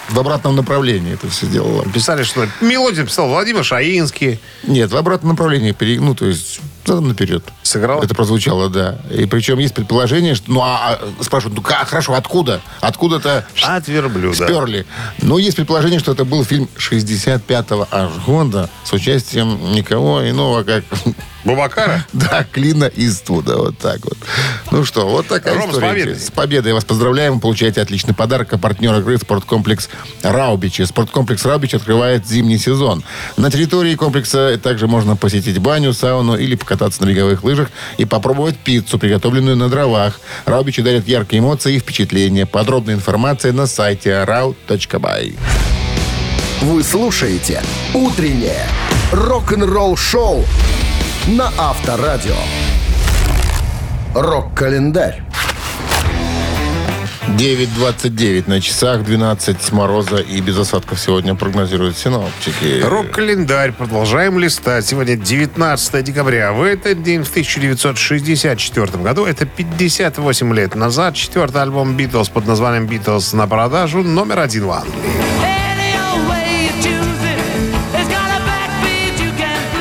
в 0.10 0.20
обратном 0.20 0.56
направлении 0.56 1.14
это 1.14 1.30
все 1.30 1.48
делала. 1.48 1.84
писали, 1.86 2.24
что 2.24 2.48
мелодию 2.62 3.06
писал 3.06 3.28
Владимир 3.30 3.64
Шаинский. 3.64 4.40
Нет, 4.64 4.92
в 4.92 4.98
обратном 4.98 5.32
направлении, 5.32 5.76
ну, 6.00 6.16
то 6.16 6.26
есть 6.26 6.60
задом 6.86 7.10
наперед. 7.10 7.44
Сыграл? 7.64 8.02
Это 8.02 8.16
прозвучало, 8.16 8.70
да. 8.70 9.00
И 9.12 9.26
причем 9.26 9.60
есть 9.60 9.74
предположение, 9.74 10.36
что, 10.36 10.50
ну, 10.52 10.62
а, 10.62 11.00
а, 11.02 11.24
спрашивают, 11.24 11.58
ну, 11.58 11.62
как, 11.62 11.90
хорошо, 11.90 12.14
откуда? 12.14 12.62
Откуда-то 12.80 13.46
От 13.64 13.88
верблюда. 13.88 14.36
сперли. 14.36 14.86
Но 15.22 15.38
есть 15.38 15.58
предположение, 15.58 16.00
что 16.00 16.14
это 16.14 16.24
был 16.24 16.46
фильм 16.46 16.70
65-го 16.78 17.88
аж 17.92 18.12
года 18.26 18.70
с 18.86 18.94
участием 18.94 19.74
никого 19.74 20.28
иного, 20.30 20.64
как 20.64 20.86
Бубакара? 21.48 22.06
да, 22.14 22.46
Клина 22.52 22.92
Иствуда. 22.94 23.56
Вот 23.58 23.78
так 23.78 24.04
вот. 24.04 24.18
Ну 24.70 24.84
что, 24.84 25.08
вот 25.08 25.28
такая 25.28 25.56
Ром, 25.56 25.72
с 25.72 25.76
история. 25.76 25.90
победой. 25.90 26.16
С 26.20 26.30
победой 26.30 26.74
вас 26.74 26.84
поздравляем. 26.84 27.36
Вы 27.36 27.40
получаете 27.40 27.82
отличный 27.82 28.14
подарок. 28.14 28.52
А 28.52 28.58
партнер 28.58 28.94
игры 29.00 29.18
спорткомплекс 29.18 29.90
Раубичи. 30.24 30.84
Спорткомплекс 30.84 31.46
Раубич 31.46 31.74
открывает 31.74 32.28
зимний 32.28 32.58
сезон. 32.58 33.02
На 33.38 33.50
территории 33.50 33.96
комплекса 33.96 34.60
также 34.62 34.88
можно 34.88 35.16
посетить 35.16 35.58
баню, 35.60 35.94
сауну 35.94 36.36
или 36.36 36.56
покататься 36.56 37.02
на 37.04 37.10
беговых 37.10 37.46
лыжах 37.46 37.70
и 37.98 38.04
попробовать 38.04 38.58
пиццу, 38.58 39.00
приготовленную 39.00 39.56
на 39.56 39.70
дровах. 39.70 40.20
Раубичи 40.46 40.82
дарят 40.82 41.08
яркие 41.08 41.40
эмоции 41.40 41.76
и 41.76 41.80
впечатления. 41.80 42.46
Подробная 42.46 42.96
информация 42.96 43.54
на 43.54 43.68
сайте 43.68 44.10
rau.by. 44.10 45.38
Вы 46.62 46.84
слушаете 46.84 47.62
«Утреннее 47.94 48.66
рок-н-ролл-шоу» 49.12 50.44
на 51.28 51.52
Авторадио. 51.58 52.36
Рок-календарь. 54.16 55.22
9.29 57.38 58.48
на 58.48 58.62
часах, 58.62 59.04
12 59.04 59.72
мороза 59.74 60.16
и 60.16 60.40
без 60.40 60.58
осадков 60.58 61.00
сегодня 61.00 61.36
прогнозируют 61.36 61.98
синоптики. 61.98 62.82
Рок-календарь. 62.82 63.74
Продолжаем 63.74 64.40
листать. 64.40 64.86
Сегодня 64.86 65.18
19 65.18 66.04
декабря. 66.04 66.54
В 66.54 66.64
этот 66.64 67.04
день, 67.04 67.24
в 67.24 67.30
1964 67.30 69.04
году, 69.04 69.26
это 69.26 69.46
58 69.46 70.54
лет 70.54 70.76
назад, 70.76 71.16
четвертый 71.16 71.62
альбом 71.62 71.98
«Битлз» 71.98 72.30
под 72.30 72.48
названием 72.48 72.88
«Битлз» 72.88 73.34
на 73.34 73.48
продажу 73.48 74.02
номер 74.02 74.40
один 74.40 74.66
в 74.66 74.72
Англии. 74.72 75.57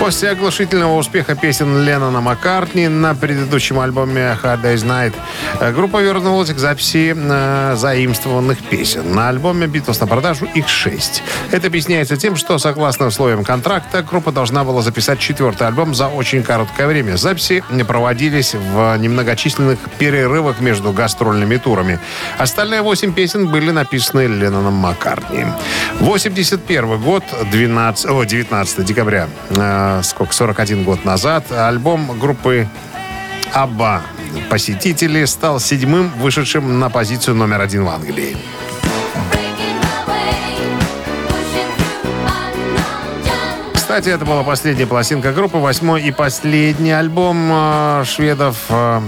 После 0.06 0.30
оглушительного 0.30 0.96
успеха 0.98 1.34
песен 1.34 1.82
Леннона 1.82 2.20
Маккартни 2.20 2.86
на 2.86 3.16
предыдущем 3.16 3.80
альбоме 3.80 4.38
Hard 4.40 4.62
Day's 4.62 4.86
Night 4.86 5.12
э, 5.58 5.72
группа 5.72 6.00
вернулась 6.00 6.52
к 6.52 6.58
записи 6.58 7.12
э, 7.12 7.74
заимствованных 7.74 8.62
песен. 8.70 9.12
На 9.12 9.30
альбоме 9.30 9.66
«Битлз» 9.66 9.98
на 9.98 10.06
продажу 10.06 10.46
их 10.54 10.68
шесть. 10.68 11.24
Это 11.50 11.66
объясняется 11.66 12.16
тем, 12.16 12.36
что, 12.36 12.56
согласно 12.58 13.06
условиям 13.06 13.42
контракта, 13.42 14.04
группа 14.04 14.30
должна 14.30 14.62
была 14.62 14.80
записать 14.80 15.18
четвертый 15.18 15.66
альбом 15.66 15.92
за 15.92 16.06
очень 16.06 16.44
короткое 16.44 16.86
время. 16.86 17.16
Записи 17.16 17.64
проводились 17.88 18.54
в 18.54 18.96
немногочисленных 18.98 19.80
перерывах 19.98 20.60
между 20.60 20.92
гастрольными 20.92 21.56
турами. 21.56 21.98
Остальные 22.38 22.82
восемь 22.82 23.12
песен 23.12 23.48
были 23.48 23.72
написаны 23.72 24.28
Ленноном 24.28 24.74
Маккартни. 24.74 25.46
81 25.98 26.96
год, 27.00 27.24
12, 27.50 28.06
о, 28.06 28.22
19 28.22 28.84
декабря, 28.84 29.28
э, 29.50 29.95
сколько, 30.02 30.32
41 30.32 30.84
год 30.84 31.04
назад, 31.04 31.50
альбом 31.52 32.18
группы 32.18 32.68
Абба 33.52 34.02
«Посетители» 34.50 35.24
стал 35.24 35.60
седьмым 35.60 36.10
вышедшим 36.18 36.78
на 36.78 36.90
позицию 36.90 37.36
номер 37.36 37.60
один 37.60 37.84
в 37.84 37.88
Англии. 37.88 38.36
Кстати, 43.96 44.14
это 44.14 44.26
была 44.26 44.42
последняя 44.42 44.84
пластинка 44.84 45.32
группы, 45.32 45.56
восьмой 45.56 46.02
и 46.02 46.12
последний 46.12 46.92
альбом 46.92 47.48
э, 47.50 48.04
шведов, 48.04 48.58
э, 48.68 49.00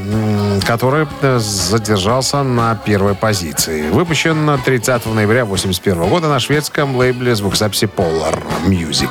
который 0.67 1.07
э, 1.21 1.39
задержался 1.39 2.43
на 2.43 2.75
первой 2.75 3.15
позиции. 3.15 3.91
Выпущен 3.91 4.59
30 4.65 5.05
ноября 5.15 5.43
1981 5.43 6.09
года 6.09 6.29
на 6.31 6.41
шведском 6.41 6.97
лейбле 6.97 7.35
звукозаписи 7.35 7.85
Polar 7.85 8.43
Music. 8.65 9.11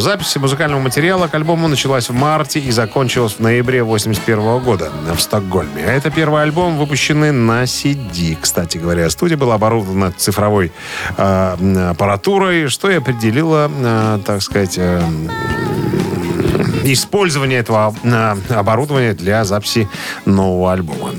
Запись 0.00 0.36
музыкального 0.36 0.80
материала 0.80 1.26
к 1.26 1.34
альбому 1.34 1.66
началась 1.68 2.10
в 2.10 2.12
марте 2.12 2.60
и 2.60 2.70
закончилась 2.70 3.34
в 3.34 3.40
ноябре 3.40 3.82
1981 3.82 4.58
года 4.62 4.90
в 5.14 5.20
Стокгольме. 5.20 5.84
А 5.86 5.92
Это 5.92 6.10
первый 6.10 6.42
альбом, 6.42 6.76
выпущенный 6.76 7.32
на 7.32 7.64
CD. 7.64 8.36
Кстати 8.40 8.76
говоря, 8.78 9.08
студия 9.08 9.36
была 9.38 9.54
оборудована 9.54 10.12
цифровой 10.12 10.70
аппаратурой, 11.16 12.68
что 12.68 12.90
и 12.90 12.96
определило, 12.96 13.70
э, 13.70 14.18
так 14.24 14.40
сказать, 14.42 14.49
э, 14.54 15.00
использование 16.84 17.58
этого 17.60 17.94
э, 18.02 18.36
оборудования 18.50 19.14
для 19.14 19.44
записи 19.44 19.88
нового 20.24 20.72
альбома. 20.72 21.12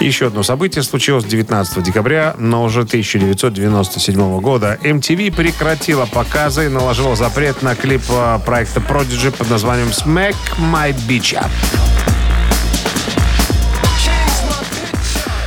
Еще 0.00 0.26
одно 0.26 0.42
событие 0.42 0.82
случилось 0.82 1.24
19 1.24 1.82
декабря, 1.82 2.34
но 2.38 2.64
уже 2.64 2.80
1997 2.80 4.40
года. 4.40 4.78
MTV 4.82 5.34
прекратила 5.34 6.06
показы 6.06 6.66
и 6.66 6.68
наложила 6.68 7.16
запрет 7.16 7.62
на 7.62 7.74
клип 7.74 8.02
э, 8.08 8.38
проекта 8.44 8.80
Prodigy 8.80 9.30
под 9.36 9.50
названием 9.50 9.88
«Smack 9.88 10.36
My 10.58 10.94
Bitch 11.08 11.34
Up». 11.34 12.13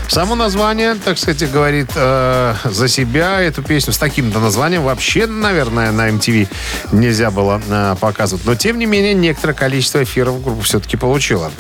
Само 0.08 0.36
название, 0.36 0.96
так 0.96 1.18
сказать, 1.18 1.52
говорит 1.52 1.90
э, 1.96 2.56
за 2.64 2.88
себя. 2.88 3.42
Эту 3.42 3.62
песню 3.62 3.94
с 3.94 3.98
таким-то 3.98 4.40
названием 4.40 4.84
вообще, 4.84 5.28
наверное, 5.28 5.92
на 5.92 6.10
MTV 6.10 6.48
нельзя 6.92 7.30
было 7.30 7.62
э, 7.68 7.96
показывать. 8.00 8.46
Но, 8.46 8.56
тем 8.56 8.80
не 8.80 8.86
менее, 8.86 9.14
некоторое 9.14 9.54
количество 9.54 10.02
эфиров 10.02 10.42
группа 10.42 10.64
все-таки 10.64 10.96
получила. 10.98 11.52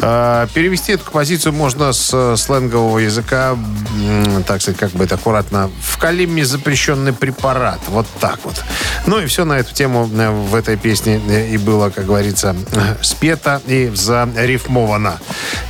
Э, 0.00 0.48
перевести 0.52 0.92
эту 0.92 1.04
композицию 1.04 1.52
можно 1.52 1.92
с 1.92 2.10
э, 2.12 2.36
сленгового 2.36 2.98
языка, 2.98 3.56
м, 3.96 4.42
так 4.42 4.60
сказать, 4.60 4.78
как 4.78 4.90
бы 4.90 5.04
это 5.04 5.14
аккуратно, 5.14 5.70
в 5.80 5.96
Калиме 5.98 6.44
запрещенный 6.44 7.12
препарат. 7.12 7.80
Вот 7.88 8.06
так 8.20 8.40
вот. 8.42 8.62
Ну 9.06 9.20
и 9.20 9.26
все 9.26 9.44
на 9.44 9.58
эту 9.58 9.72
тему 9.72 10.10
э, 10.12 10.30
в 10.30 10.54
этой 10.54 10.76
песне 10.76 11.20
э, 11.28 11.48
и 11.50 11.58
было, 11.58 11.90
как 11.90 12.06
говорится, 12.06 12.56
э, 12.72 12.96
спето 13.02 13.62
и 13.66 13.90
зарифмовано. 13.94 15.18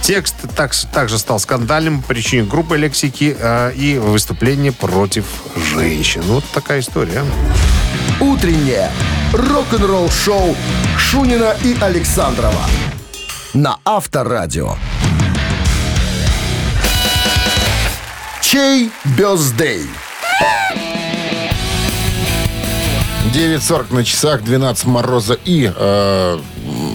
Текст 0.01 0.35
так, 0.57 0.75
также 0.93 1.19
стал 1.19 1.39
скандальным 1.39 2.03
причине 2.15 2.45
группы 2.45 2.77
лексики 2.77 3.37
э, 3.37 3.73
и 3.75 3.99
выступления 3.99 4.71
против 4.71 5.25
женщин. 5.75 6.23
Вот 6.23 6.45
такая 6.55 6.79
история. 6.79 7.25
Утреннее 8.21 8.89
рок-н-ролл-шоу 9.33 10.55
Шунина 10.97 11.57
и 11.65 11.77
Александрова 11.81 12.67
на 13.53 13.79
Авторадио. 13.85 14.77
Чей 18.41 18.93
бездей? 19.17 19.83
9.40 23.33 23.95
на 23.95 24.05
часах, 24.05 24.45
12 24.45 24.85
мороза 24.87 25.39
и 25.45 25.73
э, 25.75 26.39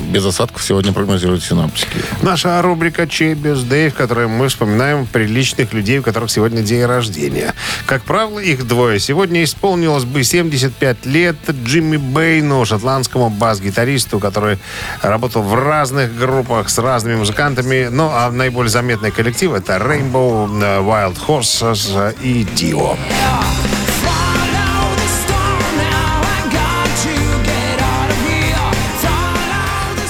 без 0.10 0.26
осадков 0.26 0.64
сегодня 0.64 0.94
прогнозируют 0.94 1.44
синоптики. 1.44 2.00
Наша 2.22 2.62
рубрика 2.62 3.08
«Чей 3.08 3.36
Дэй», 3.36 3.90
в 3.90 3.96
которой 3.96 4.28
мы 4.28 4.48
вспоминаем 4.48 5.06
приличных 5.06 5.74
людей, 5.74 6.00
у 6.00 6.04
которых 6.04 6.32
сегодня 6.32 6.62
день 6.62 6.86
рождения. 6.86 7.54
Как 7.86 8.04
правило, 8.04 8.40
их 8.40 8.68
двое. 8.68 9.00
Сегодня 9.00 9.44
исполнилось 9.44 10.06
бы 10.06 10.24
75 10.24 11.06
лет 11.06 11.36
Джимми 11.50 11.98
Бэйну, 11.98 12.66
шотландскому 12.66 13.30
бас-гитаристу, 13.30 14.20
который 14.20 14.60
работал 15.02 15.42
в 15.42 15.54
разных 15.56 16.18
группах 16.18 16.70
с 16.70 16.78
разными 16.78 17.16
музыкантами. 17.16 17.90
Ну, 17.92 18.10
а 18.12 18.30
наиболее 18.32 18.70
заметный 18.70 19.12
коллектив 19.12 19.54
это 19.54 19.78
Rainbow, 19.78 20.48
э, 20.62 20.82
Wild 20.82 21.18
Horses 21.28 22.16
и 22.22 22.44
Dio. 22.56 22.98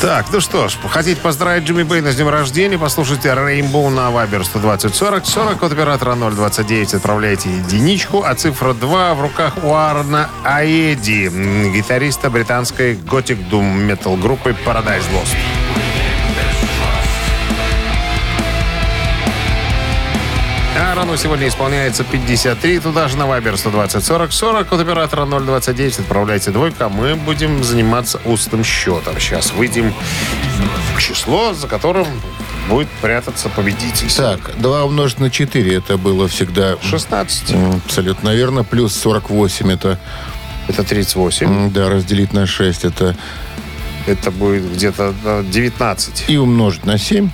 Так, 0.01 0.27
ну 0.31 0.39
что 0.39 0.69
ж, 0.69 0.77
хотите 0.89 1.19
поздравить 1.19 1.65
Джимми 1.65 1.83
Бэйна 1.83 2.13
с 2.13 2.15
днем 2.15 2.29
рождения, 2.29 2.77
послушайте 2.77 3.27
Rainbow 3.29 3.89
на 3.89 4.09
Viber 4.11 4.45
120 4.45 4.95
40 4.95 5.25
40 5.25 5.63
от 5.63 5.71
оператора 5.73 6.15
029 6.15 6.93
отправляйте 6.93 7.49
единичку, 7.49 8.23
а 8.23 8.33
цифра 8.33 8.73
2 8.73 9.13
в 9.15 9.21
руках 9.21 9.55
у 9.61 9.73
Арна 9.73 10.29
Аэди, 10.45 11.29
гитариста 11.75 12.29
британской 12.29 12.95
готик 12.95 13.49
дум 13.49 13.81
метал 13.81 14.15
группы 14.15 14.55
Paradise 14.65 15.03
Lost. 15.11 15.58
Аарону 20.99 21.15
сегодня 21.15 21.47
исполняется 21.47 22.03
53. 22.03 22.79
Туда 22.79 23.07
же 23.07 23.15
на 23.15 23.23
Viber 23.23 23.55
120 23.55 24.03
40 24.03 24.33
40 24.33 24.73
от 24.73 24.81
оператора 24.81 25.25
029. 25.25 25.99
Отправляйте 25.99 26.51
двойку, 26.51 26.83
а 26.83 26.89
мы 26.89 27.15
будем 27.15 27.63
заниматься 27.63 28.19
устным 28.25 28.65
счетом. 28.65 29.17
Сейчас 29.17 29.53
выйдем 29.53 29.93
в 30.97 31.01
число, 31.01 31.53
за 31.53 31.67
которым 31.69 32.05
будет 32.67 32.89
прятаться 33.01 33.47
победитель. 33.47 34.11
Так, 34.13 34.51
2 34.59 34.83
умножить 34.83 35.19
на 35.21 35.29
4 35.31 35.73
это 35.73 35.97
было 35.97 36.27
всегда... 36.27 36.75
16. 36.81 37.51
м, 37.51 37.81
Абсолютно 37.85 38.35
верно. 38.35 38.65
Плюс 38.65 38.93
48 38.95 39.71
это... 39.71 39.97
Это 40.67 40.83
38. 40.83 41.47
м, 41.47 41.71
Да, 41.71 41.87
разделить 41.87 42.33
на 42.33 42.45
6 42.45 42.83
это... 42.83 43.15
Это 44.05 44.31
будет 44.31 44.69
где-то 44.73 45.13
э, 45.23 45.43
19. 45.49 46.25
И 46.27 46.35
умножить 46.37 46.85
на 46.85 46.97
7. 46.97 47.29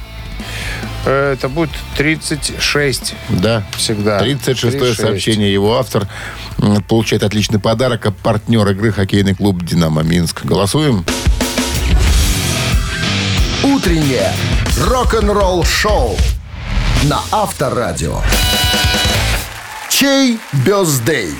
Это 1.05 1.49
будет 1.49 1.69
36. 1.97 3.13
Да. 3.29 3.63
Всегда. 3.77 4.19
36 4.19 4.77
36. 4.77 4.99
сообщение. 4.99 5.53
Его 5.53 5.77
автор 5.77 6.07
получает 6.88 7.23
отличный 7.23 7.59
подарок. 7.59 8.05
А 8.07 8.11
партнер 8.11 8.67
игры 8.69 8.91
хоккейный 8.91 9.36
клуб 9.36 9.63
«Динамо 9.63 10.01
Минск». 10.01 10.43
Голосуем? 10.43 11.05
Утреннее 13.63 14.31
рок-н-ролл-шоу 14.79 16.17
на 17.03 17.21
Авторадио. 17.31 18.21
Чей 19.89 20.39
бездей? 20.65 21.33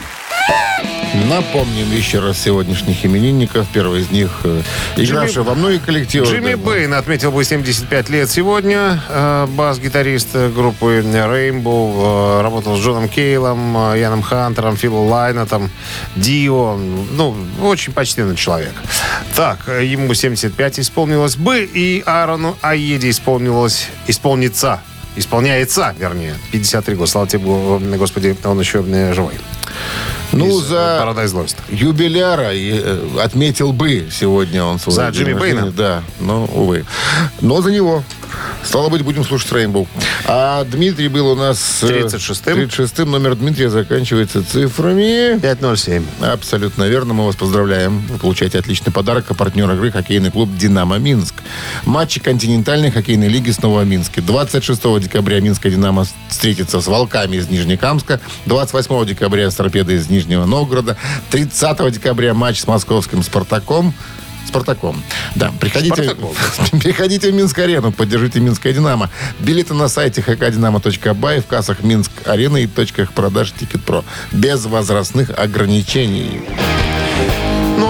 Напомним 1.24 1.92
еще 1.92 2.20
раз 2.20 2.38
сегодняшних 2.40 3.06
именинников. 3.06 3.68
Первый 3.74 4.02
из 4.02 4.12
них 4.12 4.42
э, 4.44 4.62
игравший 4.98 5.44
во 5.44 5.56
многих 5.56 5.84
коллективах. 5.84 6.30
Джимми 6.30 6.56
Бэйн 6.56 6.94
отметил 6.94 7.32
бы 7.32 7.44
75 7.44 8.10
лет 8.10 8.30
сегодня. 8.30 9.02
Э, 9.10 9.48
Бас-гитарист 9.48 10.36
группы 10.54 11.00
Rainbow. 11.06 12.40
э, 12.40 12.42
Работал 12.42 12.76
с 12.78 12.82
Джоном 12.82 13.08
Кейлом, 13.08 13.96
Яном 13.96 14.22
Хантером, 14.22 14.76
Филом 14.76 15.08
Лайнетом, 15.08 15.72
Дио. 16.16 16.76
Ну, 16.76 17.36
очень 17.64 17.94
почтенный 17.94 18.36
человек. 18.36 18.74
Так, 19.36 19.68
ему 19.68 20.14
75 20.14 20.80
исполнилось 20.80 21.38
бы, 21.38 21.64
и 21.64 22.04
Аарону 22.06 22.58
Аеде 22.62 23.10
исполнилось, 23.10 23.88
исполнится 24.08 24.82
Исполняется, 25.16 25.94
вернее. 25.98 26.36
53 26.52 26.96
года. 26.96 27.10
Слава 27.12 27.28
тебе, 27.28 27.44
Го- 27.46 27.80
Господи, 27.98 28.36
он 28.44 28.60
еще 28.60 28.84
э, 28.88 29.14
живой. 29.14 29.34
Ну, 30.32 30.60
э, 30.60 30.64
за 30.64 30.76
Paradise 31.04 31.34
Lost. 31.34 31.56
юбиляра 31.70 32.54
и, 32.54 32.72
э, 32.84 33.08
отметил 33.24 33.72
бы 33.72 34.08
сегодня 34.12 34.64
он 34.64 34.80
свой 34.80 34.96
За 34.96 35.10
Джимми 35.10 35.34
рождения. 35.34 35.56
Пейна? 35.62 35.72
Да, 35.72 36.04
но, 36.20 36.46
увы. 36.46 36.86
Но 37.42 37.62
за 37.62 37.72
него. 37.72 38.04
Стало 38.64 38.90
быть, 38.90 39.04
будем 39.04 39.24
слушать 39.24 39.52
Рейнбоу. 39.52 39.88
А 40.26 40.64
Дмитрий 40.66 41.08
был 41.08 41.28
у 41.28 41.36
нас... 41.36 41.84
э, 41.84 42.02
36-м. 42.02 42.60
36-м. 42.60 43.12
Номер 43.12 43.36
Дмитрия 43.36 43.70
заканчивается 43.70 44.44
цифрами... 44.44 45.40
507. 45.40 46.04
Абсолютно 46.22 46.84
верно. 46.84 47.14
Мы 47.14 47.26
вас 47.26 47.36
поздравляем. 47.36 48.00
Вы 48.10 48.18
получаете 48.18 48.58
отличный 48.60 48.92
подарок. 48.92 49.26
А 49.30 49.34
партнер 49.34 49.70
игры 49.72 49.92
хоккейный 49.92 50.32
клуб 50.32 50.50
«Динамо 50.58 50.98
Минск». 50.98 51.36
Матчи 51.86 52.20
континентальной 52.20 52.92
хоккейной 52.92 53.28
лиги 53.28 53.52
снова 53.52 53.82
в 53.82 53.88
Минске. 53.88 54.22
26 54.22 55.00
декабря 55.00 55.40
Минская 55.40 55.72
«Динамо» 55.72 56.06
встретится 56.30 56.82
с 56.82 56.88
«Волками» 56.88 57.38
из 57.38 57.50
Нижнекамска. 57.50 58.20
28 58.48 59.06
декабря 59.06 59.52
с 59.52 59.56
«Торпедой» 59.56 59.96
из 59.96 60.10
Нижнего 60.10 60.46
Новгорода. 60.46 60.98
30 61.30 61.92
декабря 61.92 62.34
матч 62.34 62.62
с 62.62 62.68
московским 62.68 63.22
«Спартаком». 63.22 63.94
Спартаком. 64.48 65.02
Да, 65.36 65.52
приходите, 65.60 66.04
Спартаком. 66.04 66.36
приходите 66.80 67.32
в 67.32 67.34
Минск-арену, 67.34 67.92
поддержите 67.92 68.40
Минское 68.40 68.74
Динамо. 68.74 69.10
Билеты 69.40 69.74
на 69.74 69.88
сайте 69.88 70.22
hkdinamo.by, 70.22 71.42
в 71.42 71.46
кассах 71.46 71.84
Минск-арены 71.84 72.64
и 72.64 72.68
точках 72.68 73.12
продаж 73.12 73.54
Тикет.Про. 73.58 74.04
Без 74.32 74.66
возрастных 74.66 75.32
ограничений. 75.38 76.42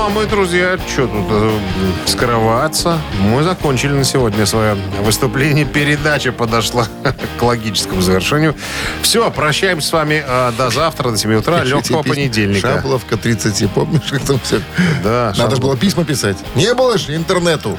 Ну, 0.06 0.12
а 0.12 0.14
мы, 0.14 0.28
друзья, 0.28 0.78
что 0.88 1.08
тут 1.08 1.26
э, 1.32 1.60
скрываться? 2.06 3.02
Мы 3.22 3.42
закончили 3.42 3.92
на 3.94 4.04
сегодня 4.04 4.46
свое 4.46 4.76
выступление. 5.02 5.66
Передача 5.66 6.32
подошла 6.32 6.86
к 7.40 7.42
логическому 7.42 8.02
завершению. 8.02 8.54
Все, 9.02 9.32
прощаемся 9.32 9.88
с 9.88 9.92
вами 9.92 10.24
э, 10.24 10.52
до 10.56 10.70
завтра, 10.70 11.10
до 11.10 11.18
7 11.18 11.34
утра, 11.34 11.64
легкого 11.64 12.04
понедельника. 12.04 12.76
Шабловка 12.76 13.18
30, 13.18 13.72
помнишь, 13.72 14.04
как 14.12 14.22
там 14.22 14.40
все? 14.44 14.62
Да, 15.04 15.34
Надо 15.40 15.56
же 15.56 15.62
было 15.64 15.76
письма 15.76 16.06
писать. 16.06 16.38
Не 16.54 16.76
было 16.76 17.00
же 17.00 17.16
интернету. 17.16 17.76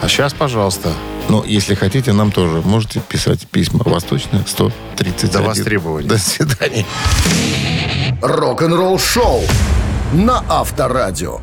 А 0.00 0.08
сейчас, 0.08 0.32
пожалуйста. 0.32 0.94
Но 1.28 1.44
если 1.44 1.74
хотите, 1.74 2.14
нам 2.14 2.32
тоже 2.32 2.62
можете 2.64 3.00
писать 3.00 3.46
письма. 3.46 3.82
Восточная 3.84 4.44
130. 4.46 5.30
До 5.30 5.42
востребования. 5.42 6.08
До 6.08 6.16
свидания. 6.16 6.86
Рок-н-ролл 8.22 8.98
шоу 8.98 9.42
на 10.14 10.42
Авторадио. 10.48 11.40